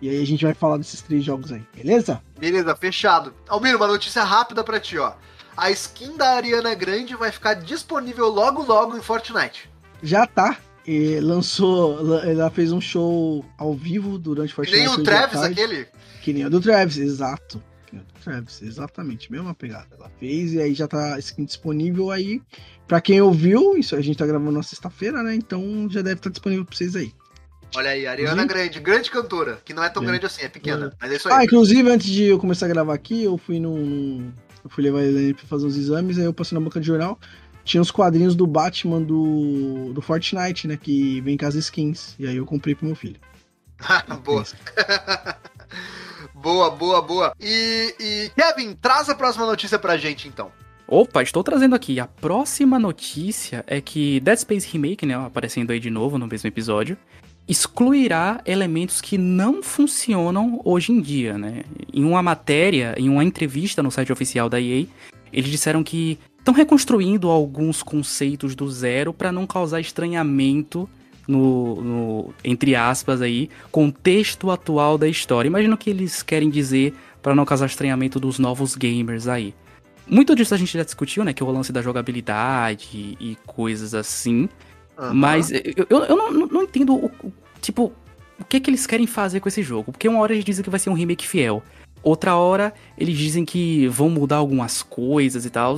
[0.00, 2.22] E aí a gente vai falar desses três jogos aí, beleza?
[2.38, 3.34] Beleza, fechado.
[3.48, 5.12] Almir, uma notícia rápida pra ti, ó.
[5.58, 9.68] A skin da Ariana Grande vai ficar disponível logo logo em Fortnite.
[10.02, 10.56] Já tá.
[10.86, 14.78] E lançou, la- ela fez um show ao vivo durante Que Fortnite.
[14.78, 15.60] nem o Travis, tarde.
[15.60, 15.86] aquele.
[16.22, 17.62] Que nem o do Travis, exato.
[17.86, 19.88] Que nem o do Travis, exatamente, mesma pegada.
[19.98, 22.40] Ela fez e aí já tá skin disponível aí.
[22.86, 25.34] Pra quem ouviu, isso a gente tá gravando na sexta-feira, né?
[25.34, 27.12] Então já deve estar disponível pra vocês aí.
[27.76, 28.46] Olha aí, Ariana.
[28.46, 30.06] Grande, grande cantora, que não é tão É.
[30.06, 30.86] grande assim, é pequena.
[30.86, 30.96] É.
[31.02, 31.44] Mas é isso Ah, aí.
[31.46, 34.32] inclusive, antes de eu começar a gravar aqui, eu fui num.
[34.64, 37.18] Eu fui levar ele pra fazer uns exames, aí eu passei na banca de jornal.
[37.64, 40.76] Tinha os quadrinhos do Batman do, do Fortnite, né?
[40.76, 42.14] Que vem com as skins.
[42.18, 43.20] E aí eu comprei pro meu filho.
[44.24, 44.44] boa,
[46.34, 47.34] boa, boa, boa.
[47.38, 50.50] E, e, Kevin, traz a próxima notícia pra gente, então.
[50.86, 52.00] Opa, estou trazendo aqui.
[52.00, 56.48] A próxima notícia é que Dead Space Remake, né, aparecendo aí de novo no mesmo
[56.48, 56.96] episódio,
[57.48, 61.62] excluirá elementos que não funcionam hoje em dia, né?
[61.92, 64.84] Em uma matéria, em uma entrevista no site oficial da EA,
[65.32, 70.88] eles disseram que estão reconstruindo alguns conceitos do zero para não causar estranhamento
[71.26, 75.48] no, no, entre aspas aí, contexto atual da história.
[75.48, 79.54] Imagina o que eles querem dizer para não causar estranhamento dos novos gamers aí.
[80.06, 81.34] Muito disso a gente já discutiu, né?
[81.34, 84.48] Que é o lance da jogabilidade e coisas assim.
[84.98, 85.12] Aham.
[85.14, 87.10] Mas eu, eu, não, não- entendo, o-
[87.60, 87.92] tipo,
[88.38, 89.92] o que que eles querem fazer com esse jogo.
[89.92, 91.62] Porque uma hora eles dizem que vai ser um remake fiel.
[92.02, 95.76] Outra hora eles dizem que vão mudar algumas coisas e tal.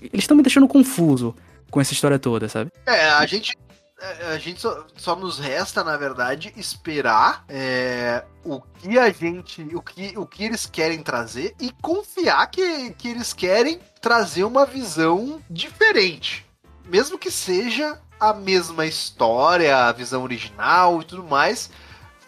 [0.00, 1.34] Eles estão me deixando confuso
[1.70, 2.70] com essa história toda, sabe?
[2.86, 3.56] É, a gente.
[4.00, 9.62] é, A gente só, só nos resta, na verdade, esperar é, o que a gente.
[9.74, 14.64] O que, o que eles querem trazer e confiar que, que eles querem trazer uma
[14.64, 16.46] visão diferente.
[16.86, 21.70] Mesmo que seja a mesma história, a visão original e tudo mais,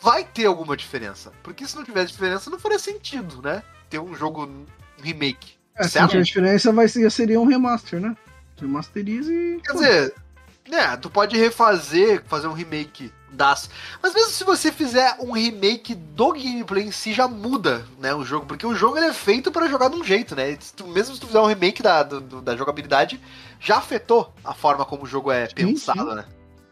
[0.00, 1.30] vai ter alguma diferença.
[1.42, 3.62] Porque se não tivesse diferença, não faria sentido, né?
[3.90, 4.66] Ter um jogo um
[5.02, 5.54] remake.
[5.76, 8.16] É, se tiver diferença, vai ser, seria um remaster, né?
[8.58, 9.60] Remasteriza e.
[9.64, 10.14] Quer dizer,
[10.68, 13.68] né, tu pode refazer, fazer um remake das.
[14.02, 18.24] Mas mesmo se você fizer um remake do gameplay em si, já muda, né, o
[18.24, 18.46] jogo.
[18.46, 20.56] Porque o jogo ele é feito pra jogar de um jeito, né?
[20.60, 23.20] Se tu- mesmo se tu fizer um remake da, do- da jogabilidade,
[23.58, 26.14] já afetou a forma como o jogo é Sim, pensado, sim.
[26.16, 26.24] né?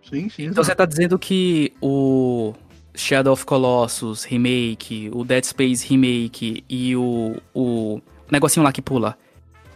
[0.09, 0.45] Sim, sim.
[0.47, 2.53] Então você tá dizendo que o
[2.95, 8.01] Shadow of Colossus Remake, o Dead Space Remake e o, o
[8.31, 9.17] negocinho lá que pula.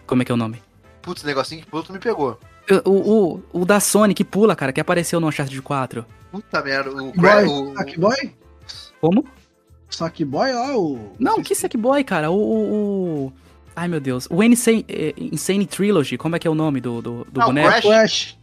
[0.07, 0.61] Como é que é o nome?
[1.01, 2.39] Putz, negocinho que puto me pegou.
[2.85, 6.05] O, o, o da Sony que pula, cara, que apareceu no Uncharted 4.
[6.33, 8.33] Puta merda, o, Boy, o- o- Sackboy?
[9.01, 9.25] Como?
[9.91, 11.13] Sackboy lá, o.
[11.19, 12.31] Não, que Sackboy, cara.
[12.31, 13.33] O, o, o-
[13.77, 14.27] Ai, meu Deus.
[14.31, 17.45] O Insane, eh, Insane Trilogy, como é que é o nome do, do, do Ah,
[17.45, 17.83] o boneco?
[17.89, 18.39] Crash.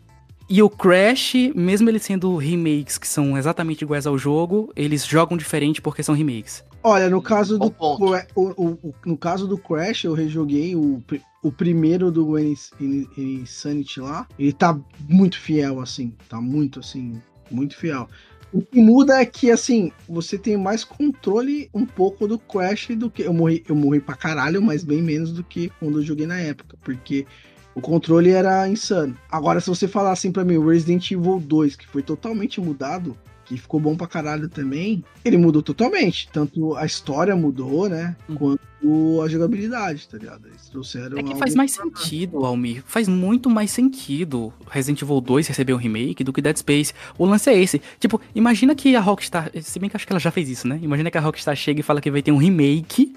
[0.49, 5.37] E o Crash, mesmo eles sendo remakes que são exatamente iguais ao jogo, eles jogam
[5.37, 6.63] diferente porque são remakes.
[6.83, 11.01] Olha, no caso do o, o- o- no caso do Crash, eu rejoguei o,
[11.41, 14.27] o primeiro do Ins- In- Insanity lá.
[14.37, 16.13] Ele tá muito fiel, assim.
[16.29, 18.07] Tá muito, assim, muito fiel.
[18.53, 23.09] O que muda é que, assim, você tem mais controle um pouco do Crash do
[23.09, 23.21] que.
[23.23, 26.37] Eu morri, eu morri pra caralho, mas bem menos do que quando eu joguei na
[26.39, 26.77] época.
[26.83, 27.25] Porque
[27.73, 29.17] o controle era insano.
[29.31, 33.17] Agora, se você falar assim pra mim, o Resident Evil 2, que foi totalmente mudado,
[33.45, 36.29] que ficou bom pra caralho também, ele mudou totalmente.
[36.31, 38.17] Tanto a história mudou, né?
[38.29, 38.57] Hum.
[38.81, 40.47] Quanto a jogabilidade, tá ligado?
[40.47, 41.17] Eles trouxeram.
[41.17, 42.83] É que faz mais sentido, Almir.
[42.85, 46.93] Faz muito mais sentido Resident Evil 2 receber um remake do que Dead Space.
[47.17, 47.81] O lance é esse.
[47.99, 49.51] Tipo, imagina que a Rockstar.
[49.61, 50.79] Se bem que acho que ela já fez isso, né?
[50.81, 53.13] Imagina que a Rockstar chega e fala que vai ter um remake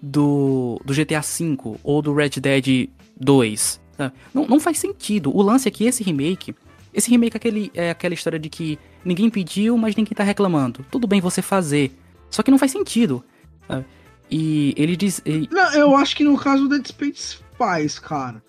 [0.00, 2.88] do, do GTA V ou do Red Dead
[3.20, 3.80] 2.
[3.96, 4.14] sabe?
[4.32, 5.36] Não, não faz sentido.
[5.36, 6.54] O lance é que esse remake.
[6.94, 10.84] Esse remake é, aquele, é aquela história de que ninguém pediu, mas ninguém tá reclamando.
[10.90, 11.92] Tudo bem você fazer.
[12.30, 13.24] Só que não faz sentido.
[13.66, 13.84] sabe?
[14.30, 15.20] E ele diz.
[15.24, 18.42] ele- Não, eu acho que no caso do Dead Space faz, cara.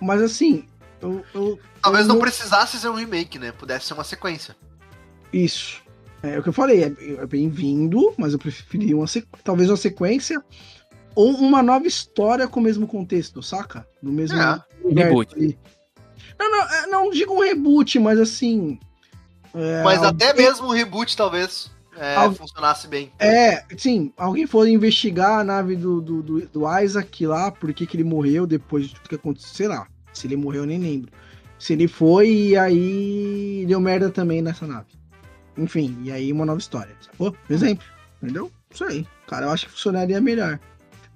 [0.00, 0.64] Mas assim,
[1.00, 1.24] eu.
[1.34, 3.52] eu Talvez eu não precisasse ser um remake, né?
[3.52, 4.56] Pudesse ser uma sequência.
[5.32, 5.82] Isso.
[6.22, 6.86] É o que eu falei, é,
[7.22, 9.28] é bem-vindo, mas eu preferi uma sequ...
[9.44, 10.42] talvez uma sequência
[11.14, 13.86] ou uma nova história com o mesmo contexto, saca?
[14.02, 14.60] No mesmo É,
[14.94, 15.34] reboot.
[15.34, 15.58] ali.
[16.38, 18.78] Não, não, é, não digo um reboot, mas assim.
[19.54, 23.10] é, Mas até alguém- mesmo o reboot talvez é, Al- funcionasse bem.
[23.18, 27.86] É, sim, alguém for investigar a nave do, do, do, do Isaac lá, por que,
[27.86, 29.86] que ele morreu depois de tudo que aconteceu, sei lá.
[30.12, 31.10] Se ele morreu, eu nem lembro.
[31.58, 34.86] Se ele foi e aí deu merda também nessa nave.
[35.56, 36.94] Enfim, e aí uma nova história.
[37.00, 37.34] Sacou?
[37.48, 37.84] Exemplo.
[38.22, 38.50] Entendeu?
[38.70, 39.06] Isso aí.
[39.26, 40.58] Cara, eu acho que funcionaria melhor.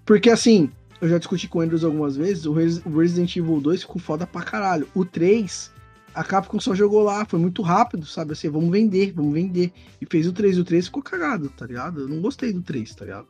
[0.05, 0.71] Porque assim,
[1.01, 4.43] eu já discuti com o Andrews algumas vezes, o Resident Evil 2 ficou foda pra
[4.43, 4.89] caralho.
[4.95, 5.71] O 3,
[6.15, 8.33] a Capcom só jogou lá, foi muito rápido, sabe?
[8.33, 9.73] Assim, vamos vender, vamos vender.
[10.01, 12.01] E fez o 3, o 3 ficou cagado, tá ligado?
[12.01, 13.27] Eu não gostei do 3, tá ligado?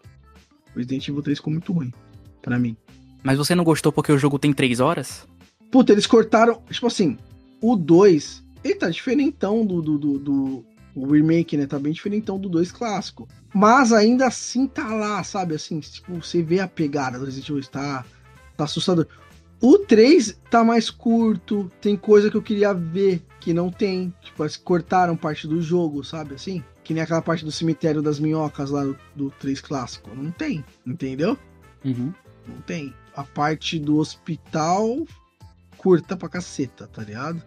[0.75, 1.93] O Resident Evil 3 ficou muito ruim,
[2.41, 2.77] pra mim.
[3.23, 5.27] Mas você não gostou porque o jogo tem 3 horas?
[5.71, 7.19] Puta, eles cortaram, tipo assim,
[7.61, 11.67] o 2, ele tá diferentão do, do, do, do- o remake, né?
[11.67, 13.29] Tá bem diferentão do 2 clássico.
[13.55, 15.55] Mas ainda assim tá lá, sabe?
[15.55, 18.05] Assim, tipo, você vê a pegada do Resident Evil, tá,
[18.57, 19.07] tá assustador.
[19.61, 24.13] O 3 tá mais curto, tem coisa que eu queria ver que não tem.
[24.23, 26.35] Tipo, eles cortaram parte do jogo, sabe?
[26.35, 30.11] Assim, que nem aquela parte do cemitério das minhocas lá do, do 3 clássico.
[30.15, 31.37] Não tem, entendeu?
[31.85, 32.13] Uhum.
[32.49, 32.95] Não tem.
[33.15, 35.07] A parte do hospital
[35.77, 37.43] curta pra caceta, tá ligado?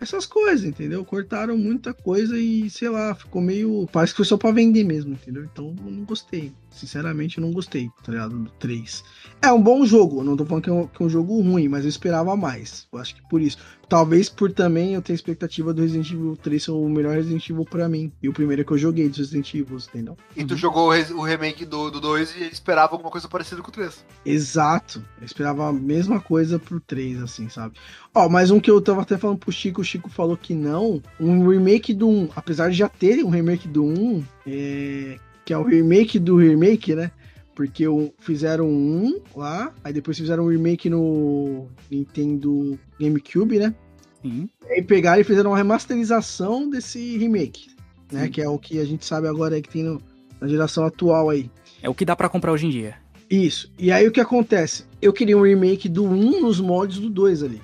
[0.00, 1.04] Essas coisas, entendeu?
[1.04, 3.88] Cortaram muita coisa e, sei lá, ficou meio.
[3.92, 5.44] Parece que foi só pra vender mesmo, entendeu?
[5.44, 6.52] Então eu não gostei.
[6.70, 8.38] Sinceramente, eu não gostei, tá ligado?
[8.38, 9.04] Do 3.
[9.40, 11.68] É um bom jogo, não tô falando que é, um, que é um jogo ruim,
[11.68, 12.86] mas eu esperava mais.
[12.92, 13.58] Eu acho que por isso.
[13.88, 17.64] Talvez por também eu ter expectativa do Resident Evil 3 ser o melhor Resident Evil
[17.64, 18.12] pra mim.
[18.22, 20.16] E o primeiro que eu joguei dos Resident Evil, entendeu?
[20.36, 20.46] E Uhum.
[20.46, 24.04] tu jogou o, remake do 2 e esperava alguma coisa parecida com o 3.
[24.24, 25.02] Exato.
[25.20, 27.76] Eu esperava a mesma coisa pro 3, assim, sabe?
[28.14, 31.02] Ó, mais um que eu tava até falando pro Chico, o Chico falou que não.
[31.20, 35.58] Um remake do 1, apesar de já ter um remake do 1, é, que é
[35.58, 37.10] o remake do remake, né?
[37.54, 37.84] Porque
[38.18, 43.74] fizeram um lá, aí depois fizeram um remake no Nintendo GameCube, né?
[44.22, 44.48] Sim.
[44.68, 47.68] Aí pegaram e fizeram uma remasterização desse remake,
[48.10, 48.24] né?
[48.24, 48.30] Sim.
[48.30, 50.02] Que é o que a gente sabe agora que tem no-
[50.40, 51.48] na geração atual aí.
[51.80, 52.96] É o que dá pra comprar hoje em dia.
[53.30, 53.70] Isso.
[53.78, 54.84] E aí o que acontece?
[55.00, 57.62] Eu queria um remake do 1 nos moldes do 2 ali.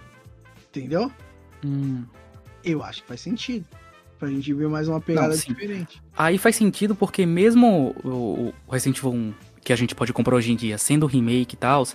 [0.68, 1.10] Entendeu?
[1.64, 2.04] Hum.
[2.64, 3.64] Eu acho que faz sentido.
[4.18, 6.02] Pra gente ver mais uma pegada Não, diferente.
[6.16, 9.34] Aí faz sentido porque mesmo o o Resident Evil 1,
[9.70, 11.86] que a gente pode comprar hoje em dia, sendo remake e tal,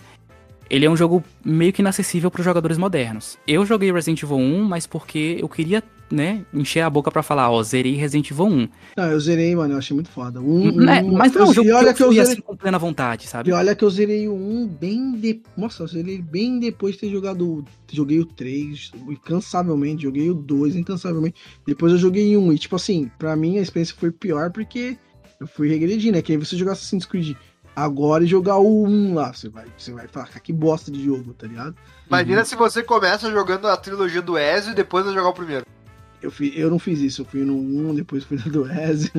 [0.69, 3.37] ele é um jogo meio que inacessível para os jogadores modernos.
[3.45, 7.51] Eu joguei Resident Evil 1, mas porque eu queria, né, encher a boca pra falar,
[7.51, 8.69] ó, zerei Resident Evil 1.
[8.95, 9.73] Não, eu zerei, mano.
[9.73, 10.39] Eu achei muito foda.
[10.39, 10.75] Um, um-
[11.17, 13.49] mas não é eu- jogo olha que eu fui zerei, assim com plena vontade, sabe?
[13.49, 15.41] E olha que eu zerei o 1 bem de...
[15.57, 17.65] Nossa, eu zerei bem depois de ter jogado.
[17.91, 21.35] Joguei o 3 incansavelmente, joguei o 2 incansavelmente.
[21.67, 22.53] Depois eu joguei um.
[22.53, 24.97] E tipo assim, pra mim a experiência foi pior porque
[25.39, 26.21] eu fui regredindo, né?
[26.21, 27.35] Que aí você jogar Assassin's Creed
[27.75, 29.33] agora e jogar o 1 lá.
[29.33, 31.75] Você vai, você vai falar, "Cara, que bosta de jogo, tá ligado?
[32.07, 32.45] Imagina Uhum.
[32.45, 35.65] se você começa jogando a trilogia do Ezio e depois vai jogar o primeiro.
[36.21, 39.11] Eu, fui, eu não fiz isso, eu fui no 1, depois fui no do Ezio.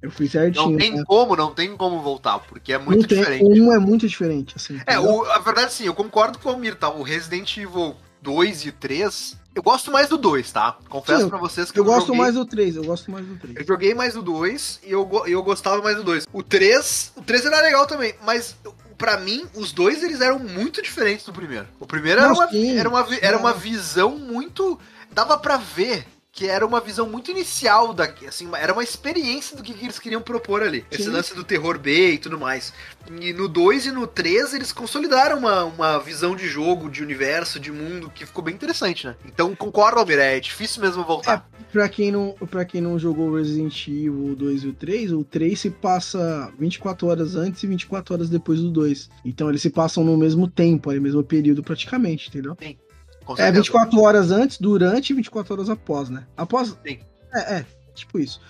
[0.00, 0.70] Eu fui certinho.
[0.70, 1.02] Não tem né?
[1.06, 3.42] como, não tem como voltar, porque é muito tem- diferente.
[3.44, 4.80] O 1 é muito diferente, assim.
[4.86, 6.88] É, o- a verdade sim, eu concordo com o Almir, tá?
[6.90, 10.76] O Resident Evil 2 e 3, eu gosto mais do 2, tá?
[10.88, 13.26] Confesso Sim, eu- pra vocês que Eu gosto joguei, mais do 3, eu gosto mais
[13.26, 13.56] do 3.
[13.56, 16.26] Eu joguei mais do 2 e eu, eu gostava mais do 2.
[16.32, 20.38] O 3, o 3 era legal também, mas eu- pra mim, os dois eles eram
[20.38, 21.66] muito diferentes do primeiro.
[21.80, 24.78] O primeiro era, Não, uma, sim, era, uma, era uma visão muito.
[25.12, 26.04] Dava pra ver
[26.34, 30.00] que era uma visão muito inicial da, assim, era uma experiência do que, que eles
[30.00, 30.84] queriam propor ali.
[30.90, 31.10] Esse Sim.
[31.10, 32.72] lance do terror B e tudo mais.
[33.20, 37.60] E no 2 e no 3 eles consolidaram uma, uma visão de jogo, de universo,
[37.60, 39.14] de mundo que ficou bem interessante, né?
[39.24, 41.48] Então concordo, Almir, é difícil mesmo voltar.
[41.70, 45.24] Pra quem, não, pra quem não jogou Resident Evil o 2 e o 3, o
[45.24, 49.08] 3 se passa 24 horas antes e 24 horas depois do 2.
[49.24, 52.56] Então eles se passam no mesmo tempo, no mesmo período praticamente, entendeu?
[52.56, 52.83] Com
[53.32, 53.62] É certeza.
[53.62, 56.24] 24 horas antes, durante e 24 horas após, né?
[56.36, 56.76] Após.
[56.86, 56.98] Sim.
[57.32, 58.40] É, é, tipo isso.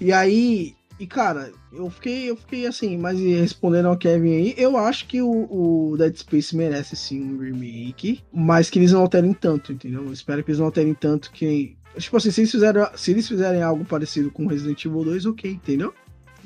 [0.00, 0.74] E aí.
[0.98, 5.22] E cara, eu fiquei, eu fiquei assim, mas respondendo ao Kevin aí, eu acho que
[5.22, 10.04] o, o Dead Space merece sim um remake, mas que eles não alterem tanto, entendeu?
[10.04, 11.74] Eu espero que eles não alterem tanto que.
[11.96, 15.50] Tipo assim, se eles, fizeram, se eles fizerem algo parecido com Resident Evil 2, ok,
[15.50, 15.94] entendeu?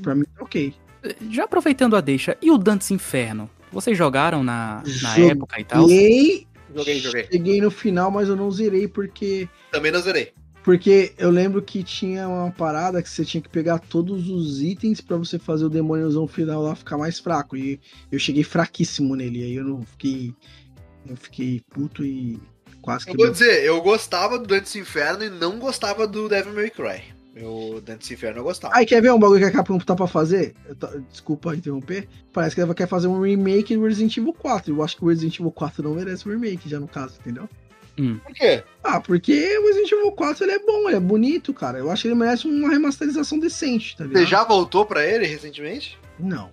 [0.00, 0.72] Pra mim, ok.
[1.30, 3.50] Já aproveitando a deixa, e o Dantes Inferno?
[3.70, 5.30] Vocês jogaram na, na Joguei.
[5.30, 5.82] época e tal?
[5.82, 7.26] Joguei, Joguei, joguei.
[7.30, 10.32] cheguei no final, mas eu não zerei porque Também não zerei.
[10.64, 14.98] Porque eu lembro que tinha uma parada que você tinha que pegar todos os itens
[14.98, 17.54] pra você fazer o demôniozão final lá ficar mais fraco.
[17.54, 17.78] E
[18.10, 19.44] eu cheguei fraquíssimo nele.
[19.44, 20.34] Aí eu não fiquei.
[21.06, 22.40] Eu fiquei puto e
[22.80, 23.22] quase Eu que.
[23.22, 27.13] vou dizer, eu gostava do Dantes Inferno e não gostava do Devil May Cry.
[27.42, 28.76] O Dantes Inferno eu gostava.
[28.76, 30.54] Aí, quer ver um bagulho que a Capcom tá pra fazer?
[30.68, 32.06] Eu tô- Desculpa interromper.
[32.32, 34.72] Parece que ela quer fazer um remake do Resident Evil 4.
[34.74, 37.48] Eu acho que o Resident Evil 4 não merece um remake, já no caso, entendeu?
[37.96, 38.62] Por quê?
[38.82, 41.78] Ah, porque o Resident Evil 4 ele é bom, ele é bonito, cara.
[41.78, 44.20] Eu acho que ele merece uma remasterização decente, tá ligado?
[44.22, 45.96] Você já voltou pra ele recentemente?
[46.18, 46.50] Não.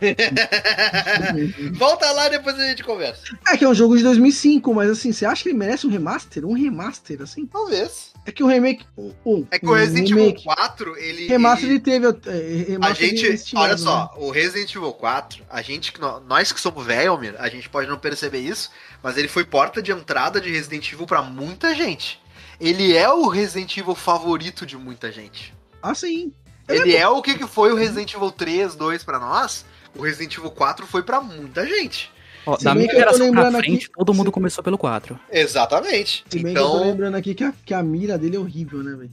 [1.74, 3.22] Volta lá depois a gente conversa.
[3.48, 5.90] É que é um jogo de 2005, mas assim, você acha que ele merece um
[5.90, 6.44] remaster?
[6.44, 7.46] Um remaster, assim?
[7.46, 8.10] Talvez.
[8.26, 8.84] É que o remake.
[9.24, 11.26] Um, É que o Resident Evil remake, 4, ele.
[11.26, 12.06] Remaster ele- ele teve.
[12.06, 13.78] é, A remaster ele gente, olha né?
[13.78, 15.92] só, o Resident Evil 4, a gente,
[16.26, 18.70] nós que somos velho, a gente pode não perceber isso,
[19.02, 22.20] mas ele foi porta de entrada de Resident Evil pra muita gente.
[22.60, 25.54] Ele é o Resident Evil favorito de muita gente.
[25.82, 26.30] Ah, sim.
[26.68, 29.64] Ele é o que, que foi o Resident Evil 3, 2 pra nós.
[29.96, 32.10] O Resident Evil 4 foi pra muita gente.
[32.46, 35.18] Ó, da minha geração pra frente, aqui- todo mundo se- começou pelo 4.
[35.30, 36.24] Exatamente.
[36.28, 38.38] Se bem que eu tô então, lembrando aqui que a, que a mira dele é
[38.38, 39.10] horrível, né, velho?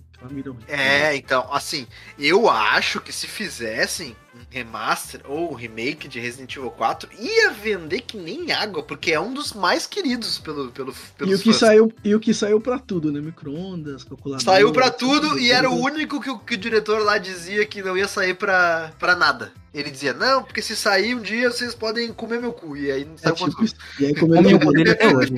[0.67, 1.85] É é, então, assim,
[2.17, 7.51] eu acho que se fizessem um remaster ou um remake de Resident Evil 4, ia
[7.51, 11.39] vender que nem água, porque é um dos mais queridos pelo, pelo, pelos E o
[11.43, 11.57] que fãs.
[11.59, 13.19] saiu E o que saiu pra tudo, né?
[13.21, 14.43] Micro-ondas, calculadora.
[14.43, 17.65] Saiu pra tudo tudo, e era o único que, o- que o diretor lá dizia
[17.65, 19.51] que não ia sair pra, pra nada.
[19.73, 22.75] Ele dizia, não, porque se sair um dia vocês podem comer meu cu.
[22.75, 23.75] E aí não É saiu tipo, quanto isso.
[23.99, 25.33] e aí Come comeu o cu dele até hoje.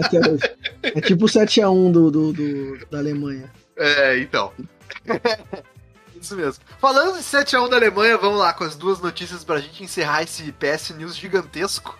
[0.00, 0.50] até hoje.
[0.82, 3.50] É tipo o 7x1 do, do, do- da Alemanha.
[3.76, 4.52] É, então.
[6.20, 6.62] Isso mesmo.
[6.78, 10.52] Falando de 7x1 da Alemanha, vamos lá com as duas notícias pra gente encerrar esse
[10.52, 11.98] PS News gigantesco.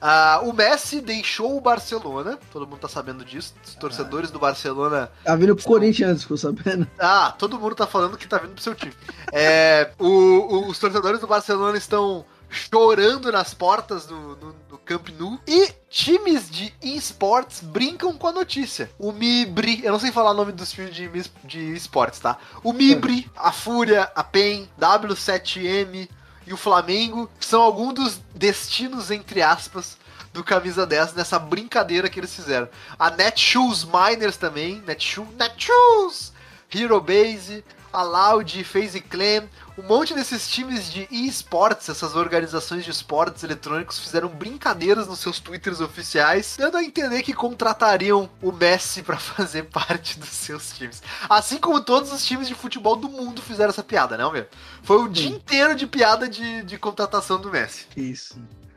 [0.00, 3.54] Ah, o Messi deixou o Barcelona, todo mundo tá sabendo disso.
[3.64, 6.86] Os torcedores do Barcelona Tá vindo pro Corinthians, ficou sabendo?
[6.98, 8.92] Ah, todo mundo tá falando que tá vindo pro seu time.
[9.32, 12.24] É, o- o- os torcedores do Barcelona estão
[12.54, 18.32] chorando nas portas do, do, do Camp Nou e times de esportes brincam com a
[18.32, 18.90] notícia.
[18.98, 21.10] O Mibri, eu não sei falar o nome dos times de,
[21.44, 22.38] de esportes, tá?
[22.62, 26.08] O Mibri, a Fúria, a PEN, W7M
[26.46, 29.96] e o Flamengo são alguns dos destinos, entre aspas,
[30.32, 32.68] do Camisa 10 nessa brincadeira que eles fizeram.
[32.98, 36.32] A Netshoes Miners também, Netshoes, Netshoes,
[36.72, 37.64] Hero Base,
[37.94, 39.48] a Loud, FaZe Clan,
[39.78, 45.38] um monte desses times de esportes, essas organizações de esportes eletrônicos fizeram brincadeiras nos seus
[45.38, 51.02] twitters oficiais, dando a entender que contratariam o Messi pra fazer parte dos seus times.
[51.30, 54.46] Assim como todos os times de futebol do mundo fizeram essa piada, não, meu?
[54.82, 57.86] Foi o dia inteiro de piada de, de contratação do Messi.
[57.96, 58.36] Isso.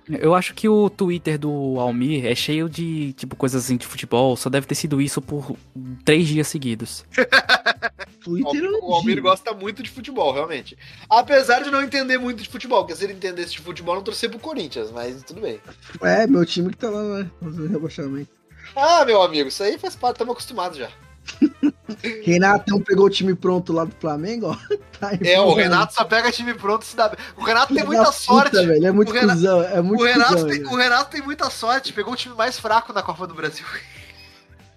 [0.10, 4.38] Eu acho que o Twitter do Almir é cheio de, tipo, coisas assim de futebol.
[4.38, 5.58] Só deve ter sido isso por
[6.06, 7.04] três dias seguidos.
[8.24, 10.78] Twitter não O Almir gosta muito de futebol, realmente.
[11.10, 14.30] Apesar de não entender muito de futebol, porque se ele entendesse de futebol, não torcer
[14.30, 15.60] pro Corinthians, mas tudo bem.
[16.02, 17.32] É, meu time que tá lá, né?
[17.42, 18.30] Fazendo rebaixamento.
[18.76, 20.90] Ah, meu amigo, isso aí faz parte, estamos acostumados já.
[22.24, 24.58] Renatão pegou o time pronto lá do Flamengo, ó.
[25.00, 27.20] Tá É, o Renato só pega time pronto se dá bem.
[27.38, 28.56] O Renato tem muita sorte.
[28.66, 28.88] velho.
[28.88, 31.50] É muito O Renato- cuzão, é muito O Renato, cuzão, tem, o Renato tem muita
[31.52, 33.64] sorte, pegou o time mais fraco na Copa do Brasil.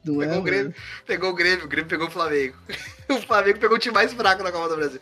[0.04, 0.74] Não é, Pegou o Grêmio,
[1.06, 2.56] pegou o Grêmio, o Grêmio pegou o Flamengo.
[3.10, 5.00] O Flamengo pegou o time mais fraco na Copa do Brasil.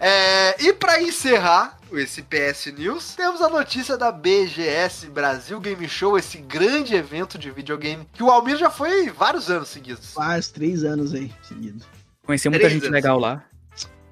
[0.00, 6.16] É, e pra encerrar esse PS News, temos a notícia da BGS Brasil Game Show,
[6.16, 10.14] esse grande evento de videogame que o Almir já foi vários anos seguidos.
[10.14, 11.84] Faz três anos aí, seguidos.
[12.24, 12.94] Conheci muita Três gente anos.
[12.94, 13.44] legal lá.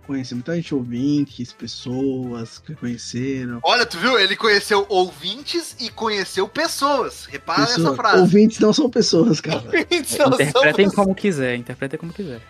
[0.06, 3.60] Conheci muita gente ouvintes, pessoas que conheceram.
[3.62, 4.18] Olha, tu viu?
[4.18, 7.26] Ele conheceu ouvintes e conheceu pessoas.
[7.26, 7.96] Repara nessa pessoas.
[7.96, 8.18] frase.
[8.20, 9.62] Ouvintes não são pessoas, cara.
[9.64, 10.94] Ouvintes não são Interpretem pessoas.
[10.94, 12.40] como quiser, interpretem como quiser.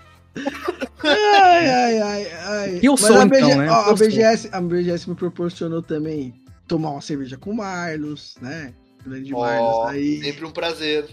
[1.02, 2.80] Ai, ai, ai, ai.
[2.82, 3.70] E eu Mas sou, a então, BG né?
[3.70, 3.94] ó, a.
[3.94, 6.34] BGS, a BGS me proporcionou também
[6.66, 8.72] tomar uma cerveja com o Marlos, né?
[9.04, 10.22] Grande Ó, Marlos aí.
[10.22, 11.06] sempre um prazer.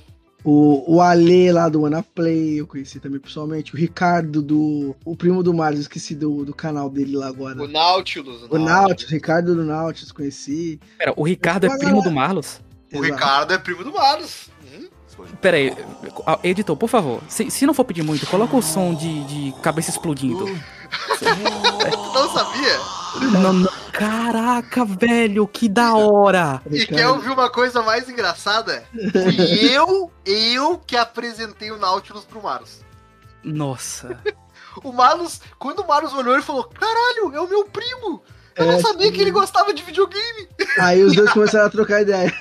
[0.43, 3.73] O, o Ale lá do Wanna Play, eu conheci também pessoalmente.
[3.73, 4.95] O Ricardo do.
[5.03, 7.61] O primo do Marlos, esqueci do, do canal dele lá agora.
[7.61, 8.43] O Nautilus.
[8.49, 10.80] O Nautilus, Ricardo do Nautilus, conheci.
[10.97, 12.61] Pera, o Ricardo é primo do Marlos?
[12.93, 13.14] O Exato.
[13.14, 14.49] Ricardo é primo do Marlos.
[14.73, 14.88] Hum?
[15.41, 15.76] Pera aí,
[16.43, 19.89] editor, por favor, se, se não for pedir muito, coloca o som de, de cabeça
[19.89, 20.45] explodindo.
[20.45, 20.55] Tu
[22.23, 22.80] não sabia?
[23.39, 23.72] Não, não.
[23.91, 26.61] Caraca, velho, que da hora!
[26.69, 26.98] E Ricardo.
[26.99, 28.84] quer ouvir uma coisa mais engraçada?
[28.91, 32.81] Fui eu, eu que apresentei o Nautilus pro Marlos.
[33.44, 34.19] Nossa.
[34.84, 38.22] O Marlos, quando o Marlos olhou, ele falou: Caralho, é o meu primo!
[38.56, 39.14] Eu É, não sabia sim.
[39.14, 40.48] que ele gostava de videogame.
[40.80, 42.34] Aí os dois começaram a trocar ideia.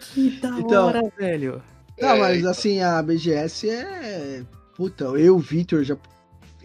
[0.00, 1.62] Que da Então- hora, velho.
[2.00, 4.42] Não, É, mas assim, a BGS é.
[4.76, 5.96] Puta, eu e o Vitor já.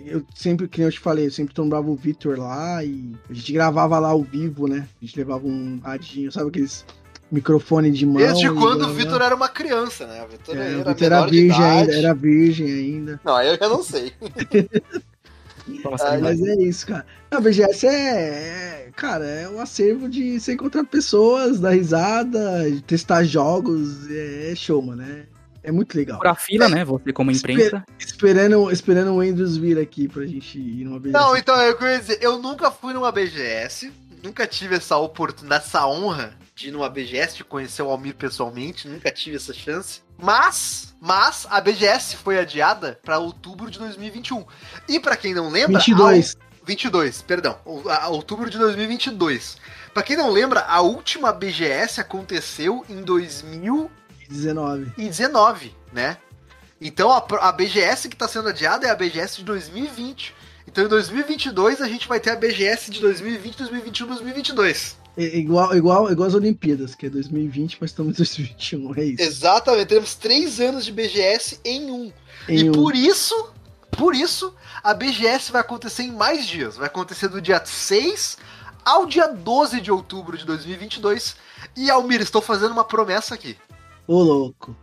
[0.06, 3.34] Eu sempre, que nem eu te falei, eu sempre tomava o Vitor lá e a
[3.34, 4.88] gente gravava lá ao vivo, né?
[5.02, 6.86] A gente levava um radinho, sabe aqueles
[7.32, 8.18] microfone de mão.
[8.18, 8.94] Desde quando o blá.
[8.94, 10.24] Vitor era uma criança, né?
[10.24, 13.22] O Vitor É, era, o Vitor era virgem ainda, era virgem ainda.
[13.24, 14.14] Não, eu já não sei.
[15.84, 17.06] Nossa, Mas é isso, cara.
[17.30, 22.82] A BGS é, é- Cara, é um acervo de você encontrar pessoas, dar risada, de
[22.82, 24.10] testar jogos.
[24.10, 25.04] É, é show, mano.
[25.04, 25.26] É,
[25.68, 26.18] é muito legal.
[26.18, 26.84] Por a fila, né?
[26.86, 27.84] Você como imprensa.
[28.00, 31.14] Esperando, esperando o Andrews vir aqui pra gente ir numa BGS.
[31.14, 33.92] Não, então, eu queria dizer, eu nunca fui numa BGS,
[34.24, 38.88] nunca tive essa oportunidade, essa honra de ir numa BGS, de conhecer o Almir pessoalmente,
[38.88, 40.02] nunca tive essa chance.
[40.18, 44.44] Mas, mas a BGS foi adiada pra outubro de 2021.
[44.90, 46.36] E pra quem não lembra, 22.
[46.36, 47.58] a- 22, perdão,
[47.90, 49.58] a- outubro de 2022.
[49.94, 53.90] Pra quem não lembra, a última BGS aconteceu em 2019.
[54.30, 55.76] 19.
[55.92, 56.18] né?
[56.80, 60.36] Então a, a BGS que tá sendo adiada é a BGS de 2020.
[60.68, 64.98] Então em 2022 a gente vai ter a BGS de 2020, 2021, 2022.
[65.18, 68.94] É igual, igual, igual as Olimpíadas, que é 2020, mas estamos em 2021.
[68.96, 69.24] É isso.
[69.24, 72.14] Exatamente, teremos três anos de BGS em um.
[72.48, 73.50] Em e um- por isso,
[73.98, 76.78] por isso, a BGS vai acontecer em mais dias.
[76.78, 78.38] Vai acontecer do dia 6
[78.86, 81.36] ao dia 12 de outubro de 2022.
[81.76, 83.58] E Almir, estou fazendo uma promessa aqui.
[84.08, 84.76] Ô, louco.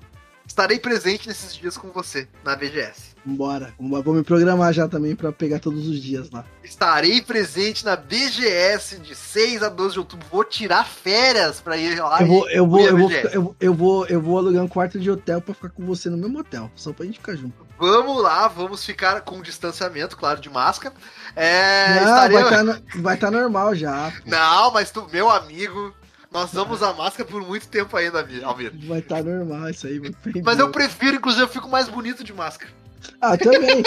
[0.47, 3.15] Estarei presente nesses dias com você na BGS.
[3.25, 3.73] Vambora.
[3.81, 4.03] Vambora.
[4.03, 6.45] Vou me programar já também pra pegar todos os dias lá.
[6.63, 10.27] Estarei presente na BGS de 6 a 12 de outubro.
[10.31, 12.21] Vou tirar férias pra ir lá.
[12.21, 15.11] Eu vou, eu vou, eu vou, eu, eu vou, eu vou alugar um quarto de
[15.11, 17.65] hotel pra ficar com você no mesmo hotel, só pra gente ficar junto.
[17.79, 20.95] Vamos lá, vamos ficar com distanciamento, claro, de máscara.
[21.35, 24.13] É, Não, estarei- vai estar vai tá normal já.
[24.23, 24.31] pô.
[24.31, 25.93] Não, mas tu, meu amigo,
[26.35, 28.73] nós vamos usar máscara por muito tempo ainda, Almir-.
[28.89, 30.01] Vai estar normal isso aí.
[30.43, 32.73] Mas eu prefiro, inclusive, eu fico mais bonito de máscara.
[33.21, 33.85] Ah, também.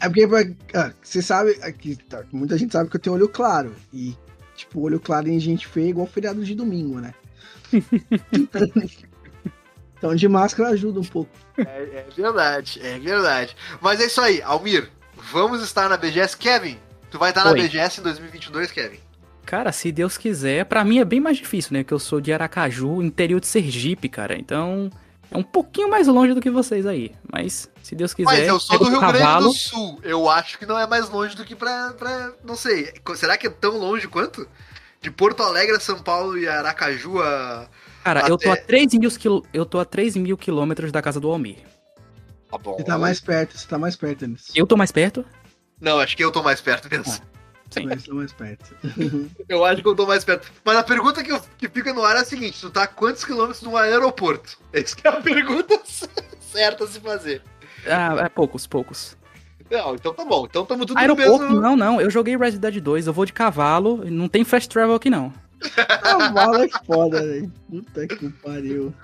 [0.00, 3.76] é porque ah, você sabe, aqui, tá, muita gente sabe que eu tenho olho claro.
[3.92, 4.16] E,
[4.56, 7.14] tipo, olho claro em gente feia é igual feriado de domingo, né?
[9.96, 11.30] então de máscara ajuda um pouco.
[11.58, 13.56] É, é verdade, é verdade.
[13.80, 14.90] Mas é isso aí, Almir,
[15.30, 16.36] vamos estar na BGS.
[16.36, 16.76] Kevin,
[17.08, 17.62] tu vai estar na Oi.
[17.62, 19.07] BGS em 2022, Kevin?
[19.48, 21.82] Cara, se Deus quiser, pra mim é bem mais difícil, né?
[21.82, 24.38] Porque eu sou de Aracaju, interior de Sergipe, cara.
[24.38, 24.90] Então,
[25.30, 27.14] é um pouquinho mais longe do que vocês aí.
[27.32, 29.48] Mas, se Deus quiser, Mas eu sou do Rio o Grande cavalo.
[29.48, 30.00] do Sul.
[30.02, 32.30] Eu acho que não é mais longe do que pra, pra.
[32.44, 32.92] Não sei.
[33.16, 34.46] Será que é tão longe quanto?
[35.00, 37.70] De Porto Alegre a São Paulo e Aracaju a.
[38.04, 39.46] Cara, eu tô a até- 3 mil, quil...
[39.54, 41.56] eu tô a 3 mil quilômetros da casa do Almir.
[42.50, 42.76] Tá bom.
[42.76, 44.50] Você tá mais perto, você tá mais perto, Anis.
[44.54, 45.24] Eu tô mais perto?
[45.80, 47.14] Não, acho que eu tô mais perto mesmo.
[47.70, 47.86] Sim.
[47.88, 48.74] Você tá mais perto.
[49.48, 50.50] Eu acho que eu tô mais perto.
[50.64, 52.86] Mas a pergunta que, eu- que fica no ar é a seguinte: tu tá a
[52.86, 54.58] quantos quilômetros de um aeroporto?
[54.72, 55.78] Essa que é a pergunta
[56.40, 57.42] certa a se fazer.
[57.86, 59.16] Ah, é poucos, poucos.
[59.70, 60.46] Não, então tá bom.
[60.48, 61.60] Então tamo tudo Aeroporto, no mesmo.
[61.60, 62.00] não, não.
[62.00, 65.30] Eu joguei Red Dead 2, eu vou de cavalo, não tem fast travel aqui não.
[66.02, 67.52] Cavalo é foda, velho.
[67.68, 68.94] Puta que pariu.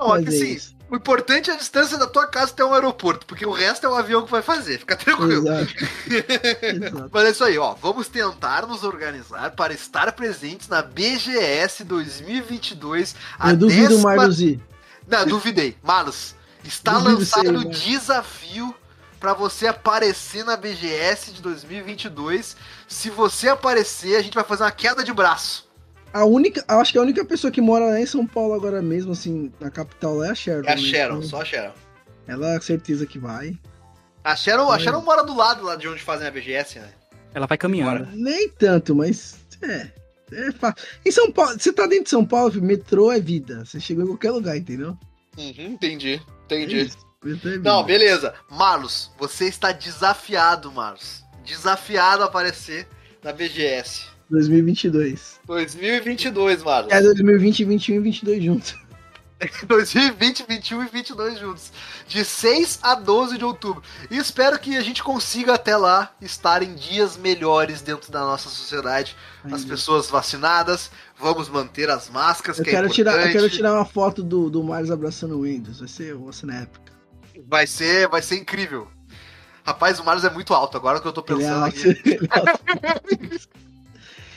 [0.00, 0.52] Não, Mas aqui é sim.
[0.54, 0.76] isso.
[0.94, 3.88] O importante é a distância da tua casa até um aeroporto, porque o resto é
[3.88, 4.78] o avião que vai fazer.
[4.78, 5.48] Fica tranquilo.
[5.48, 5.74] Exato.
[6.62, 7.10] Exato.
[7.12, 7.74] Mas é isso aí, ó.
[7.74, 13.16] Vamos tentar nos organizar para estar presentes na BGS 2022.
[13.40, 14.60] a Eu duvido décima- Z.
[15.08, 15.76] Não, duvidei.
[15.82, 17.70] Malus, está Duvido lançado o mano.
[17.70, 18.72] desafio
[19.18, 22.56] para você aparecer na BGS de 2022.
[22.86, 25.66] Se você aparecer, a gente vai fazer uma queda de braço.
[26.14, 28.80] A única, eu acho que a única pessoa que mora lá em São Paulo agora
[28.80, 30.68] mesmo, assim, na capital lá é a Sharon.
[30.68, 30.80] É a né?
[30.82, 31.72] Sharon, Então, só a Sharon.
[32.26, 33.58] Ela é certeza que vai.
[34.22, 34.78] A Sharon, a É.
[34.78, 36.88] Sharon mora do lado lá de onde fazem a BGS, né?
[37.34, 38.06] Ela vai caminhando.
[38.12, 39.90] Nem tanto, mas é.
[40.32, 40.74] é fa-
[41.04, 43.64] em São Paulo, você tá dentro de São Paulo, filho, metrô é vida.
[43.64, 44.96] Você chegou em qualquer lugar, entendeu?
[45.36, 46.14] Uhum, entendi,
[46.48, 46.82] É entendi.
[46.82, 47.58] isso, metrô é.
[47.58, 48.32] Não, beleza.
[48.48, 51.24] Marlos, você está desafiado, Marlos.
[51.44, 52.86] Desafiado a aparecer
[53.20, 54.13] na BGS.
[54.30, 55.40] 2022.
[55.46, 56.92] 2022, Marlos.
[56.92, 58.84] É 2020, 21 e 22 juntos.
[59.66, 61.72] 2020, 21 e 22 juntos.
[62.06, 63.82] De 6 a 12 de outubro.
[64.10, 68.48] E espero que a gente consiga até lá estar em dias melhores dentro da nossa
[68.48, 69.16] sociedade.
[69.44, 69.66] As Ainda.
[69.66, 73.84] pessoas vacinadas, vamos manter as máscaras, Eu que quero, é tirar, eu quero tirar uma
[73.84, 75.80] foto do, do Marius abraçando o Windows.
[75.80, 76.92] Vai ser, ser na época.
[77.46, 78.88] Vai ser, vai ser incrível.
[79.66, 81.88] Rapaz, o Marlos é muito alto, agora que eu tô Ele é pensando alto, aqui.
[82.04, 83.48] ele é alto.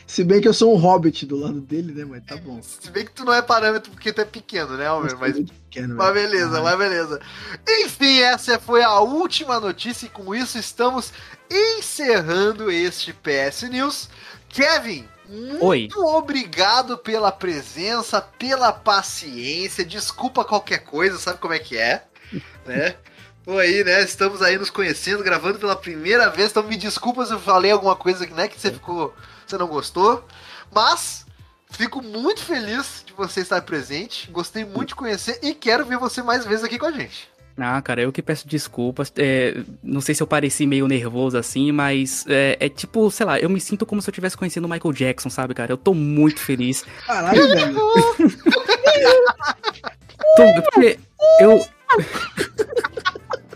[0.07, 2.05] Se bem que eu sou um hobbit do lado dele, né?
[2.05, 2.61] Mas tá bom.
[2.63, 5.17] Se bem que tu não é parâmetro porque tu é pequeno, né, Almer?
[5.19, 6.29] Mas muito pequeno, Mas velho.
[6.29, 7.21] beleza, Ah, mas beleza.
[7.67, 11.11] Enfim, essa foi a última notícia e com isso estamos
[11.51, 14.09] encerrando este PS News.
[14.49, 15.89] Kevin, muito Oi.
[15.93, 19.83] obrigado pela presença, pela paciência.
[19.83, 22.03] Desculpa qualquer coisa, sabe como é que é,
[22.65, 22.95] né?
[23.43, 24.01] Tô aí, né?
[24.03, 26.51] Estamos aí nos conhecendo, gravando pela primeira vez.
[26.51, 29.13] Então me desculpa se eu falei alguma coisa que, né, que você ficou,
[29.49, 30.25] você não gostou.
[30.73, 31.27] Mas
[31.69, 34.31] Fico muito feliz de você estar presente.
[34.31, 37.29] Gostei muito de conhecer e quero ver você mais vezes aqui com a gente.
[37.57, 39.11] Ah, cara, eu que peço desculpas.
[39.17, 43.39] É, não sei se eu pareci meio nervoso assim, mas é, é, tipo, sei lá,
[43.39, 45.71] eu me sinto como se eu tivesse conhecendo o Michael Jackson, sabe, cara?
[45.71, 46.85] Eu tô muito feliz.
[47.05, 47.75] Caralho, velho.
[50.35, 50.99] Tô, porque
[51.39, 51.65] eu.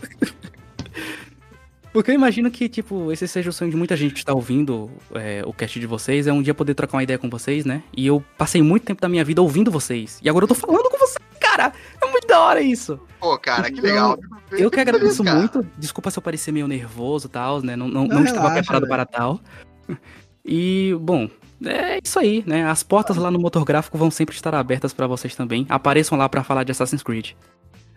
[1.92, 4.90] Porque eu imagino que, tipo, esse seja o sonho de muita gente que está ouvindo
[5.14, 7.82] é, o cast de vocês, é um dia poder trocar uma ideia com vocês, né?
[7.94, 10.18] E eu passei muito tempo da minha vida ouvindo vocês.
[10.22, 11.72] E agora eu tô falando com vocês, cara!
[12.00, 12.98] É muito da hora isso!
[13.20, 14.18] Pô, cara, que legal.
[14.50, 15.38] Eu que Fico agradeço cara.
[15.38, 15.66] muito.
[15.76, 17.76] Desculpa se eu parecer meio nervoso e tal, né?
[17.76, 18.90] Não, não, Não, não estava relaxa, preparado velho.
[18.90, 19.40] para tal.
[20.44, 21.28] E, bom,
[21.64, 22.64] é isso aí, né?
[22.64, 25.66] As portas lá no motográfico vão sempre estar abertas para vocês também.
[25.68, 27.32] Apareçam lá para falar de Assassin's Creed.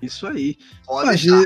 [0.02, 0.58] Isso aí.
[0.86, 1.46] Pode deixar.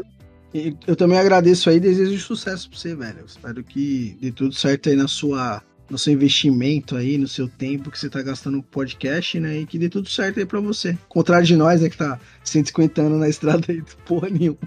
[0.53, 3.23] Eu também agradeço aí e desejo sucesso pra você, velho.
[3.25, 7.91] Espero que dê tudo certo aí na sua, no seu investimento aí, no seu tempo
[7.91, 9.57] que você tá gastando no podcast, né?
[9.57, 10.97] E que dê tudo certo aí pra você.
[11.07, 11.89] Contrário de nós, né?
[11.89, 14.57] Que tá 150 anos na estrada aí, porra nenhuma.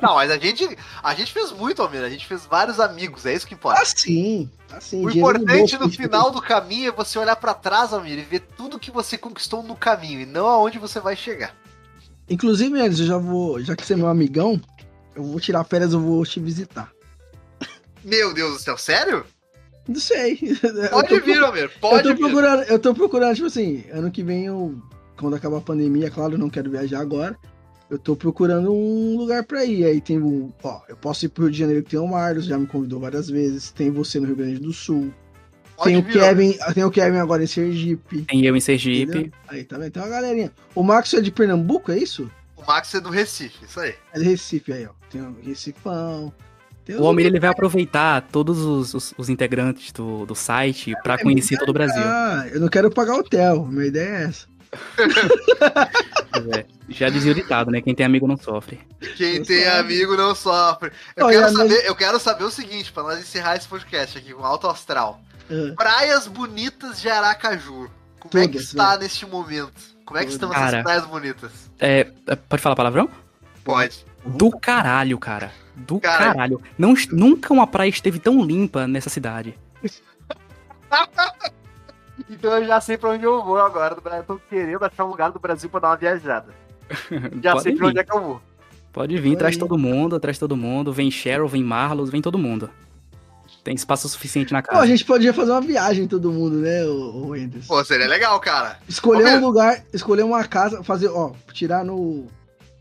[0.00, 0.64] Não, mas a gente,
[1.02, 2.02] a gente fez muito, Almir.
[2.02, 3.82] A gente fez vários amigos, é isso que importa.
[3.82, 5.04] Assim, assim.
[5.04, 8.78] O importante no final do caminho é você olhar pra trás, Almir, e ver tudo
[8.78, 11.52] que você conquistou no caminho e não aonde você vai chegar.
[12.30, 14.60] Inclusive, eu já vou, já que você é meu amigão,
[15.14, 16.92] eu vou tirar férias, eu vou te visitar.
[18.04, 19.24] Meu Deus do céu, sério?
[19.88, 20.38] Não sei.
[20.62, 22.18] Eu Pode vir, Almir, Eu pode vir.
[22.18, 24.80] procurando, eu tô procurando, tipo assim, ano que vem eu,
[25.18, 27.36] quando acabar a pandemia, claro, eu não quero viajar agora.
[27.90, 29.84] Eu tô procurando um lugar pra ir.
[29.86, 32.44] Aí tem um, ó, eu posso ir pro Rio de Janeiro que tem o Marlos,
[32.44, 33.70] já me convidou várias vezes.
[33.70, 35.10] Tem você no Rio Grande do Sul.
[35.84, 36.02] Tem o.
[36.04, 38.22] Kevin, tem o Kevin agora em Sergipe.
[38.22, 39.10] Tem eu em Sergipe.
[39.18, 39.32] entendeu?
[39.48, 40.52] Aí também tem uma galerinha.
[40.74, 42.30] O Marcos é de Pernambuco, é isso?
[42.56, 43.94] O Max é do Recife, isso aí.
[44.12, 44.90] É de Recife aí, ó.
[45.10, 46.32] Tem o Recifão.
[46.84, 51.16] Tem O Almir ele vai aproveitar todos os, os- os integrantes do, do site para
[51.18, 52.02] conhecer todo o Brasil.
[52.02, 53.64] Ah, eu não quero pagar hotel.
[53.66, 54.46] Minha ideia é essa.
[56.54, 57.80] É, já dizia o ditado, né?
[57.80, 58.78] Quem tem amigo não sofre.
[59.16, 60.92] Quem Eu tem amigo não sofre.
[61.16, 64.16] Eu, Olha, quero mas- saber, eu quero saber o seguinte, pra nós encerrar esse podcast
[64.18, 65.20] aqui com alto astral.
[65.76, 67.90] Praias bonitas de Aracaju.
[68.20, 69.72] Como é que está neste momento?
[70.04, 70.62] Como é que estão Todas.
[70.62, 70.82] essas Cara.
[70.84, 71.52] praias bonitas?
[71.78, 73.08] É, é, pode falar palavrão?
[73.64, 74.04] Pode.
[74.24, 75.52] Do caralho, cara.
[75.76, 76.32] Do Cara.
[76.32, 76.60] caralho.
[76.76, 79.54] Não, nunca uma praia esteve tão limpa nessa cidade.
[82.28, 84.24] Então eu já sei pra onde eu vou agora Brasil.
[84.24, 86.52] Tô querendo achar um lugar do Brasil pra dar uma viajada.
[87.40, 87.90] Já Pode sei pra vir.
[87.90, 88.42] onde é que eu vou.
[88.92, 90.92] Pode vir, Olha traz todo mundo, traz todo mundo.
[90.92, 92.68] Vem Cheryl, vem Marlos, vem todo mundo.
[93.68, 94.86] Tem espaço suficiente na Pô, a casa.
[94.86, 97.68] gente podia fazer uma viagem todo mundo, né, o, o Anderson?
[97.68, 98.78] Pô, seria legal, cara.
[98.88, 99.40] Escolher Ô, um meu.
[99.42, 102.26] lugar, escolher uma casa, fazer, ó, tirar no.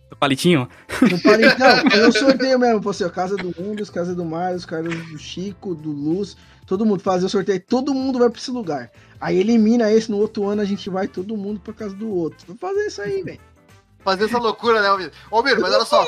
[0.09, 0.65] O palitinho?
[1.01, 4.65] No paredão, fazer um sorteio mesmo, pô, assim, ó, casa do Windows, casa do Marlos,
[4.65, 8.49] casa do Chico, do Luz, todo mundo fazer o sorteio, todo mundo vai pra esse
[8.49, 8.89] lugar.
[9.19, 12.45] Aí elimina esse, no outro ano a gente vai todo mundo pra casa do outro.
[12.47, 13.41] Vamos fazer isso aí, velho.
[14.05, 15.11] Fazer essa loucura, né, Almir?
[15.29, 16.07] Ô, Almir, mas olha só.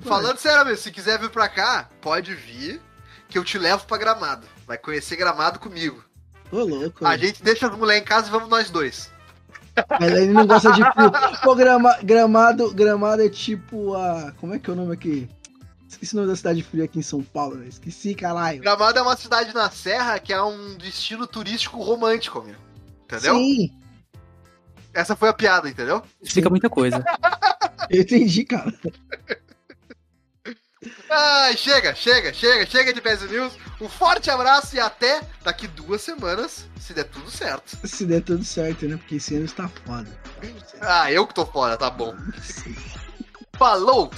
[0.00, 2.80] Falando sério, Almir, se quiser vir pra cá, pode vir,
[3.28, 4.46] que eu te levo pra Gramado.
[4.66, 6.02] Vai conhecer Gramado comigo.
[6.50, 7.04] Ô, louco.
[7.06, 9.10] A gente deixa as mulheres em casa e vamos nós dois.
[10.00, 11.12] Mas ele não gosta de frio.
[11.42, 14.32] Pô, grama- gramado, gramado é tipo a.
[14.38, 15.28] Como é que é o nome aqui?
[15.88, 17.66] Esqueci o nome da cidade fria aqui em São Paulo, né?
[17.68, 18.60] Esqueci, caralho.
[18.60, 22.56] Gramado é uma cidade na Serra que é um destino turístico romântico, Almir.
[23.04, 23.34] Entendeu?
[23.34, 23.70] Sim,
[24.94, 26.02] Essa foi a piada, entendeu?
[26.22, 27.04] Explica muita coisa.
[27.90, 28.72] eu entendi, cara.
[31.08, 33.52] Ai, chega, chega, chega, chega de PES News.
[33.80, 37.78] Um forte abraço e até daqui duas semanas, se der tudo certo.
[37.86, 38.96] Se der tudo certo, né?
[38.96, 40.08] Porque esse ano está foda.
[40.80, 42.14] Ah, eu que tô fora, tá bom.
[43.56, 44.10] Falou!